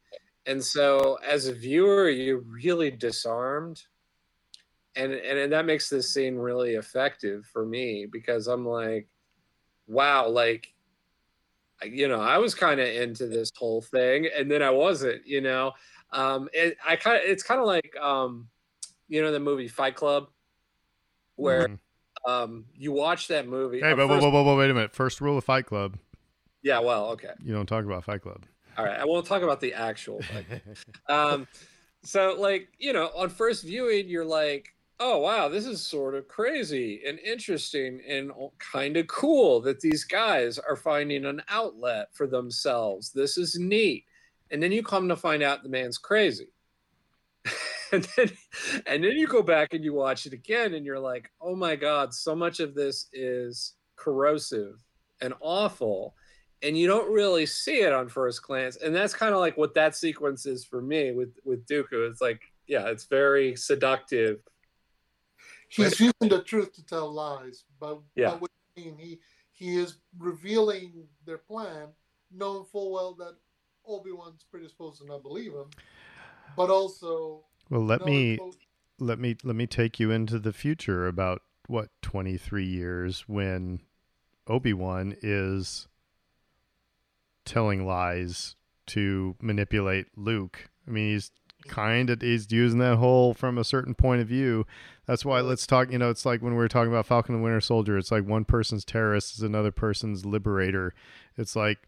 [0.45, 3.83] And so, as a viewer, you're really disarmed
[4.95, 9.07] and, and and that makes this scene really effective for me because I'm like,
[9.87, 10.73] wow, like,
[11.83, 15.41] you know, I was kind of into this whole thing, and then I wasn't, you
[15.41, 15.71] know.
[16.11, 18.47] Um, it, I kind of, it's kind of like, um,
[19.07, 20.29] you know, the movie Fight Club,
[21.35, 21.79] where Mhm.
[22.25, 23.79] Um, you watch that movie.
[23.79, 25.97] hey but whoa, whoa, whoa, wait a minute first rule of fight club
[26.61, 28.45] yeah, well, okay, you don't talk about fight club
[28.77, 28.99] all right.
[28.99, 30.21] I won't talk about the actual.
[31.09, 31.47] Um
[32.05, 36.27] so like you know on first viewing you're like oh wow, this is sort of
[36.27, 42.25] crazy and interesting and kind of cool that these guys are finding an outlet for
[42.25, 43.11] themselves.
[43.11, 44.05] This is neat.
[44.51, 46.47] And then you come to find out the man's crazy.
[47.91, 48.31] and then
[48.85, 51.75] and then you go back and you watch it again and you're like, "Oh my
[51.75, 54.83] god, so much of this is corrosive
[55.21, 56.15] and awful."
[56.61, 58.77] And you don't really see it on first glance.
[58.77, 62.09] And that's kind of like what that sequence is for me with with Dooku.
[62.09, 64.39] It's like, yeah, it's very seductive
[65.75, 67.63] he's using the truth to tell lies.
[67.79, 68.35] But, yeah.
[68.35, 69.19] what you mean, he
[69.51, 71.87] he is revealing their plan,
[72.31, 73.35] knowing full well that
[73.85, 75.69] Obi Wan's predisposed to not believe him,
[76.55, 77.43] but also.
[77.69, 78.39] Well, let me
[78.99, 83.79] let me let me take you into the future about what 23 years when
[84.47, 85.87] Obi-Wan is
[87.45, 88.55] telling lies
[88.87, 90.69] to manipulate Luke.
[90.87, 91.31] I mean, he's
[91.67, 94.65] kind of he's using that whole from a certain point of view.
[95.05, 95.91] That's why let's talk.
[95.91, 97.97] You know, it's like when we were talking about Falcon and Winter Soldier.
[97.97, 100.93] It's like one person's terrorist is another person's liberator.
[101.37, 101.79] It's like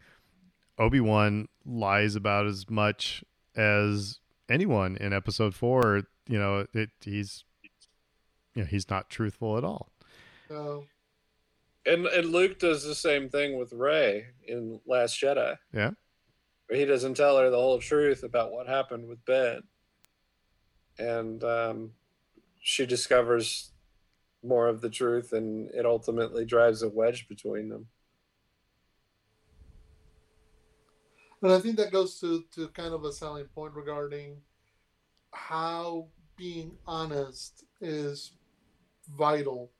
[0.78, 3.24] Obi Wan lies about as much
[3.54, 4.18] as
[4.48, 6.02] anyone in Episode Four.
[6.28, 7.44] You know, it, he's
[8.54, 9.90] you know he's not truthful at all.
[10.50, 10.84] No.
[11.84, 15.56] And and Luke does the same thing with Rey in Last Jedi.
[15.72, 15.90] Yeah
[16.70, 19.62] he doesn't tell her the whole truth about what happened with Ben.
[20.98, 21.92] And um,
[22.60, 23.72] she discovers
[24.42, 27.86] more of the truth, and it ultimately drives a wedge between them.
[31.46, 34.38] And I think that goes to, to kind of a selling point regarding
[35.30, 38.32] how being honest is
[39.16, 39.70] vital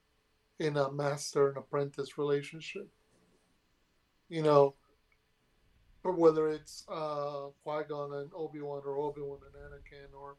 [0.60, 2.88] in a master and apprentice relationship.
[4.28, 4.74] You know,
[6.04, 10.36] whether it's uh, Qui Gon and Obi Wan, or Obi Wan and Anakin, or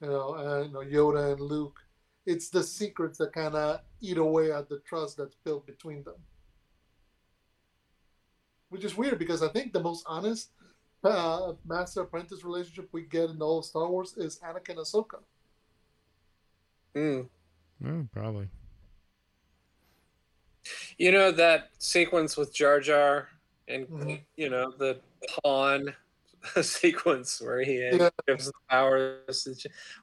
[0.00, 1.78] you know, and, you know, Yoda and Luke.
[2.24, 6.22] It's the secrets that kind of eat away at the trust that's built between them,
[8.74, 10.50] which is weird because I think the most honest
[11.04, 15.20] uh, master apprentice relationship we get in all of Star Wars is Anakin and Ahsoka.
[16.92, 17.20] Hmm.
[17.80, 18.48] Mm, probably.
[20.98, 23.28] You know that sequence with Jar Jar
[23.68, 24.14] and mm-hmm.
[24.36, 24.98] you know the
[25.44, 25.94] pawn
[26.60, 28.10] sequence where he yeah.
[28.26, 29.46] gives the powers.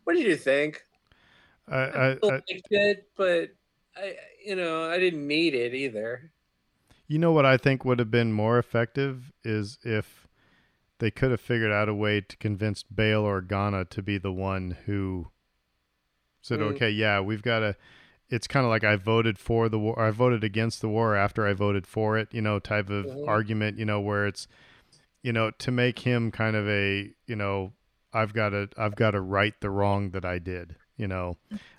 [0.05, 0.85] What did you think?
[1.67, 3.49] I, I, I liked it, but
[3.97, 4.15] I,
[4.45, 6.31] you know, I didn't need it either.
[7.11, 10.27] You know what I think would have been more effective is if
[10.99, 14.77] they could have figured out a way to convince Bail Organa to be the one
[14.85, 15.27] who
[16.41, 16.73] said, mm.
[16.73, 17.75] "Okay, yeah, we've got to."
[18.29, 21.45] it's kind of like I voted for the war, I voted against the war after
[21.45, 23.27] I voted for it, you know, type of mm-hmm.
[23.27, 24.47] argument, you know, where it's,
[25.21, 27.73] you know, to make him kind of a, you know,
[28.13, 31.35] I've got to, I've got to right the wrong that I did, you know,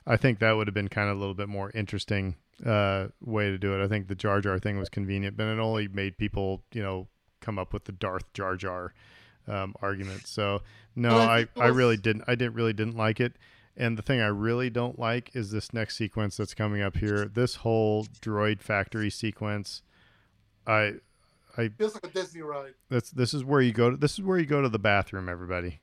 [0.06, 3.50] I think that would have been kind of a little bit more interesting uh, way
[3.50, 3.84] to do it.
[3.84, 7.08] I think the Jar Jar thing was convenient, but it only made people, you know,
[7.40, 8.94] come up with the Darth Jar Jar
[9.48, 10.26] um, argument.
[10.26, 10.62] So
[10.94, 13.34] no, I, I really didn't, I didn't really didn't like it.
[13.76, 17.24] And the thing I really don't like is this next sequence that's coming up here.
[17.24, 19.82] This whole droid factory sequence.
[20.66, 20.94] I
[21.56, 22.74] I feels like a Disney ride.
[22.90, 25.28] That's this is where you go to this is where you go to the bathroom,
[25.28, 25.80] everybody.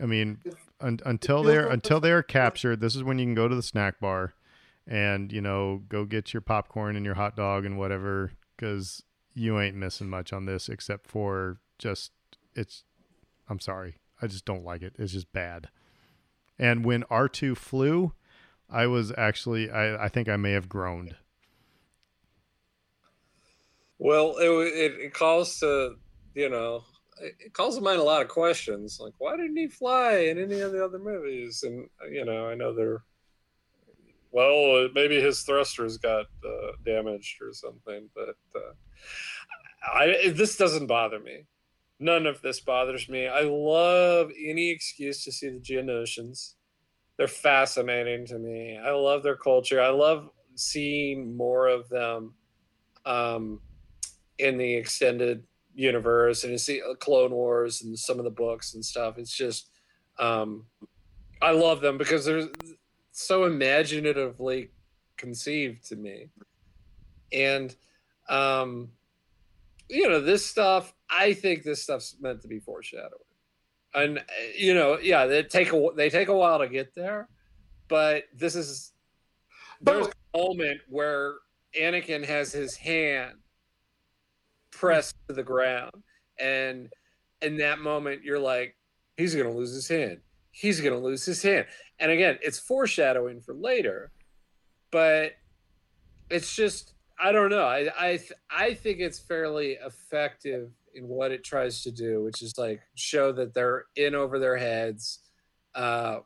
[0.00, 0.38] I mean,
[0.80, 3.62] un, until they're until they are captured, this is when you can go to the
[3.62, 4.34] snack bar
[4.90, 9.02] and, you know, go get your popcorn and your hot dog and whatever cuz
[9.32, 12.12] you ain't missing much on this except for just
[12.54, 12.84] it's
[13.48, 13.96] I'm sorry.
[14.20, 14.94] I just don't like it.
[14.98, 15.68] It's just bad.
[16.58, 18.12] And when R2 flew,
[18.68, 21.16] I was actually, I, I think I may have groaned.
[23.98, 25.88] Well, it, it, it calls to, uh,
[26.34, 26.84] you know,
[27.20, 28.98] it calls to mind a lot of questions.
[29.00, 31.62] Like, why didn't he fly in any of the other movies?
[31.64, 33.02] And, uh, you know, I know they're,
[34.30, 38.72] well, maybe his thrusters got uh, damaged or something, but uh,
[39.92, 41.44] I, this doesn't bother me
[42.00, 43.28] none of this bothers me.
[43.28, 46.54] I love any excuse to see the Geonosians.
[47.18, 48.78] They're fascinating to me.
[48.78, 49.80] I love their culture.
[49.80, 52.34] I love seeing more of them
[53.04, 53.60] um,
[54.38, 55.44] in the extended
[55.74, 59.18] universe and you see uh, Clone Wars and some of the books and stuff.
[59.18, 59.70] It's just,
[60.18, 60.64] um,
[61.42, 62.48] I love them because they're
[63.20, 64.70] so imaginatively
[65.16, 66.28] conceived to me.
[67.32, 67.74] And,
[68.28, 68.90] um,
[69.88, 73.12] you know, this stuff, I think this stuff's meant to be foreshadowing.
[73.92, 74.22] And
[74.56, 77.28] you know, yeah, they take a they take a while to get there,
[77.88, 78.92] but this is
[79.80, 81.34] there's a moment where
[81.76, 83.32] Anakin has his hand
[84.70, 85.90] pressed to the ground,
[86.38, 86.88] and
[87.42, 88.76] in that moment, you're like,
[89.16, 90.20] he's gonna lose his hand.
[90.52, 91.66] he's going to lose his hand.
[92.00, 94.10] And again, it's foreshadowing for later,
[94.90, 95.32] but
[96.30, 97.66] it's just I don't know.
[97.66, 102.42] I I th- I think it's fairly effective in what it tries to do, which
[102.42, 105.20] is like show that they're in over their heads,
[105.74, 106.20] uh,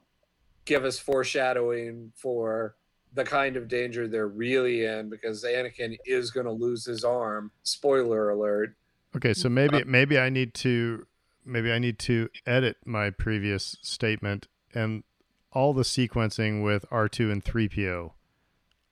[0.64, 2.76] give us foreshadowing for
[3.12, 7.51] the kind of danger they're really in because Anakin is going to lose his arm.
[7.62, 8.76] Spoiler alert.
[9.16, 11.06] Okay, so maybe maybe I need to
[11.44, 15.05] maybe I need to edit my previous statement and
[15.55, 18.12] all the sequencing with R2 and 3PO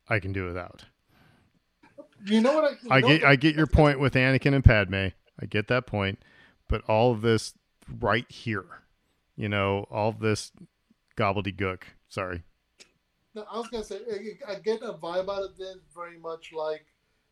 [0.09, 0.85] I can do without.
[2.25, 2.79] You know what?
[2.91, 5.09] I, I know get what- I get your point with Anakin and Padme.
[5.41, 6.21] I get that point,
[6.69, 7.55] but all of this
[8.01, 8.65] right here,
[9.37, 10.53] you know, all of this
[11.17, 11.83] gobbledygook.
[12.09, 12.45] Sorry.
[13.35, 13.99] No, I was gonna say
[14.47, 16.85] I, get a vibe out of this very much like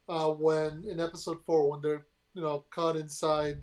[0.09, 3.59] uh, when in episode four when they're you know caught inside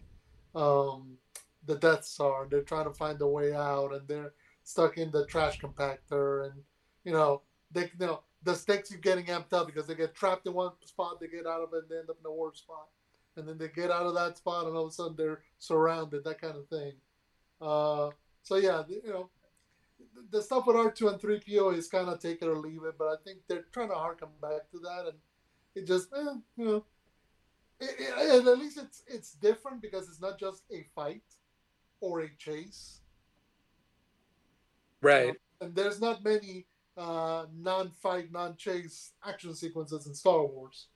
[0.56, 1.18] um,
[1.66, 4.34] the Death Star, they're trying to find a way out, and they're
[4.68, 6.62] stuck in the trash compactor, and
[7.06, 7.42] you know
[7.72, 10.72] they you know the stakes are getting amped up because they get trapped in one
[10.84, 12.88] spot, they get out of it, and they end up in a worse spot,
[13.38, 16.24] and then they get out of that spot, and all of a sudden they're surrounded,
[16.26, 16.92] that kind of thing.
[17.62, 18.10] Uh,
[18.44, 19.30] so yeah, you know
[20.32, 23.08] the stuff with R2 and 3PO is kind of take it or leave it, but
[23.08, 25.18] I think they're trying to harken back to that, and
[25.76, 26.86] it just, eh, you know,
[27.80, 31.24] it, it, at least it's it's different because it's not just a fight
[32.02, 33.02] or a chase,
[35.02, 35.34] Right.
[35.62, 36.66] and there's not many
[36.98, 40.88] uh, non-fight, non-chase action sequences in Star Wars.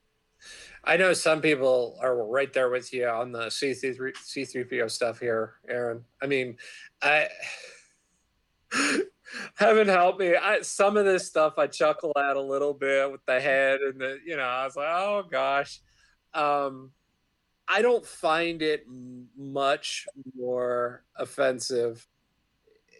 [0.83, 5.53] I know some people are right there with you on the C3 C3PO stuff here,
[5.69, 6.03] Aaron.
[6.21, 6.57] I mean,
[7.01, 7.27] I
[9.55, 10.35] heaven help me.
[10.35, 14.01] I some of this stuff I chuckle at a little bit with the head and
[14.01, 15.79] the you know, I was like, "Oh gosh."
[16.33, 16.91] Um
[17.67, 18.83] I don't find it
[19.37, 22.05] much more offensive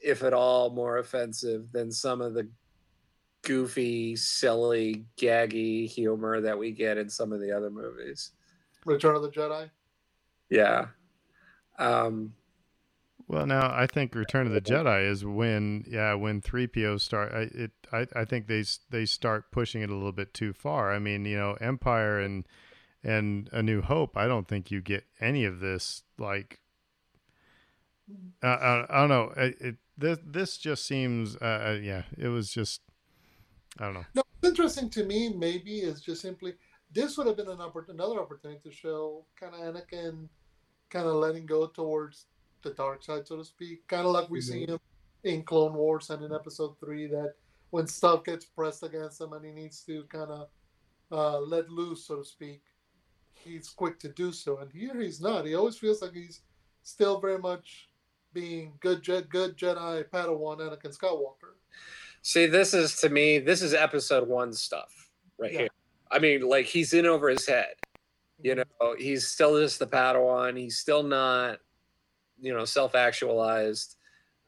[0.02, 2.50] if at all more offensive than some of the
[3.44, 8.32] goofy, silly, gaggy humor that we get in some of the other movies.
[8.86, 9.70] Return of the Jedi.
[10.50, 10.88] Yeah.
[11.80, 12.34] Um,
[13.28, 17.32] Well, now I think Return of the Jedi is when, yeah, when three PO start.
[17.34, 20.92] I, it, I, I think they they start pushing it a little bit too far.
[20.94, 22.46] I mean, you know, Empire and
[23.04, 24.18] and A New Hope.
[24.18, 26.04] I don't think you get any of this.
[26.18, 26.60] Like,
[28.44, 29.34] uh, I, I don't know.
[29.38, 32.82] It, it this this just seems, uh, uh, yeah, it was just,
[33.80, 34.06] I don't know.
[34.16, 36.56] No, what's interesting to me maybe is just simply
[36.92, 40.28] this would have been an oppor- another opportunity to show kind of Anakin
[40.90, 42.26] kind of letting go towards
[42.64, 43.88] the dark side, so to speak.
[43.88, 44.80] Kind of like we see him
[45.24, 47.36] in Clone Wars and in Episode Three, that
[47.70, 50.50] when stuff gets pressed against him and he needs to kind of
[51.12, 52.62] uh, let loose, so to speak,
[53.34, 54.58] he's quick to do so.
[54.58, 55.46] And here he's not.
[55.46, 56.42] He always feels like he's
[56.84, 57.88] still very much
[58.34, 61.54] being good, Je- good Jedi Padawan Anakin Skywalker.
[62.22, 65.60] see, this is to me, this is episode one stuff right Yeah.
[65.62, 65.70] here.
[66.12, 67.74] I mean, like he's in over his head.
[68.44, 70.58] You know, he's still just the Padawan.
[70.58, 71.60] He's still not,
[72.40, 73.96] you know, self-actualized.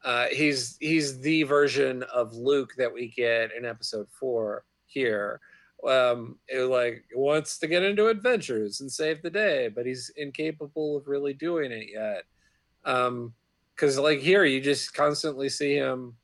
[0.04, 5.40] Uh, he's he's the version of Luke that we get in episode four here.
[5.88, 10.96] Um, it, like wants to get into adventures and save the day, but he's incapable
[10.96, 12.24] of really doing it yet.
[12.84, 13.32] Um,
[13.74, 16.14] because like here, you just constantly see him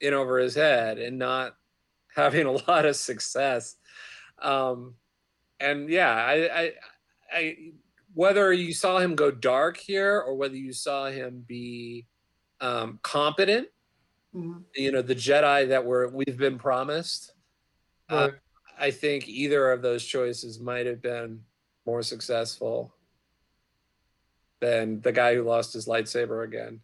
[0.00, 1.56] in over his head and not
[2.16, 3.76] having a lot of success.
[4.40, 4.94] Um,
[5.58, 6.72] and yeah, I, I,
[7.32, 7.56] I,
[8.14, 12.06] whether you saw him go dark here or whether you saw him be
[12.60, 13.68] um, competent,
[14.34, 14.62] Mhm.
[14.76, 17.32] you know, the Jedi that we're we've been promised.
[18.08, 18.30] Uh,
[18.78, 21.42] I think either of those choices might have been
[21.84, 22.94] more successful
[24.60, 26.80] than the guy who lost his lightsaber again.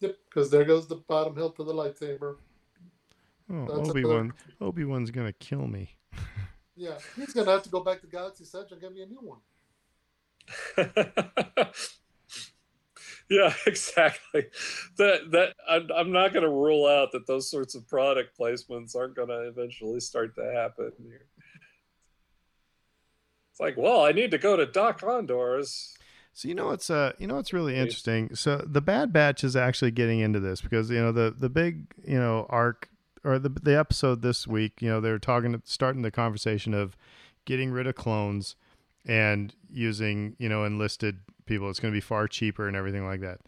[0.00, 2.36] Yep, because there goes the bottom hilt of the lightsaber.
[3.50, 5.96] Oh, Obi Wan, Obi Wan's gonna kill me.
[6.76, 9.20] Yeah, he's gonna have to go back to Galaxy Edge and get me a new
[9.20, 9.38] one.
[13.30, 14.46] yeah, exactly.
[14.96, 18.94] That that I'm, I'm not going to rule out that those sorts of product placements
[18.96, 21.26] aren't going to eventually start to happen here.
[23.54, 25.94] It's like, well, I need to go to Dok-Ondar's.
[26.32, 28.34] So you know it's uh you know it's really interesting.
[28.34, 31.94] So the Bad Batch is actually getting into this because you know the the big
[32.04, 32.88] you know arc
[33.22, 34.82] or the the episode this week.
[34.82, 36.96] You know they're talking starting the conversation of
[37.44, 38.56] getting rid of clones
[39.06, 41.70] and using you know enlisted people.
[41.70, 43.38] It's going to be far cheaper and everything like that.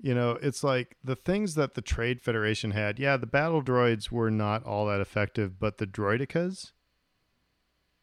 [0.00, 2.98] You know, it's like the things that the Trade Federation had.
[2.98, 6.72] Yeah, the battle droids were not all that effective, but the droidekas,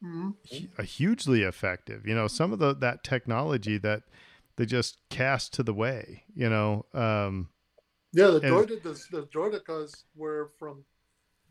[0.03, 0.35] Mhm.
[0.49, 2.05] hu- uh, hugely effective.
[2.07, 4.03] You know, some of the that technology that
[4.55, 6.23] they just cast to the way.
[6.33, 7.49] You know, um,
[8.11, 10.85] Yeah, the And- droid the, the droidekas were from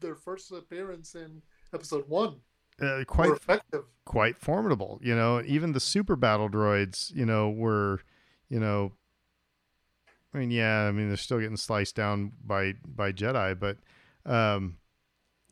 [0.00, 1.42] their first appearance in
[1.72, 2.40] episode one.
[2.80, 3.84] uh, Were quite effective.
[4.04, 4.98] quite formidable.
[5.02, 8.00] You know, even the super battle droids, you know, were,
[8.48, 8.92] you know,
[10.32, 13.78] I mean, yeah, I mean, they're still getting sliced down by by Jedi, but
[14.24, 14.78] um,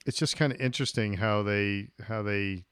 [0.06, 2.64] it's just kind of interesting how they how they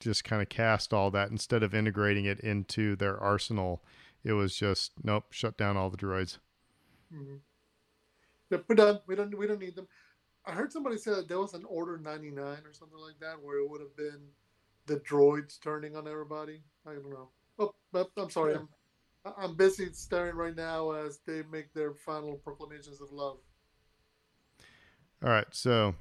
[0.00, 3.82] just kind of cast all that instead of integrating it into their arsenal.
[4.24, 6.38] It was just nope, shut down all the droids.
[7.10, 7.42] Mhm.
[8.50, 9.00] Yeah, we're done.
[9.06, 9.88] We don't we don't need them.
[10.46, 13.40] I heard somebody say that there was an Order ninety nine or something like that,
[13.42, 14.32] where it would have been
[14.86, 16.62] the droids turning on everybody.
[16.86, 17.30] I don't know.
[17.58, 18.54] Oh, but I'm sorry.
[18.54, 18.68] I'm
[19.38, 23.38] I'm busy staring right now as they make their final proclamations of love.
[25.22, 25.94] All right, so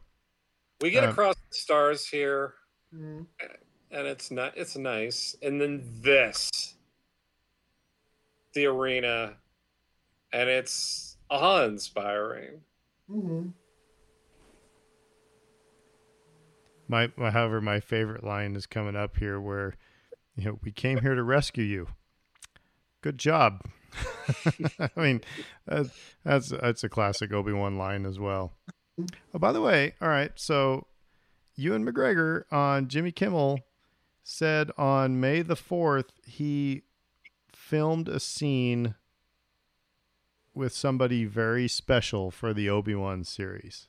[0.81, 2.55] We get Um, across the stars here,
[2.93, 3.27] Mhm.
[3.91, 4.57] And it's not.
[4.57, 5.35] It's nice.
[5.41, 6.75] And then this,
[8.53, 9.35] the arena,
[10.33, 12.61] and it's awe-inspiring.
[13.09, 13.53] Mhm.
[16.89, 19.75] my, my however my favorite line is coming up here where
[20.35, 21.87] you know we came here to rescue you
[23.01, 23.61] good job
[24.79, 25.21] i mean
[25.65, 25.87] that,
[26.25, 28.53] that's that's a classic obi-wan line as well
[28.99, 30.85] oh by the way all right so
[31.55, 33.59] Ewan McGregor on jimmy kimmel
[34.29, 36.81] said on may the 4th he
[37.53, 38.93] filmed a scene
[40.53, 43.87] with somebody very special for the obi-wan series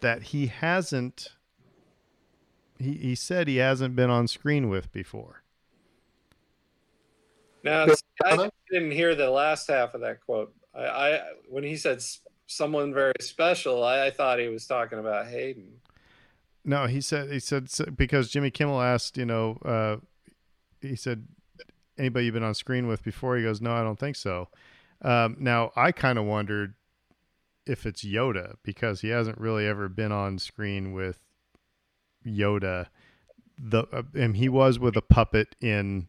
[0.00, 1.28] that he hasn't
[2.78, 5.42] he, he said he hasn't been on screen with before
[7.64, 8.50] Now, see, I uh-huh.
[8.70, 10.54] didn't hear the last half of that quote.
[10.74, 14.98] I, I when he said s- someone very special, I, I thought he was talking
[14.98, 15.80] about Hayden.
[16.64, 19.96] No he said he said because jimmy kimmel asked you know uh
[20.80, 21.26] he said
[21.98, 24.48] anybody you've been on screen with before he goes no i don't think so
[25.02, 26.74] um now i kind of wondered
[27.66, 31.20] if it's yoda because he hasn't really ever been on screen with
[32.26, 32.86] yoda
[33.58, 36.08] the uh, and he was with a puppet in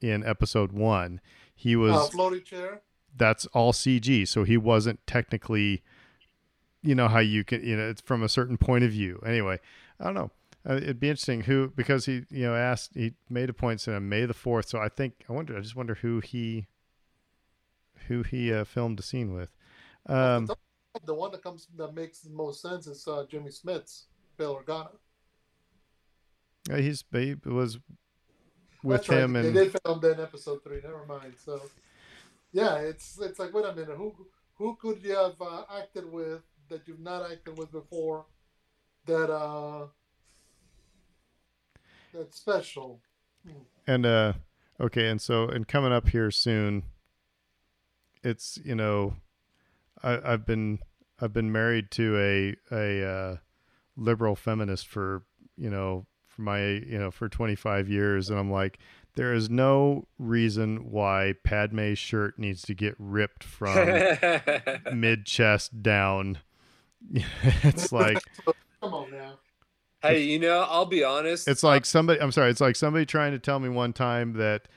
[0.00, 1.20] in episode one
[1.54, 2.80] he was Uh, floaty chair.
[3.16, 4.26] that's all CG.
[4.26, 5.82] So he wasn't technically,
[6.82, 9.20] you know, how you can, you know, it's from a certain point of view.
[9.26, 9.58] Anyway,
[10.00, 10.30] I don't know.
[10.68, 14.08] Uh, it'd be interesting who, because he, you know, asked, he made a point saying
[14.08, 14.68] May the 4th.
[14.68, 16.66] So I think, I wonder, I just wonder who he,
[18.08, 19.50] who he uh, filmed a scene with.
[20.06, 20.50] Um,
[21.04, 24.04] the one that comes that makes the most sense is uh, Jimmy Smits'
[24.36, 24.90] Bail Organa.
[26.70, 27.78] uh, he's, he was
[28.82, 30.80] with That's right, him they and did film that in episode three.
[30.82, 31.34] Never mind.
[31.38, 31.60] So,
[32.52, 34.14] yeah, it's it's like wait a minute, who
[34.54, 38.26] who could you have uh, acted with that you've not acted with before?
[39.06, 39.86] That uh,
[42.14, 43.00] that's special.
[43.86, 44.34] And uh
[44.80, 46.84] okay, and so and coming up here soon,
[48.22, 49.16] it's you know,
[50.02, 50.78] I, I've been
[51.20, 53.36] I've been married to a a uh,
[53.96, 55.22] liberal feminist for
[55.56, 58.78] you know for my you know for 25 years, and I'm like,
[59.14, 63.88] there is no reason why Padme's shirt needs to get ripped from
[64.92, 66.38] mid chest down.
[67.62, 68.18] it's like
[68.80, 69.38] Come on now.
[70.02, 71.46] hey, you know, I'll be honest.
[71.46, 72.20] It's like somebody.
[72.20, 72.50] I'm sorry.
[72.50, 74.68] It's like somebody trying to tell me one time that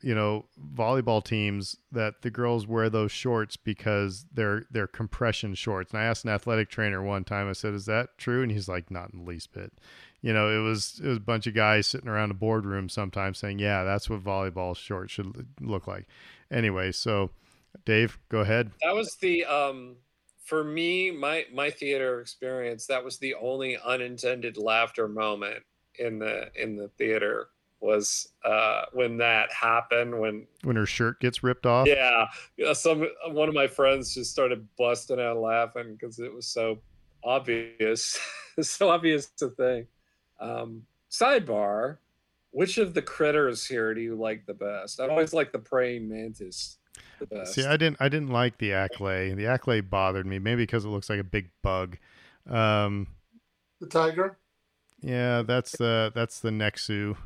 [0.00, 0.44] you know
[0.74, 5.92] volleyball teams that the girls wear those shorts because they're they're compression shorts.
[5.92, 7.48] And I asked an athletic trainer one time.
[7.48, 9.72] I said, "Is that true?" And he's like, "Not in the least bit."
[10.20, 13.38] You know, it was it was a bunch of guys sitting around a boardroom sometimes
[13.38, 16.06] saying, "Yeah, that's what volleyball shorts should look like."
[16.50, 17.30] Anyway, so
[17.84, 18.70] Dave, go ahead.
[18.82, 19.96] that was the um
[20.52, 25.62] for me my my theater experience that was the only unintended laughter moment
[25.98, 27.48] in the in the theater
[27.80, 31.88] was uh when that happened when When her shirt gets ripped off.
[31.88, 32.26] yeah.
[32.74, 36.82] Some one of my friends just started busting out laughing because it was so
[37.24, 38.20] obvious
[38.60, 39.86] so obvious a thing
[40.38, 41.96] um sidebar
[42.50, 45.00] which of the critters here do you like the best?
[45.00, 46.76] I always like the praying mantis
[47.28, 49.34] the best See, I didn't I didn't like the Acklay.
[49.36, 51.98] The Acklay bothered me, maybe because it looks like a big bug.
[52.48, 53.06] Um,
[53.80, 54.38] The tiger.
[55.00, 57.16] yeah, that's the that's the Nexu.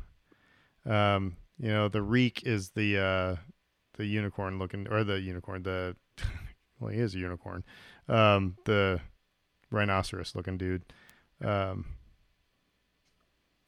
[0.85, 3.35] Um, you know, the Reek is the uh
[3.97, 5.95] the unicorn looking or the unicorn, the
[6.79, 7.63] well he is a unicorn.
[8.07, 9.01] Um, the
[9.71, 10.83] rhinoceros looking dude.
[11.43, 11.85] Um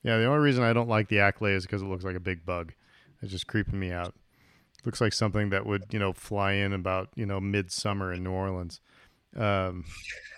[0.03, 2.21] yeah, the only reason I don't like the Acklay is because it looks like a
[2.21, 2.73] big bug.
[3.21, 4.15] It's just creeping me out.
[4.85, 8.31] Looks like something that would, you know, fly in about, you know, midsummer in New
[8.31, 8.79] Orleans.
[9.35, 9.85] Um,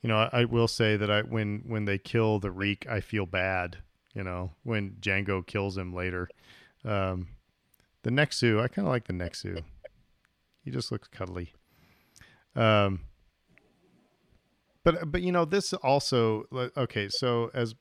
[0.00, 3.00] you know, I, I will say that I when when they kill the Reek, I
[3.00, 3.78] feel bad.
[4.14, 6.28] You know, when Jango kills him later.
[6.84, 7.28] Um,
[8.02, 9.62] the Nexu, I kind of like the Nexu.
[10.64, 11.52] He just looks cuddly.
[12.54, 13.00] Um,
[14.84, 16.44] but but you know this also
[16.76, 17.08] okay.
[17.08, 17.74] So as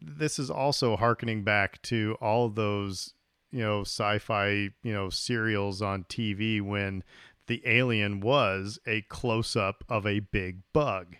[0.00, 3.14] this is also harkening back to all those
[3.52, 7.02] you know sci-fi you know serials on TV when
[7.46, 11.16] the alien was a close-up of a big bug.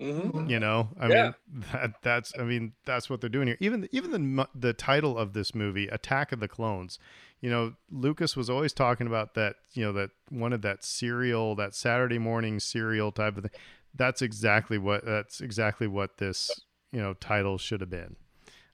[0.00, 0.48] Mm-hmm.
[0.48, 1.22] You know, I Yeah.
[1.22, 1.34] mean
[1.72, 3.58] that that's I mean that's what they're doing here.
[3.60, 6.98] Even even the the title of this movie, Attack of the Clones.
[7.42, 9.56] You know, Lucas was always talking about that.
[9.72, 13.60] You know, that wanted that serial, that Saturday morning serial type of thing.
[13.94, 16.50] That's exactly what that's exactly what this
[16.92, 18.16] you know title should have been.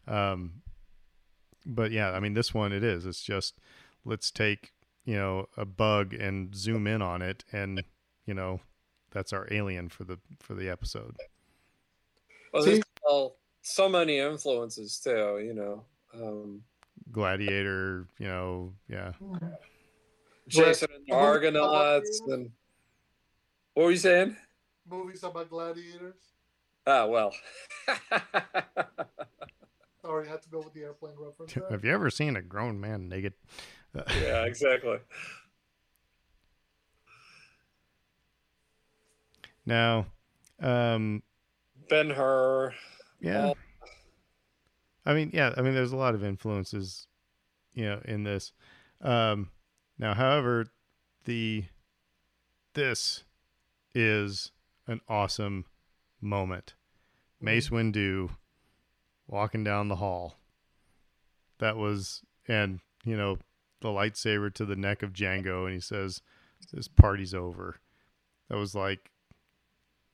[0.06, 0.62] Um,
[1.64, 3.06] but yeah, I mean this one it is.
[3.06, 3.58] It's just
[4.04, 4.72] let's take
[5.04, 7.84] you know a bug and zoom in on it, and
[8.26, 8.60] you know
[9.12, 11.16] that's our alien for the for the episode.
[12.52, 15.42] Well, See- there's all, so many influences too.
[15.44, 15.84] You know,
[16.14, 16.62] um,
[17.12, 19.12] Gladiator, you know, yeah.
[20.48, 22.50] Jason and the Argonauts, and
[23.74, 24.36] what were you saying?
[24.88, 26.14] Movies about gladiators.
[26.86, 27.32] Ah, well.
[30.02, 31.52] Sorry, I had to go with the airplane reference.
[31.54, 31.66] there.
[31.70, 33.32] Have you ever seen a grown man naked?
[34.22, 34.98] yeah, exactly.
[39.64, 40.06] Now,
[40.60, 41.22] um,
[41.88, 42.72] Ben Hur.
[43.20, 43.46] yeah.
[43.46, 43.56] all-
[45.04, 45.54] I mean, yeah.
[45.56, 47.06] I mean, there's a lot of influences,
[47.74, 48.52] you know, in this.
[49.00, 49.50] Um,
[49.98, 50.66] now, however,
[51.24, 51.64] the
[52.74, 53.22] this
[53.94, 54.50] is
[54.88, 55.64] an awesome
[56.20, 56.74] moment.
[57.40, 58.30] Mace Windu
[59.26, 60.38] walking down the hall.
[61.58, 63.38] That was, and you know,
[63.80, 66.22] the lightsaber to the neck of Jango, and he says,
[66.72, 67.80] "This party's over."
[68.48, 69.10] That was like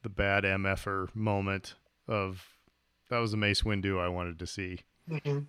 [0.03, 1.75] the bad mf'er moment
[2.09, 2.59] of
[3.09, 4.81] that was the Mace Windu I wanted to see.
[5.09, 5.47] Mhm.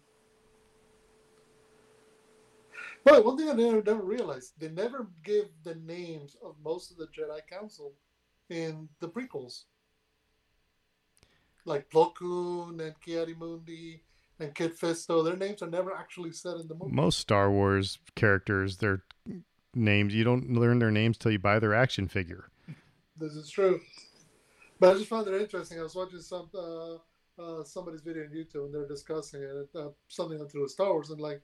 [3.04, 6.98] But one thing I never, never realized, they never give the names of most of
[6.98, 7.94] the Jedi Council
[8.50, 9.66] in the prequels.
[11.66, 14.02] Like Plo Koon and Ki-Adi-Mundi
[14.40, 16.94] and Kit Fisto, their names are never actually said in the movie.
[16.94, 19.04] Most Star Wars characters, their
[19.74, 22.50] names you don't learn their names till you buy their action figure.
[23.16, 23.80] This is true.
[24.80, 25.80] But I just found it interesting.
[25.80, 26.96] I was watching some uh,
[27.40, 30.92] uh, somebody's video on YouTube and they're discussing it, uh, something to do with Star
[30.92, 31.42] Wars, and like,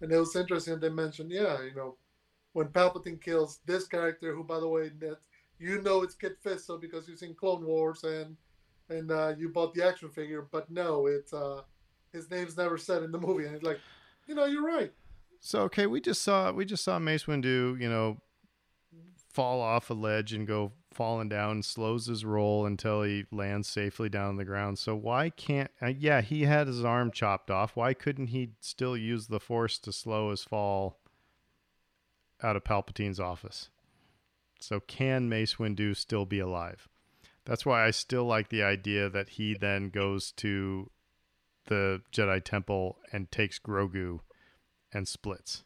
[0.00, 0.80] and it was interesting.
[0.80, 1.96] They mentioned, yeah, you know,
[2.54, 5.18] when Palpatine kills this character, who by the way, that
[5.58, 8.36] you know it's Kit Fisto because you've seen Clone Wars and
[8.88, 11.62] and uh, you bought the action figure, but no, it's uh,
[12.12, 13.80] his name's never said in the movie, and it's like,
[14.26, 14.92] you know, you're right.
[15.40, 18.18] So okay, we just saw we just saw Mace Windu, you know,
[19.32, 24.08] fall off a ledge and go falling down, slows his roll until he lands safely
[24.08, 24.78] down on the ground.
[24.78, 25.70] So why can't?
[25.80, 27.76] Uh, yeah, he had his arm chopped off.
[27.76, 31.00] Why couldn't he still use the Force to slow his fall
[32.42, 33.70] out of Palpatine's office?
[34.60, 36.88] So can Mace Windu still be alive?
[37.44, 40.90] That's why I still like the idea that he then goes to
[41.66, 44.20] the Jedi Temple and takes Grogu
[44.92, 45.64] and splits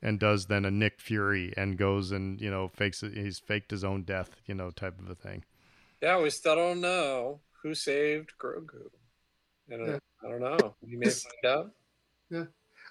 [0.00, 3.82] and does then a Nick Fury and goes and you know fakes he's faked his
[3.82, 5.44] own death you know type of a thing
[6.00, 8.90] Yeah, we still don't know who saved Grogu.
[9.68, 9.98] And Yeah.
[10.24, 10.76] I don't know.
[10.80, 11.74] We may This- find out.
[12.30, 12.44] Yeah.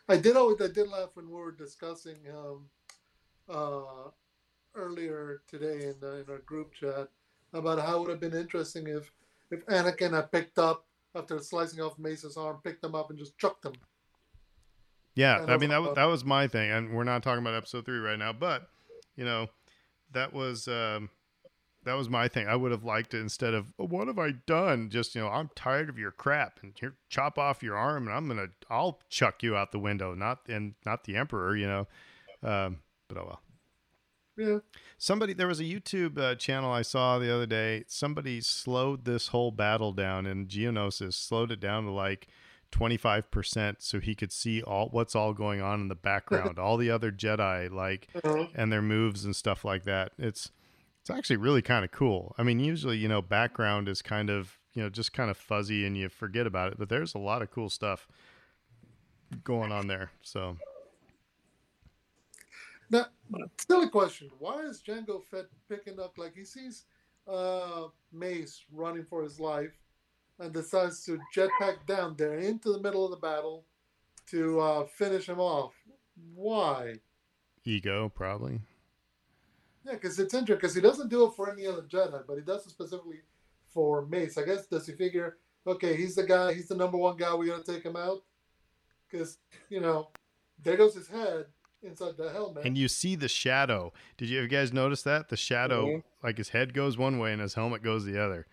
[0.10, 2.70] I did always I did laugh when we were discussing um,
[3.49, 4.10] uh,
[4.76, 7.10] earlier today in, the, in our group chat
[7.58, 9.12] about how it would have been interesting if
[9.52, 10.86] if Anakin had picked up
[11.16, 13.74] after slicing off Mace's arm, picked him up and just chucked him.
[15.16, 17.56] yeah And I mean that was that was my thing and we're not talking about
[17.56, 18.70] episode 3 right now but
[19.16, 19.48] you know
[20.14, 21.10] that was um
[21.88, 22.50] that was my thing.
[22.50, 24.90] I would have liked it instead of oh, what have I done?
[24.90, 28.16] Just you know I'm tired of your crap and here chop off your arm and
[28.16, 31.68] I'm going to I'll chuck you out the window not and not the emperor you
[31.68, 31.88] know
[32.44, 33.42] um but oh well
[34.38, 34.60] Yeah,
[35.00, 37.84] Somebody, there was a YouTube uh, channel I saw the other day.
[37.88, 42.28] Somebody slowed this whole battle down, and Geonosis slowed it down to like
[42.70, 46.60] twenty five percent, so he could see all what's all going on in the background,
[46.60, 48.10] all the other Jedi, like
[48.56, 50.12] and their moves and stuff like that.
[50.20, 50.52] It's
[51.02, 52.36] it's actually really kind of cool.
[52.38, 55.86] I mean, usually you know background is kind of you know just kind of fuzzy
[55.86, 58.08] and you forget about it, but there's a lot of cool stuff
[59.44, 60.12] going on there.
[60.22, 60.58] So
[62.90, 63.06] Now,
[63.58, 66.86] silly question: Why is Jango Fett picking up like he sees
[67.28, 69.74] uh, Mace running for his life
[70.40, 73.66] and decides to jetpack down there into the middle of the battle
[74.28, 75.74] to uh, finish him off?
[76.34, 76.96] Why?
[77.66, 78.62] ego probably.
[79.86, 82.42] Yeah, because it's interesting because he doesn't do it for any other Jedi, but he
[82.42, 83.20] does it specifically
[83.70, 84.38] for Mace.
[84.38, 87.48] I guess does he figure, okay, he's the guy, he's the number one guy, we
[87.48, 88.24] gotta take him out?
[89.10, 89.38] Because
[89.70, 90.10] you know,
[90.64, 91.46] there goes his head
[91.84, 92.66] inside the helmet.
[92.66, 93.94] And you see the shadow.
[94.18, 96.04] Did you, have you guys notice that the shadow, Mhm.
[96.24, 98.48] like his head goes one way and his helmet goes the other?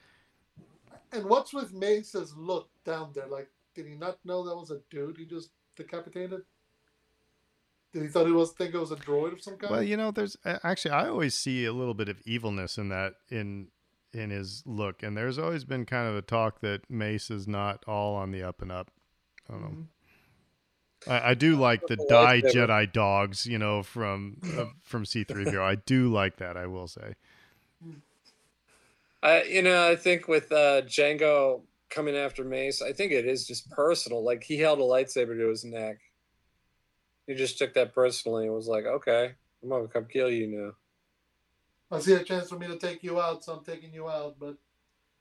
[1.12, 3.26] And what's with Mace's look down there?
[3.26, 6.42] Like, did he not know that was a dude he just decapitated?
[7.92, 9.70] Did he thought he was think it was a droid of some kind?
[9.70, 13.14] Well, you know, there's actually I always see a little bit of evilness in that
[13.30, 13.68] in
[14.12, 17.84] in his look, and there's always been kind of a talk that Mace is not
[17.86, 18.90] all on the up and up.
[19.48, 19.86] I don't know.
[21.06, 22.40] I, I do like the the die.
[22.40, 25.60] Jedi dogs, you know, from uh, from C3PO.
[25.60, 26.56] I do like that.
[26.56, 27.14] I will say.
[29.22, 33.46] I, you know, I think with uh, Jango coming after Mace, I think it is
[33.46, 34.22] just personal.
[34.22, 35.98] Like he held a lightsaber to his neck.
[37.26, 39.32] He just took that personally and was like, "Okay,
[39.62, 40.72] I'm gonna come kill you now."
[41.90, 44.36] I see a chance for me to take you out, so I'm taking you out.
[44.38, 44.56] But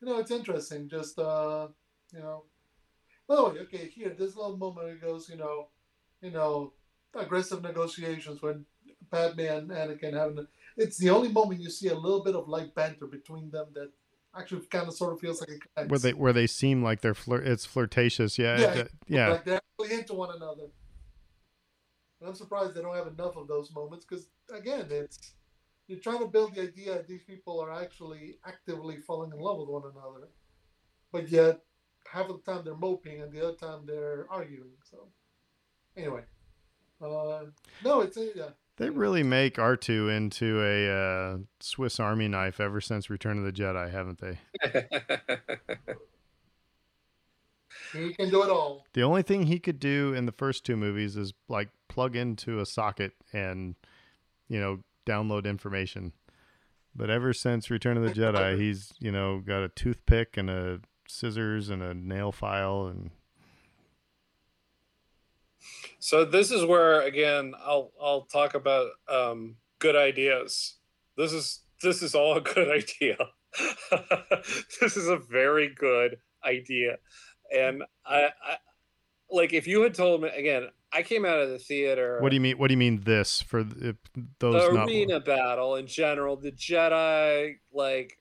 [0.01, 0.89] you know, it's interesting.
[0.89, 1.68] Just uh,
[2.14, 2.43] you know.
[3.30, 3.88] Oh, okay.
[3.88, 5.30] Here, this little moment it goes.
[5.30, 5.68] You know,
[6.23, 6.73] you know,
[7.15, 8.65] aggressive negotiations when
[9.11, 10.47] Padme and Anakin having.
[10.77, 13.91] It's the only moment you see a little bit of light banter between them that
[14.35, 15.91] actually kind of sort of feels like a connects.
[15.91, 18.39] Where they where they seem like they're flir- it's flirtatious.
[18.39, 19.29] Yeah, Yeah, it- uh, yeah.
[19.33, 20.63] Like they're actually into one another.
[22.19, 25.33] And I'm surprised they don't have enough of those moments because, again, it's
[25.87, 29.57] you're trying to build the idea that these people are actually actively falling in love
[29.59, 30.29] with one another,
[31.11, 31.59] but yet
[32.09, 34.71] half of the time they're moping and the other time they're arguing.
[34.89, 35.09] So,
[35.97, 36.21] anyway,
[37.01, 37.45] uh,
[37.83, 38.49] no, it's a, yeah.
[38.77, 43.51] They really make R2 into a uh, Swiss Army knife ever since Return of the
[43.51, 44.39] Jedi, haven't they?
[47.93, 48.85] He can do it all.
[48.93, 52.59] The only thing he could do in the first two movies is like plug into
[52.59, 53.75] a socket and,
[54.47, 56.13] you know, download information.
[56.95, 60.79] But ever since Return of the Jedi, he's, you know, got a toothpick and a
[61.07, 63.11] scissors and a nail file and
[65.99, 70.76] So this is where again I'll I'll talk about um, good ideas.
[71.18, 73.18] This is this is all a good idea.
[74.81, 76.98] this is a very good idea,
[77.56, 78.57] and I, I
[79.30, 80.69] like if you had told me again.
[80.95, 82.19] I came out of the theater.
[82.22, 84.03] what do you mean what do you mean this for those
[84.40, 88.19] the not arena battle in general, the Jedi like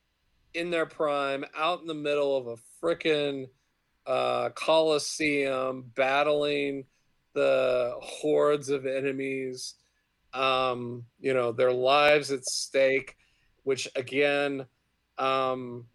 [0.55, 3.47] in their prime, out in the middle of a frickin'
[4.07, 6.85] uh, coliseum, battling
[7.35, 9.75] the hordes of enemies.
[10.35, 13.17] Um, you know, their lives at stake,
[13.65, 14.67] which again,
[15.19, 15.87] um,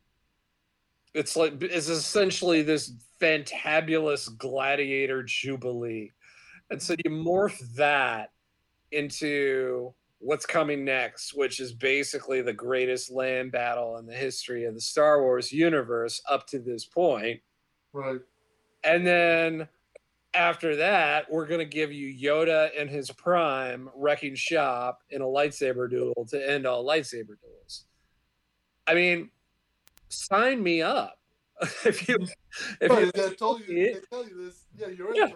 [1.14, 6.12] it's like it's essentially this fantabulous gladiator jubilee.
[6.70, 8.30] And so you morph that
[8.92, 14.74] into what's coming next, which is basically the greatest land battle in the history of
[14.74, 17.40] the Star Wars universe up to this point.
[17.94, 18.20] Right.
[18.84, 19.68] And then
[20.38, 25.26] after that, we're going to give you Yoda in his prime wrecking shop in a
[25.26, 27.86] lightsaber duel to end all lightsaber duels.
[28.86, 29.32] I mean,
[30.10, 31.20] sign me up.
[31.86, 32.18] if you,
[32.80, 34.66] if you, told you, it- they tell you this.
[34.78, 35.32] Yeah, you're Yeah.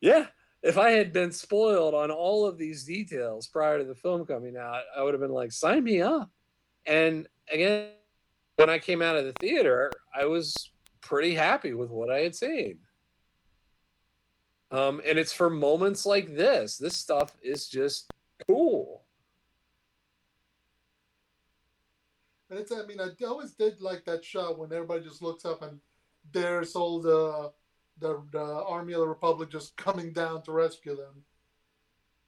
[0.00, 0.26] yeah,
[0.62, 4.56] if I had been spoiled on all of these details prior to the film coming
[4.56, 6.30] out, I would have been like, sign me up.
[6.86, 7.88] And again,
[8.56, 10.54] when I came out of the theater, I was
[11.00, 12.78] pretty happy with what I had seen.
[14.70, 16.76] Um, and it's for moments like this.
[16.76, 18.10] This stuff is just
[18.46, 19.02] cool.
[22.50, 25.62] And it's, I mean, I always did like that shot when everybody just looks up
[25.62, 25.80] and
[26.32, 27.52] there's all the,
[27.98, 31.24] the, the army of the Republic just coming down to rescue them.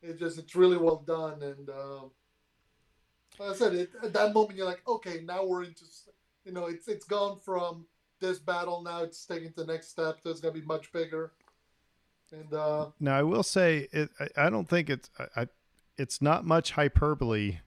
[0.02, 1.42] It just, it's really well done.
[1.42, 2.02] And, uh,
[3.38, 5.84] like I said, it, at that moment, you're like, okay, now we're into,
[6.44, 7.86] you know, it's, it's gone from
[8.20, 8.82] this battle.
[8.82, 10.18] Now it's taking the next step.
[10.24, 11.32] It's going to be much bigger.
[12.32, 14.10] And, uh, Now I will say it.
[14.20, 15.10] I, I don't think it's.
[15.18, 15.46] I, I,
[15.98, 17.58] it's not much hyperbole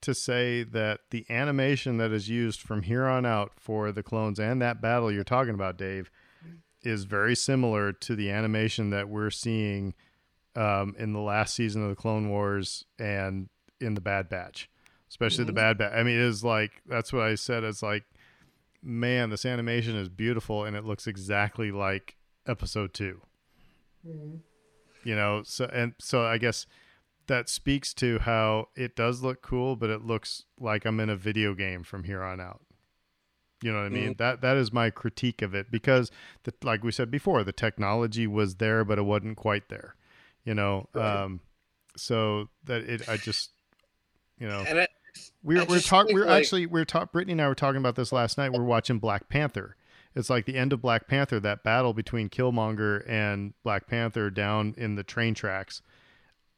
[0.00, 4.38] to say that the animation that is used from here on out for the clones
[4.38, 6.10] and that battle you're talking about, Dave,
[6.82, 9.94] is very similar to the animation that we're seeing
[10.54, 13.48] um, in the last season of the Clone Wars and
[13.80, 14.70] in the Bad Batch,
[15.08, 15.56] especially the Mhm.
[15.56, 15.92] Bad Batch.
[15.94, 17.62] I mean, it is like that's what I said.
[17.64, 18.04] It's like,
[18.82, 22.16] man, this animation is beautiful and it looks exactly like
[22.46, 23.20] Episode Two
[24.06, 24.38] mhm.
[25.04, 26.66] you know so and so i guess
[27.26, 31.16] that speaks to how it does look cool but it looks like i'm in a
[31.16, 32.60] video game from here on out
[33.62, 36.10] you know what i mean that that is my critique of it because
[36.44, 39.96] the, like we said before the technology was there but it wasn't quite there
[40.44, 41.22] you know Right.
[41.24, 41.40] um
[41.96, 43.50] so that it i just
[44.38, 44.90] you know And it
[45.42, 46.14] We I were, we we're talking.
[46.14, 47.08] we're like- actually we're talking.
[47.10, 48.52] Brittany and I were talking about this last night.
[48.52, 49.74] We are watching Black Panther.
[50.16, 51.38] It's like the end of Black Panther.
[51.38, 55.82] That battle between Killmonger and Black Panther down in the train tracks.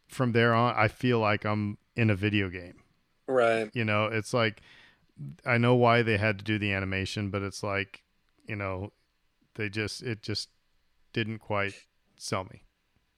[0.06, 2.82] From there on, I feel like I'm in a video game.
[3.26, 3.68] Right.
[3.74, 4.62] You know, it's like
[5.44, 8.02] I know why they had to do the animation, but it's like
[8.46, 8.92] you know,
[9.56, 10.48] they just it just
[11.12, 11.74] didn't quite
[12.16, 12.62] sell me.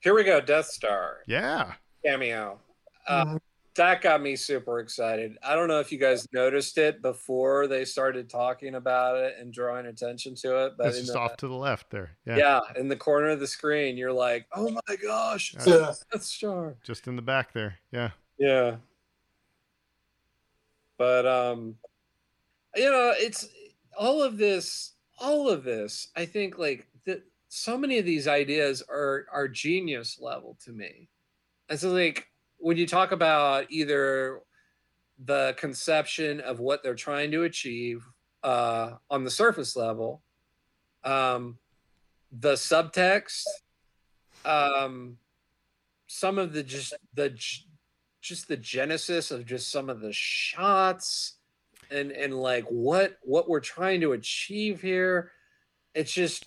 [0.01, 0.41] Here we go.
[0.41, 1.75] Death Star Yeah.
[2.05, 2.59] cameo.
[3.07, 3.39] Uh.
[3.81, 5.39] That got me super excited.
[5.43, 9.51] I don't know if you guys noticed it before they started talking about it and
[9.55, 12.11] drawing attention to it, but It's just the, off to the left there.
[12.27, 12.37] Yeah.
[12.37, 15.95] yeah, in the corner of the screen, you're like, "Oh my gosh, it's Yeah.
[16.13, 17.79] Death Star!" Just in the back there.
[17.91, 18.11] Yeah.
[18.37, 18.77] Yeah.
[20.99, 21.77] But um
[22.77, 23.49] you know, it's
[23.99, 28.83] all of this all of this, I think like that so many of these ideas
[28.91, 31.09] are are genius level to me.
[31.71, 32.30] And so like
[32.61, 34.41] when you talk about either
[35.25, 38.07] the conception of what they're trying to achieve
[38.43, 40.23] uh on the surface level,
[41.05, 41.59] um
[42.33, 43.45] the subtext,
[44.45, 45.19] um
[46.07, 47.37] some of the just the
[48.21, 51.35] just the genesis of just some of the shots
[51.91, 55.33] and and like what what we're trying to achieve here
[55.95, 56.45] it's just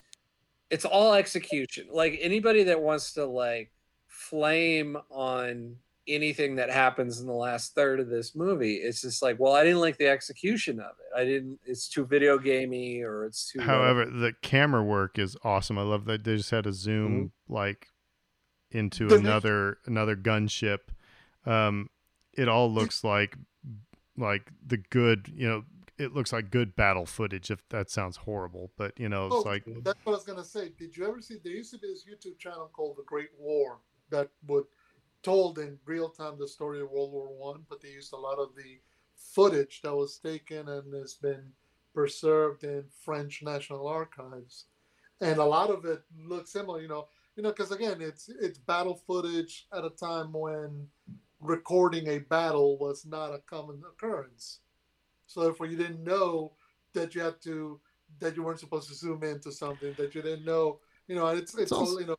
[0.70, 1.88] it's all execution.
[1.92, 3.72] Like anybody that wants to like
[4.08, 5.76] flame on
[6.08, 9.64] anything that happens in the last third of this movie it's just like well i
[9.64, 13.62] didn't like the execution of it i didn't it's too video gamey or it's too
[13.62, 15.78] However, the camera work is awesome.
[15.78, 17.88] I love that they just had a zoom like
[18.72, 20.80] into The another another gunship.
[21.46, 21.90] Um,
[22.34, 23.38] it all looks like
[24.18, 25.64] like the good, you know,
[25.98, 27.50] it looks like good battle footage.
[27.52, 30.44] If that sounds horrible, but you know, it's Oh, like That's what I was gonna
[30.44, 30.72] say.
[30.78, 31.38] Did you ever see?
[31.42, 33.78] There used to be this YouTube channel called The Great War
[34.10, 34.66] that would
[35.24, 38.40] told in real time the story of World War One, but they used a lot
[38.40, 38.80] of the
[39.16, 41.52] footage that was taken and has been
[41.94, 44.66] preserved in French National Archives,
[45.22, 46.82] and a lot of it looks similar.
[46.82, 50.88] You know, you know, because again, it's it's battle footage at a time when
[51.40, 54.60] recording a battle was not a common occurrence.
[55.28, 56.54] So therefore, you didn't know
[56.94, 57.80] that you had to
[58.20, 60.80] that you weren't supposed to zoom into something that you didn't know.
[61.08, 62.18] You know, it's it's, also- all, you know.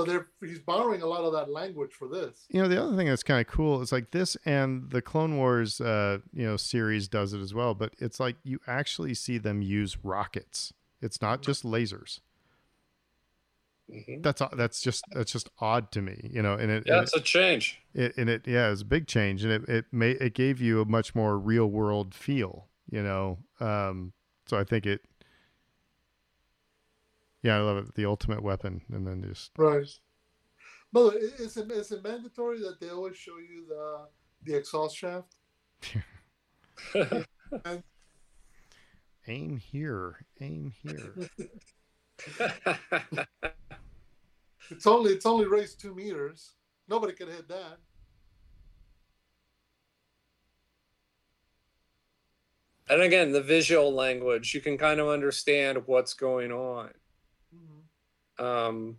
[0.00, 2.46] So they're he's borrowing a lot of that language for this.
[2.48, 5.36] you know the other thing that's kind of cool is like this and the clone
[5.36, 9.36] wars uh you know series does it as well but it's like you actually see
[9.38, 10.72] them use rockets
[11.02, 12.20] it's not just lasers
[13.90, 14.22] Mhm.
[14.22, 17.14] that's that's just that's just odd to me you know and it, yeah and it's
[17.16, 20.32] a change it, and it yeah it's a big change and it it may it
[20.32, 24.12] gave you a much more real world feel you know um
[24.46, 25.00] so i think it
[27.42, 29.86] yeah i love it the ultimate weapon and then just Right.
[30.92, 34.08] But is it is it mandatory that they always show you the
[34.42, 35.36] the exhaust shaft?
[39.28, 41.14] aim here aim here
[44.70, 46.52] It's only it's only raised two meters.
[46.88, 47.78] Nobody can hit that.
[52.88, 56.90] and again the visual language you can kind of understand what's going on.
[58.40, 58.96] Um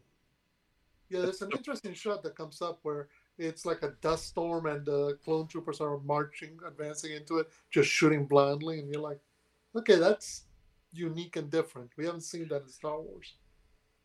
[1.09, 4.85] Yeah, there's an interesting shot that comes up where it's like a dust storm and
[4.85, 9.19] the clone troopers are marching, advancing into it, just shooting blindly, and you're like,
[9.75, 10.43] okay, that's
[10.93, 11.89] unique and different.
[11.97, 13.35] We haven't seen that in Star Wars.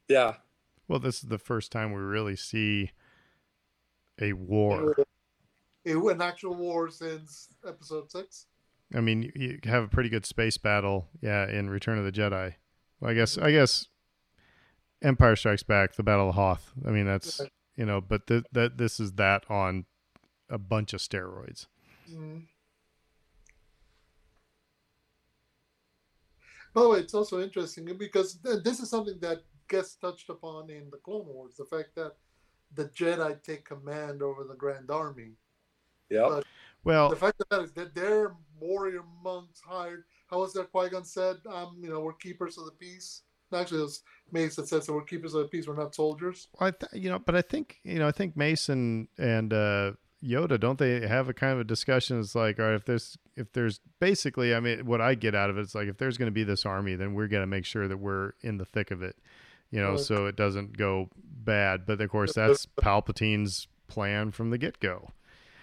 [0.08, 0.34] yeah
[0.88, 2.90] well this is the first time we really see
[4.20, 4.94] a war
[5.84, 8.46] It, an actual war since Episode Six.
[8.94, 12.12] I mean, you, you have a pretty good space battle, yeah, in Return of the
[12.12, 12.54] Jedi.
[13.00, 13.86] Well, I guess, I guess,
[15.02, 16.72] Empire Strikes Back, the Battle of Hoth.
[16.86, 17.52] I mean, that's Right.
[17.76, 19.86] you know, but th- that this is that on
[20.48, 21.66] a bunch of steroids.
[22.10, 22.46] Mm.
[26.72, 30.70] By the way, it's also interesting because th- this is something that gets touched upon
[30.70, 32.16] in the Clone Wars: the fact that
[32.74, 35.32] the Jedi take command over the Grand Army.
[36.10, 36.40] Yeah.
[36.84, 40.04] Well, the fact of that is that they're warrior monks hired.
[40.28, 41.36] How was that Qui Gon said?
[41.48, 43.22] Um, you know, we're keepers of the peace.
[43.54, 44.02] Actually, it was
[44.32, 44.92] Mace that said so.
[44.94, 45.66] We're keepers of the peace.
[45.68, 46.48] We're not soldiers.
[46.60, 49.92] I th- you know, but I think you know, I think Mason and uh,
[50.24, 52.18] Yoda don't they have a kind of a discussion?
[52.18, 55.50] It's like, all right, if there's if there's basically, I mean, what I get out
[55.50, 57.42] of it, it is like, if there's going to be this army, then we're going
[57.42, 59.16] to make sure that we're in the thick of it,
[59.70, 60.00] you know, Right.
[60.00, 61.84] so it doesn't go bad.
[61.86, 65.10] But of course, that's Palpatine's plan from the get go.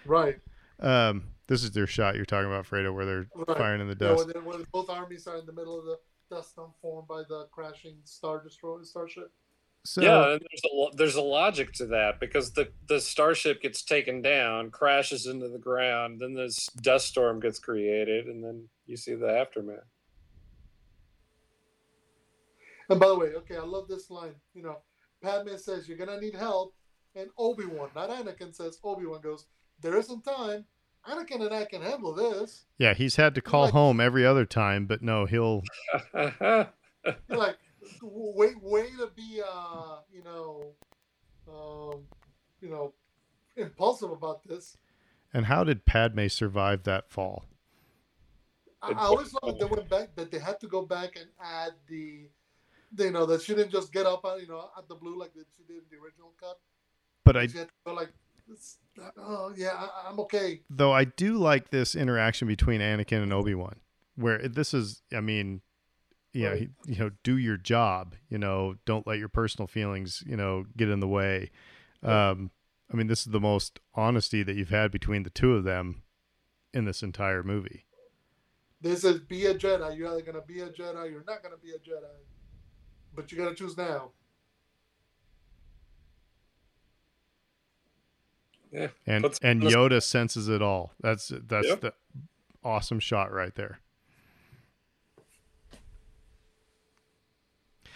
[0.06, 0.38] Right.
[0.80, 3.58] Um, this is their shot you're talking about, Fredo, where they're Right.
[3.58, 4.24] firing in the dust.
[4.26, 5.98] when, they- when both armies are in the middle of the
[6.30, 9.32] dust storm formed by the crashing star destroyer starship.
[9.86, 13.82] So yeah, and there's a there's a logic to that because the the starship gets
[13.82, 18.96] taken down, crashes into the ground, then this dust storm gets created, and then you
[18.96, 19.84] see the aftermath.
[22.88, 24.34] And by the way, okay, I love this line.
[24.54, 24.78] You know,
[25.22, 26.74] Padme says you're gonna need help,
[27.14, 29.46] and Obi Wan, not Anakin, says Obi Wan goes,
[29.80, 30.64] "There isn't time.
[31.08, 34.44] Anakin and I can handle this." yeah, he's had to call Like- home every other
[34.46, 35.62] time, but no, he'll
[37.28, 37.58] like,
[38.02, 40.72] wait, way to be, uh, you know,
[41.48, 42.02] um,
[42.60, 42.92] you know,
[43.56, 44.76] impulsive about this.
[45.32, 47.44] And how did Padme survive that fall?
[48.80, 51.26] I, I always thought that they went back that they had to go back and
[51.42, 52.28] add the,
[52.98, 55.32] you know, that she didn't just get up, uh, you know, at the blue like
[55.34, 56.58] that she did in the original cut.
[57.24, 58.10] But I She had to go like,
[59.18, 60.60] oh yeah, I, I'm okay.
[60.70, 63.76] though I do like this interaction between Anakin and Obi Wan,
[64.16, 65.60] where this is, I mean,
[66.32, 66.70] yeah, Right.
[66.86, 68.14] he, you know, do your job.
[68.28, 71.50] You know, don't let your personal feelings, you know, get in the way.
[72.02, 72.50] Um,
[72.92, 76.02] I mean, this is the most honesty that you've had between the two of them
[76.72, 77.86] in this entire movie.
[78.80, 79.96] This is be a Jedi.
[79.96, 82.10] You're either gonna be a Jedi, you're not gonna be a Jedi.
[83.14, 84.10] But you gotta choose now.
[89.06, 90.92] And Puts and on the- Yoda senses it all.
[91.00, 91.80] That's that's Yep.
[91.80, 91.94] the
[92.64, 93.78] awesome shot right there.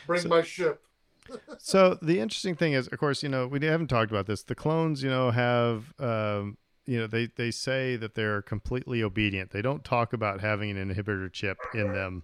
[0.07, 0.83] Bring So- my ship.
[1.59, 4.43] so the interesting thing is, of course, you know, we haven't talked about this.
[4.43, 6.57] The clones, you know, have, um,
[6.87, 9.51] you know, they they say that they're completely obedient.
[9.51, 12.23] They don't talk about having an inhibitor chip in them,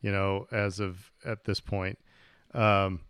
[0.00, 1.98] you know, as of at this point.
[2.54, 3.00] Um,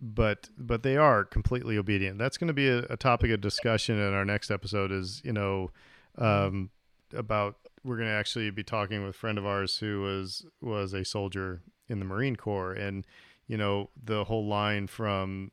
[0.00, 2.18] but but they are completely obedient.
[2.18, 4.92] That's going to be a, a topic of discussion in our next episode.
[4.92, 5.70] Is you know,
[6.16, 6.70] um,
[7.14, 10.92] about we're going to actually be talking with a friend of ours who was was
[10.92, 13.06] a soldier in the Marine Corps and
[13.46, 15.50] you know the whole line from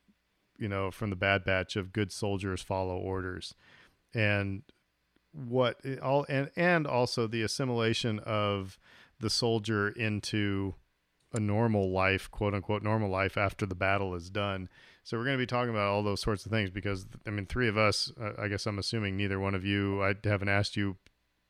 [0.57, 3.55] you know from the bad batch of good soldiers follow orders
[4.13, 4.63] and
[5.31, 8.77] what all and and also the assimilation of
[9.19, 10.75] the soldier into
[11.35, 14.69] a normal life quote unquote normal life after the battle is done
[15.03, 17.45] so we're going to be talking about all those sorts of things because i mean
[17.45, 20.75] three of us uh, i guess i'm assuming neither one of you i haven't asked
[20.75, 20.95] you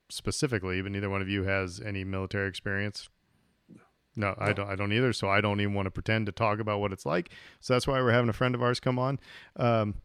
[0.10, 3.10] specifically but neither one of you has any military experience
[4.16, 4.70] no, I don't.
[4.70, 5.14] I don't either.
[5.14, 7.32] So I don't even want to pretend to talk about what it's like.
[7.60, 9.20] So that's why we're having a friend of ours come on.
[9.58, 9.96] Um,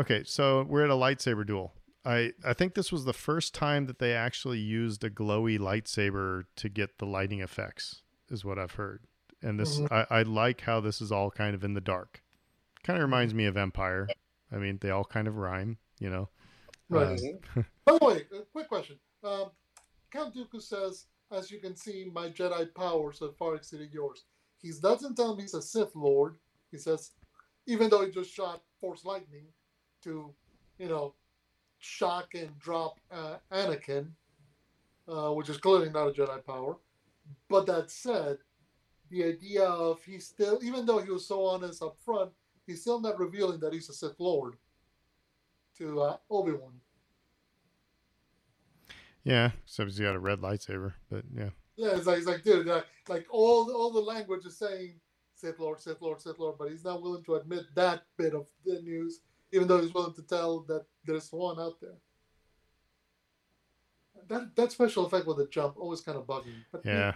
[0.00, 1.72] okay, so we're at a lightsaber duel.
[2.04, 6.44] I I think this was the first time that they actually used a glowy lightsaber
[6.56, 8.01] to get the lighting effects,
[8.32, 9.04] is what I've heard.
[9.42, 9.92] And this, Mhm.
[9.92, 12.22] I, I like how this is all kind of in the dark.
[12.82, 14.08] Kind of reminds me of Empire.
[14.50, 16.28] I mean, they all kind of rhyme, you know.
[16.88, 17.18] Right.
[17.18, 17.66] Mhm.
[17.84, 18.98] By the way, a quick question.
[19.22, 19.50] Um,
[20.10, 24.24] Count Dooku says, as you can see, my Jedi powers have far exceeded yours.
[24.60, 26.36] He doesn't tell me he's a Sith Lord.
[26.70, 27.12] He says,
[27.66, 29.46] even though he just shot Force Lightning
[30.02, 30.34] to,
[30.78, 31.14] you know,
[31.78, 34.12] shock and drop uh, Anakin,
[35.08, 36.76] uh, which is clearly not a Jedi power.
[37.48, 38.38] But that said,
[39.10, 42.30] the idea of he's still, even though he was so honest up front,
[42.66, 44.54] he's still not revealing that he's a Sith Lord
[45.78, 46.72] to uh, Obi Wan.
[49.24, 50.94] Yeah, except he's got a red lightsaber.
[51.10, 54.58] But yeah, Yeah, it's like, it's like dude, like, like all all the language is
[54.58, 54.94] saying
[55.34, 58.46] Sith Lord, Sith Lord, Sith Lord, but he's not willing to admit that bit of
[58.64, 59.20] the news,
[59.52, 61.98] even though he's willing to tell that there's one out there.
[64.28, 66.54] That that special effect with the jump always kind of bugged me.
[66.70, 67.12] But yeah.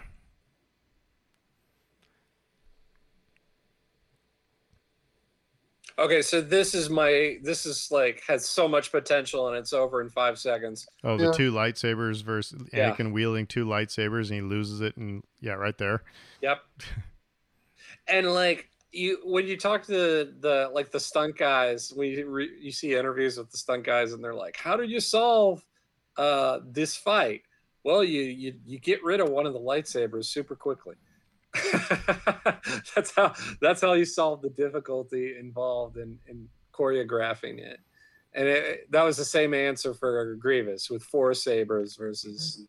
[5.99, 9.99] Okay, so this is my this is like has so much potential and it's over
[10.01, 10.87] in five seconds.
[11.03, 11.31] Oh, the Yeah.
[11.31, 12.91] two lightsabers versus Yeah.
[12.91, 16.03] Anakin wielding two lightsabers and he loses it, and yeah, right there.
[16.41, 16.61] Yep.
[18.07, 22.49] and like you, when you talk to the like the stunt guys, when you re,
[22.59, 25.63] you see interviews with the stunt guys, and they're like, "How did you solve
[26.17, 27.43] uh, this fight?"
[27.83, 30.95] Well, you you you get rid of one of the lightsabers super quickly.
[32.95, 37.79] that's how that's how you solve the difficulty involved in in choreographing it.
[38.33, 42.67] And it, that was the same answer for Grievous with four sabers versus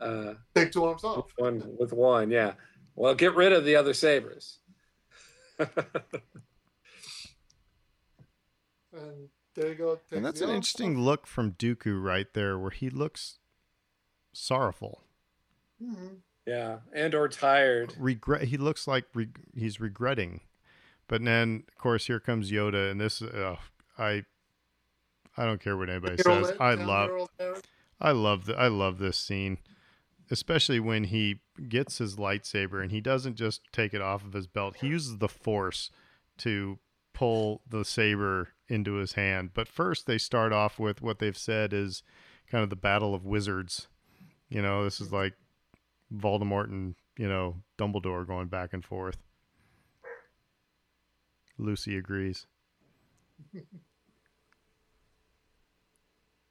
[0.00, 1.32] uh, take two arms off.
[1.36, 2.52] one with one, yeah.
[2.94, 4.58] Well, get rid of the other sabers.
[8.92, 9.98] And there you go.
[10.12, 11.02] And that's an interesting off.
[11.02, 13.38] look from Dooku right there, where he looks
[14.32, 15.04] sorrowful,
[15.82, 16.18] Mhm.
[16.46, 17.94] yeah, and or tired.
[17.98, 18.44] regret.
[18.48, 20.42] He looks like re- he's regretting.
[21.08, 23.22] But then, of course, here comes Yoda, and this.
[23.22, 23.56] Uh,
[23.96, 24.24] I,
[25.36, 26.56] I don't care what anybody Hero says.
[26.60, 27.60] I love, Hero
[28.00, 29.58] I love the, I love this scene.
[30.30, 34.46] especially when he gets his lightsaber and he doesn't just take it off of his
[34.46, 34.76] belt.
[34.82, 35.90] He uses the force
[36.36, 36.78] to
[37.14, 39.50] pull the saber into his hand.
[39.54, 42.02] But first, they start off with what they've said is
[42.50, 43.88] kind of the battle of wizards.
[44.48, 45.34] You know, this is like
[46.14, 49.18] Voldemort and you know Dumbledore going back and forth.
[51.58, 52.46] Lucy agrees.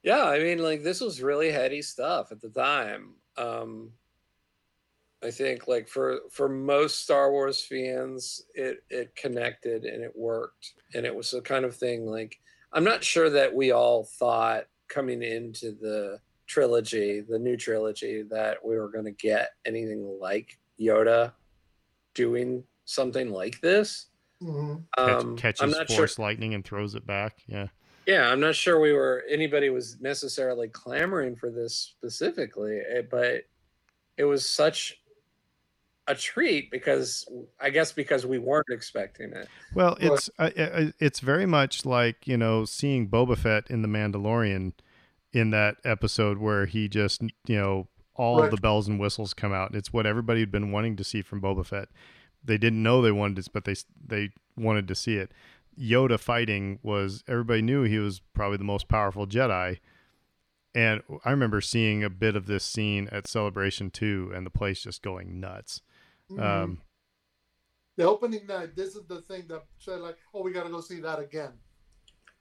[0.04, 3.16] Yeah, I mean, like this was really heady stuff at the time.
[3.36, 3.92] Um,
[5.24, 10.74] I think, like for for most Star Wars fans, it it connected and it worked,
[10.94, 12.06] and it was the kind of thing.
[12.06, 12.40] Like,
[12.72, 18.64] I'm not sure that we all thought coming into the trilogy, the new trilogy, that
[18.64, 21.34] we were going to get anything like Yoda
[22.14, 24.08] doing something like this.
[24.40, 26.26] hmm Catch, Um, catches I'm not force sure.
[26.26, 27.44] lightning and throws it back.
[27.48, 27.68] Yeah.
[28.06, 33.44] Yeah, I'm not sure we were anybody was necessarily clamoring for this specifically, eh, but
[34.16, 35.02] it was such
[36.08, 37.28] a treat because
[37.60, 39.48] I guess because we weren't expecting it.
[39.74, 43.88] Well, it's uh, uh, it's very much like you know seeing Boba Fett in the
[43.88, 44.74] Mandalorian
[45.34, 49.76] in that episode where he just you know all the bells and whistles come out.
[49.76, 51.90] It's what everybody had been wanting to see from Boba Fett.
[52.44, 55.32] They didn't know they wanted it, but they they wanted to see it.
[55.80, 59.80] Yoda fighting was everybody knew he was probably the most powerful Jedi.
[60.74, 64.82] And I remember seeing a bit of this scene at Celebration 2 and the place
[64.82, 65.82] just going nuts.
[66.32, 66.40] Mhm.
[66.44, 66.82] Um,
[67.96, 71.00] the opening night, this is the thing that said like, oh, we gotta go see
[71.02, 71.54] that again.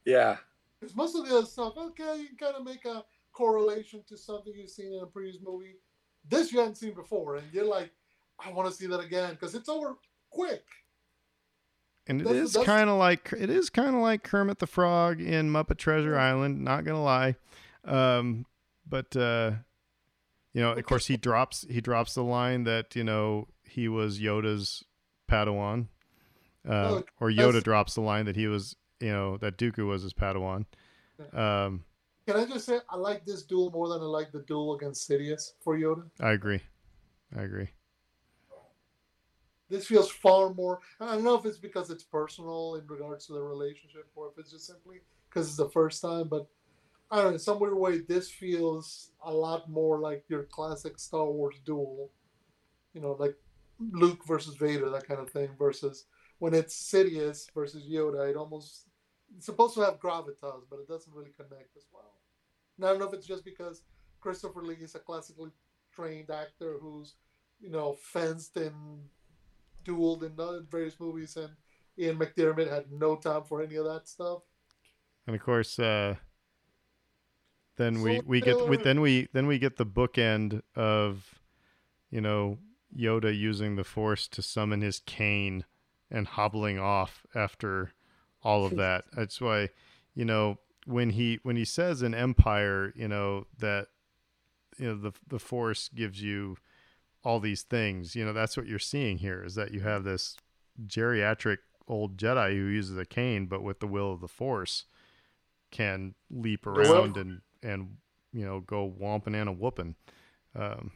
[0.04, 0.38] Yeah.
[0.78, 4.16] Because most of the other stuff, okay, you can kind of make a correlation to
[4.16, 5.76] something you've seen in a previous movie.
[6.28, 7.90] This you hadn't seen before, and you're like,
[8.38, 9.96] I want to see that again because it's over
[10.30, 10.64] quick.
[12.08, 15.20] And it That's- is kind of like it is kind of like Kermit the Frog
[15.20, 16.62] in Muppet Treasure Island.
[16.62, 17.34] Not gonna lie,
[17.84, 18.46] um,
[18.86, 19.52] but uh,
[20.52, 24.18] you know, of course, he drops he drops the line that you know he was
[24.20, 24.84] Yoda's
[25.30, 25.88] Padawan,
[26.68, 26.70] uh,
[27.00, 30.02] Oh, or Yoda that's- drops the line that he was you know that Dooku was
[30.02, 30.64] his Padawan.
[31.32, 31.84] Um,
[32.26, 35.08] Can I just say I like this duel more than I like the duel against
[35.08, 36.08] Sidious for Yoda?
[36.20, 36.60] I agree,
[37.36, 37.68] I agree.
[39.68, 40.80] This feels far more.
[41.00, 44.38] I don't know if it's because it's personal in regards to the relationship, or if
[44.38, 46.28] it's just simply because it's the first time.
[46.28, 46.46] But
[47.10, 47.32] I don't know.
[47.32, 52.10] In some weird way, this feels a lot more like your classic Star Wars duel.
[52.94, 53.34] You know, like
[53.78, 55.50] Luke versus Vader, that kind of thing.
[55.58, 56.06] Versus
[56.38, 58.86] when it's Sidious versus Yoda, it almost
[59.36, 62.20] it's supposed to have gravitas, but it doesn't really connect as well.
[62.76, 63.82] And I don't know if it's just because
[64.20, 65.50] Christopher Lee is a classically
[65.92, 67.14] trained actor who's,
[67.60, 68.74] you know, fenced and
[69.84, 71.50] dueled in various movies, and
[71.98, 74.42] Ian McDiarmid had no time for any of that stuff.
[75.26, 76.16] And of course, uh,
[77.76, 81.40] then we, So we get we, then we then we get the bookend of,
[82.10, 82.58] you know,
[82.96, 85.64] Yoda using the Force to summon his cane
[86.10, 87.92] and hobbling off after
[88.42, 89.04] all of that.
[89.12, 89.70] That's why,
[90.14, 93.88] you know, when he when he says in Empire, you know that,
[94.78, 96.56] you know the the Force gives you
[97.24, 98.14] all these things.
[98.14, 100.36] You know that's what you're seeing here is that you have this
[100.86, 101.58] geriatric
[101.88, 104.84] old Jedi who uses a cane, but with the will of the Force
[105.70, 107.96] can leap around and and
[108.32, 109.96] you know go whomping and a whooping.
[110.54, 110.92] Um,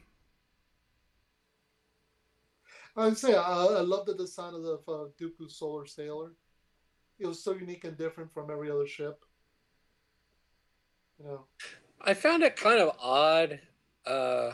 [2.97, 6.31] I'd say I, I love the design of the uh, Dooku Solar Sailer.
[7.19, 9.23] It was so unique and different from every other ship.
[11.19, 11.45] You know,
[12.01, 13.59] I found it kind of odd
[14.05, 14.53] uh,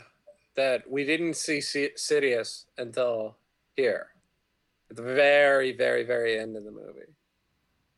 [0.56, 3.38] that we didn't see Si- Sidious until
[3.76, 4.08] here,
[4.90, 7.14] at the very, very, very end of the movie.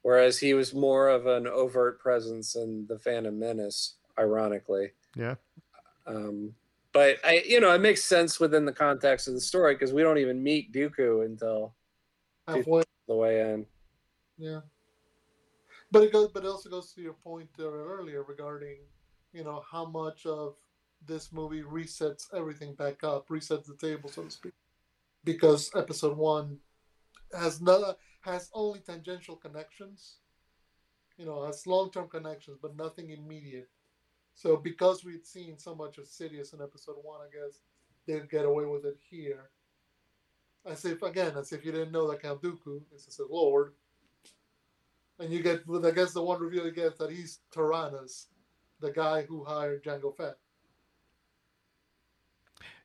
[0.04, 4.92] Whereas he was more of an overt presence in the Phantom Menace, ironically.
[5.16, 5.36] yeah,
[6.06, 6.54] Um,
[6.94, 10.02] but I, you know, it makes sense within the context of the story because we
[10.02, 11.76] don't even meet Dooku until
[12.48, 12.84] halfway.
[13.08, 13.66] the way in.
[14.38, 14.62] Yeah.
[15.92, 16.30] But it goes.
[16.34, 18.78] But it also goes to your point earlier regarding,
[19.34, 20.56] you know, how much of
[21.06, 24.54] this movie resets everything back up, resets the table, so to speak,
[25.24, 26.58] because Episode One
[27.38, 30.18] has no has only tangential connections.
[31.18, 33.70] You know, has long term connections, but nothing immediate.
[34.40, 37.60] So because we'd seen so much of Sidious in Episode One, I guess
[38.08, 39.50] they'd get away with it here.
[40.66, 43.74] As if again, as if you didn't know that Count Dooku is his Lord.
[45.20, 48.28] And you get, I guess the one reveal you get that he's Tyrannus,
[48.80, 50.38] the guy who hired Jango Fett.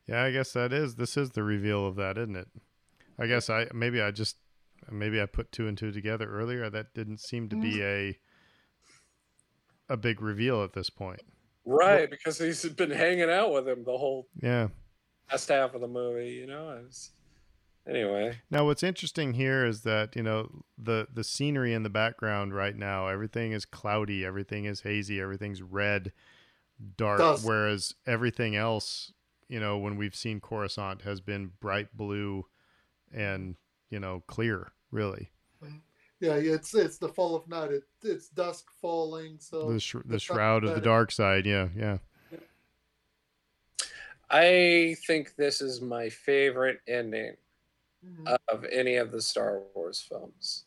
[0.09, 0.25] yeah.
[0.25, 2.49] I guess that is this is the reveal of that, isn't it?
[3.17, 4.39] I guess I maybe I just
[4.91, 6.69] maybe I put two and two together earlier.
[6.69, 8.19] That didn't seem to be mm.
[9.89, 11.21] a a big reveal at this point.
[11.65, 14.69] Right, because he's been hanging out with him the whole Yeah,
[15.31, 16.33] last half of the movie.
[16.33, 17.11] You know, I was
[17.89, 18.39] anyway.
[18.51, 22.77] Now, what's interesting here is that you know the the scenery in the background right
[22.77, 23.09] now.
[23.09, 24.25] Everything is cloudy.
[24.25, 25.21] Everything is hazy.
[25.21, 26.13] Everything's red,
[26.97, 27.19] dark.
[27.19, 27.47] Dusk.
[27.47, 29.13] Whereas everything else,
[29.49, 32.47] you know, when we've seen Coruscant, has been bright blue,
[33.13, 33.57] and
[33.91, 34.73] you know, clear.
[34.91, 35.31] Really,
[35.63, 35.79] mm-hmm.
[36.25, 37.71] Yeah, yeah, it's it's the fall of night.
[37.71, 39.37] It, it's dusk falling.
[39.41, 41.45] So the sh- the shroud of the dark side.
[41.45, 41.99] Yeah, yeah.
[44.31, 47.37] I think this is my favorite ending
[48.05, 48.39] Mhm.
[48.49, 50.65] of any of the Star Wars films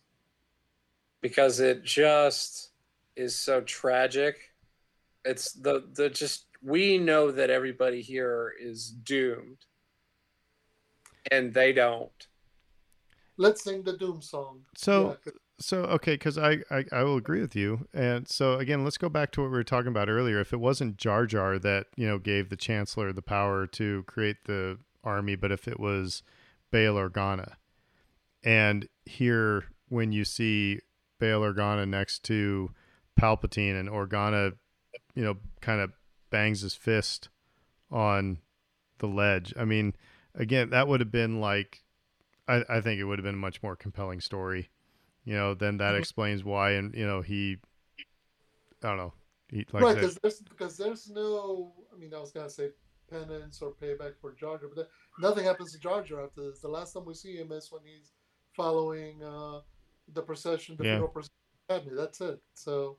[1.22, 2.70] because it just
[3.16, 4.54] is so tragic.
[5.26, 9.66] It's the the just we know that everybody here is doomed
[11.32, 12.28] and they don't.
[13.40, 14.66] let's sing the doom song.
[14.76, 15.10] So.
[15.10, 18.84] Yeah, 'cause- So okay, because I, I I will agree with you, and so again,
[18.84, 20.40] let's go back to what we were talking about earlier.
[20.40, 24.46] If it wasn't Jar Jar that you know gave the Chancellor the power to create
[24.46, 26.22] the army, but if it was
[26.70, 27.54] Bail Organa,
[28.44, 30.82] and here when you see
[31.20, 32.70] Bail Organa next to
[33.20, 34.54] Palpatine, and Organa,
[35.16, 35.92] you know, kind of
[36.30, 37.30] bangs his fist
[37.90, 38.38] on
[39.00, 39.56] the ledge.
[39.58, 39.96] I mean,
[40.36, 41.84] again, that would have been like,
[42.48, 44.70] I, I think it would have been a much more compelling story
[45.28, 46.00] you know, then that Mhm.
[46.00, 47.58] explains why, and you know, he,
[48.82, 49.14] I don't know,
[49.50, 51.74] he like right, because there's because there's no.
[51.94, 52.70] I mean, I was gonna say
[53.10, 56.62] penance or payback for Jar Jar, but there- nothing happens to Jar Jar after this.
[56.62, 58.14] The last time we see him is when he's
[58.56, 59.62] following uh,
[60.14, 60.92] the procession, the Yeah.
[60.94, 61.96] funeral procession.
[61.96, 62.40] That's it.
[62.54, 62.98] So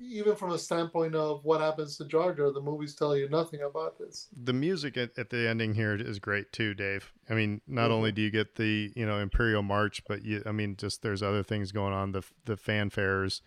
[0.00, 3.62] even from a standpoint of what happens to Jar Jar, the movies tell you nothing
[3.62, 4.28] about this.
[4.44, 7.12] the music at, at the ending here is great too, Dave.
[7.28, 7.94] I mean, not Mhm.
[7.94, 11.22] only do you get the you know Imperial March, but you, I mean, just there's
[11.22, 13.40] other things going on, the the fanfares,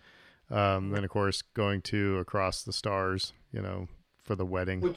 [0.50, 3.88] um, then of course going to across the stars, you know,
[4.22, 4.80] for the wedding.
[4.80, 4.96] Which-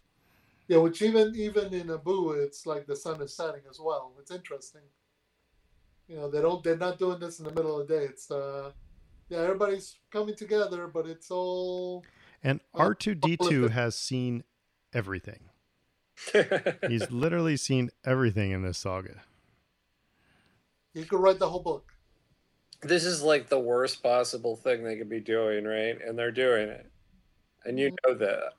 [0.68, 4.14] Yeah, which even even in Naboo, it's like the sun is setting as well.
[4.20, 4.82] It's interesting.
[6.08, 8.04] You know, they don't they're not doing this in the middle of the day.
[8.06, 8.72] It's uh
[9.30, 12.04] yeah, everybody's coming together, but it's all
[12.44, 14.44] And R two D two has seen
[14.94, 15.50] everything.
[16.88, 19.24] He's literally seen everything in this saga.
[20.94, 21.92] you could write the whole book.
[22.82, 25.98] this is like the worst possible thing they could be doing, right?
[26.02, 26.90] And they're doing it.
[27.66, 28.12] And you mm-hmm.
[28.12, 28.54] know that.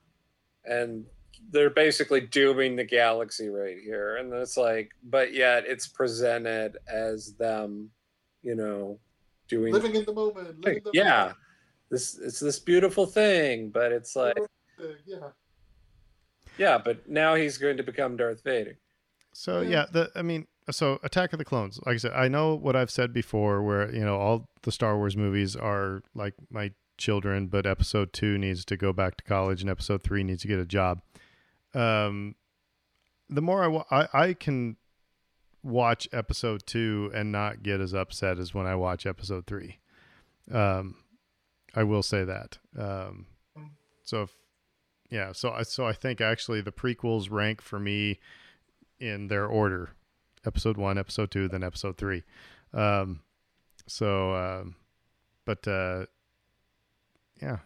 [0.64, 1.06] And
[1.50, 4.16] they're basically dooming the galaxy right here.
[4.16, 7.90] And it's like, but yet it's presented as them,
[8.42, 8.98] you know,
[9.48, 10.60] doing Living in the moment.
[10.64, 11.32] Living the yeah.
[11.90, 14.36] This it's this beautiful thing, but it's like.
[15.06, 15.28] Yeah.
[16.58, 18.78] yeah, but now he's going to become Darth Vader.
[19.32, 19.68] So Yeah.
[19.68, 21.78] yeah, the I mean, so Attack of the Clones.
[21.86, 24.96] Like I said, I know what I've said before, where you know all the Star
[24.96, 29.60] Wars movies are like my children, but Episode Two needs to go back to college,
[29.60, 31.02] and Episode Three needs to get a job.
[31.74, 32.34] Um,
[33.28, 34.76] the more I wa- I, I can
[35.66, 39.78] watch Episode Two and not get as upset as when I watch Episode Three.
[40.50, 40.96] Um,
[41.74, 42.58] I will say that.
[42.78, 43.26] Um,
[44.04, 44.30] so if
[45.10, 48.18] yeah, so I so I think actually the prequels rank for me
[48.98, 49.90] in their order
[50.46, 52.22] episode one episode two then episode three
[52.72, 53.20] um
[53.86, 54.76] so um
[55.44, 56.06] but uh
[57.42, 57.58] yeah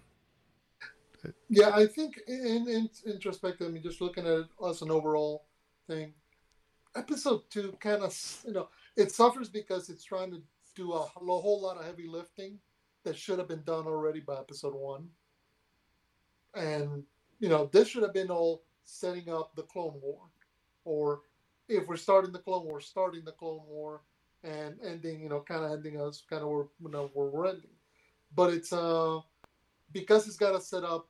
[1.49, 5.45] Yeah, I think in, in introspective, I mean, just looking at it as an overall
[5.87, 6.15] thing,
[6.97, 10.43] episode two kind of, you know, it suffers because it's trying to
[10.75, 12.59] do a whole lot of heavy lifting
[13.05, 15.09] that should have been done already by episode one.
[16.55, 17.05] And,
[17.39, 20.21] you know, this should have been all setting up the Clone War.
[20.85, 21.21] Or
[21.69, 24.03] if we're starting the Clone War, starting the Clone War
[24.43, 27.47] and ending, you know, kind of ending us kind of where, you know, where we're
[27.47, 27.71] ending.
[28.35, 29.21] But it's, uh,
[29.93, 31.09] because it's got to set up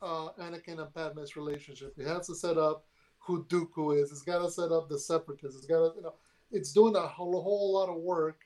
[0.00, 1.94] uh, Anakin and Padme's relationship.
[1.96, 2.86] It has to set up
[3.24, 4.10] who Dooku is.
[4.10, 5.56] It's got to set up the Separatists.
[5.56, 6.14] It's got to, you know,
[6.50, 8.40] it's doing a whole, whole lot of work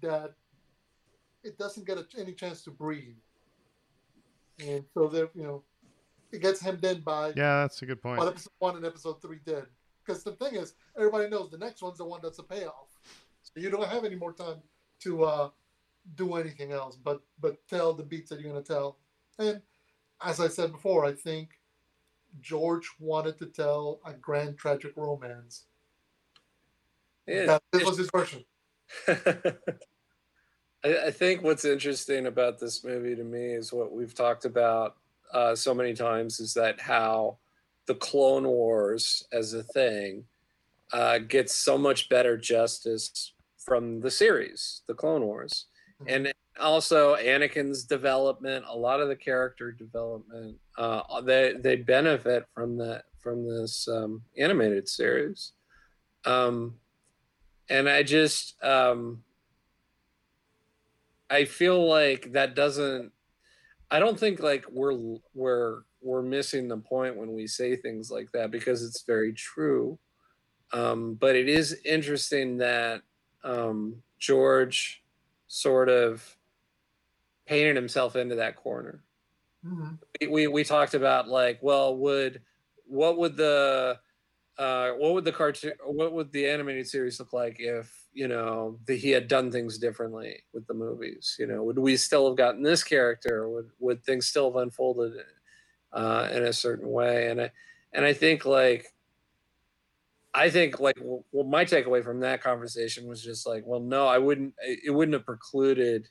[0.00, 0.34] that
[1.44, 3.16] it doesn't get a, any chance to breathe.
[4.66, 5.62] And so there, you know,
[6.30, 9.38] it gets hemmed in by yeah that's a good point episode one and episode three
[9.44, 9.64] did.
[10.04, 12.88] Because the thing is, everybody knows the next one's the one that's a payoff.
[13.42, 14.56] So you don't have any more time
[15.00, 15.50] to uh,
[16.16, 18.98] do anything else but but tell the beats that you're going to tell.
[19.38, 19.62] And
[20.24, 21.50] as I said before, I think
[22.40, 25.66] George wanted to tell a grand tragic romance.
[27.26, 28.44] Yeah, That, this was his version.
[29.08, 34.96] I, I think what's interesting about this movie to me is what we've talked about
[35.32, 37.38] uh, so many times is that how
[37.86, 40.24] the Clone Wars as a thing
[40.92, 45.66] uh, gets so much better justice from the series, the Clone Wars.
[46.06, 46.32] and
[46.62, 53.04] also Anakin's development, a lot of the character development, uh, they they benefit from that
[53.18, 55.52] from this um, animated series,
[56.24, 56.74] um,
[57.68, 59.22] and I just um,
[61.28, 63.12] I feel like that doesn't.
[63.90, 68.30] I don't think like we're we're we're missing the point when we say things like
[68.32, 69.98] that because it's very true.
[70.72, 73.02] Um, but it is interesting that
[73.44, 75.02] um, George
[75.48, 76.36] sort of
[77.46, 79.02] painted himself into that corner.
[79.66, 80.30] Mm-hmm.
[80.32, 82.40] We, we, talked about like, well, would
[82.86, 83.98] what would the
[84.58, 88.78] uh, what would the cartoon what would the animated series look like if you know
[88.86, 92.36] the, he had done things differently with the movies you know would we still have
[92.36, 95.14] gotten this character would would things still have unfolded
[95.94, 97.50] uh, in a certain way and i
[97.94, 98.92] and i think like
[100.34, 104.16] I think like well, my takeaway from that conversation was just like, well, no, I
[104.16, 104.54] wouldn't.
[104.62, 106.08] It wouldn't have precluded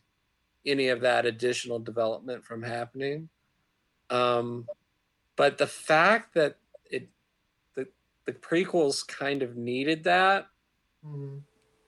[0.65, 3.29] any of that additional development from happening.
[4.09, 4.67] Um,
[5.35, 7.09] but the fact that it
[7.75, 7.87] the
[8.25, 10.47] the prequels kind of needed that,
[11.05, 11.37] mm-hmm.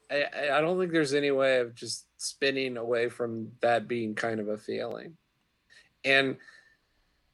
[0.09, 4.39] I I don't think there's any way of just spinning away from that being kind
[4.39, 5.17] of a feeling,
[6.05, 6.37] and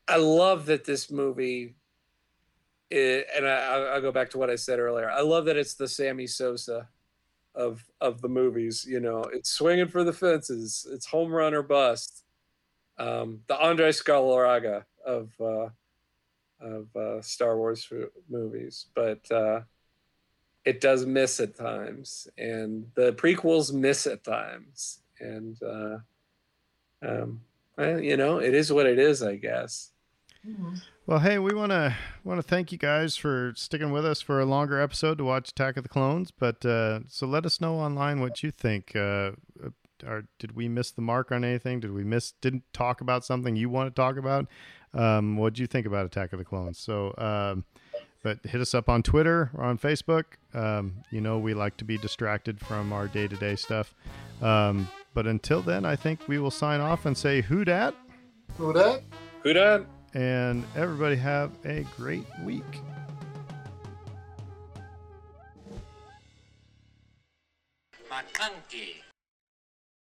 [0.08, 1.76] I love that this movie
[2.90, 5.10] it, and I, will go back to what I said earlier.
[5.10, 6.88] I love that it's the Sammy Sosa
[7.60, 8.86] of of the movies.
[8.88, 10.88] You know, it's swinging for the fences.
[10.92, 12.24] It's home run or bust.
[12.98, 15.70] Um, the Andre Galarraga of uh,
[16.62, 17.88] of uh, Star Wars
[18.30, 19.62] movies, but uh,
[20.66, 25.98] it does miss at times, and the prequels miss at times, and uh,
[27.02, 27.42] um,
[27.78, 29.92] well, you know, it is what it is, I guess.
[30.48, 30.76] Mm-hmm.
[31.06, 34.40] Well, hey, we want to want to thank you guys for sticking with us for
[34.40, 36.32] a longer episode to watch Attack of the Clones.
[36.32, 38.96] But uh, so let us know online what you think.
[38.96, 39.32] Uh,
[40.06, 41.80] or did we miss the mark on anything?
[41.82, 42.32] Did we miss?
[42.40, 44.48] Didn't talk about something you want to talk about?
[44.94, 46.80] Um, what do you think about Attack of the Clones?
[46.80, 47.66] So, um,
[48.24, 50.24] but hit us up on Twitter or on Facebook.
[50.54, 53.94] Um, you know, we like to be distracted from our day to day stuff.
[54.42, 57.94] Um, but until then, I think we will sign off and say, "Who dat?
[58.58, 59.04] Who dat?
[59.44, 62.64] Who dat?" And everybody have a great week.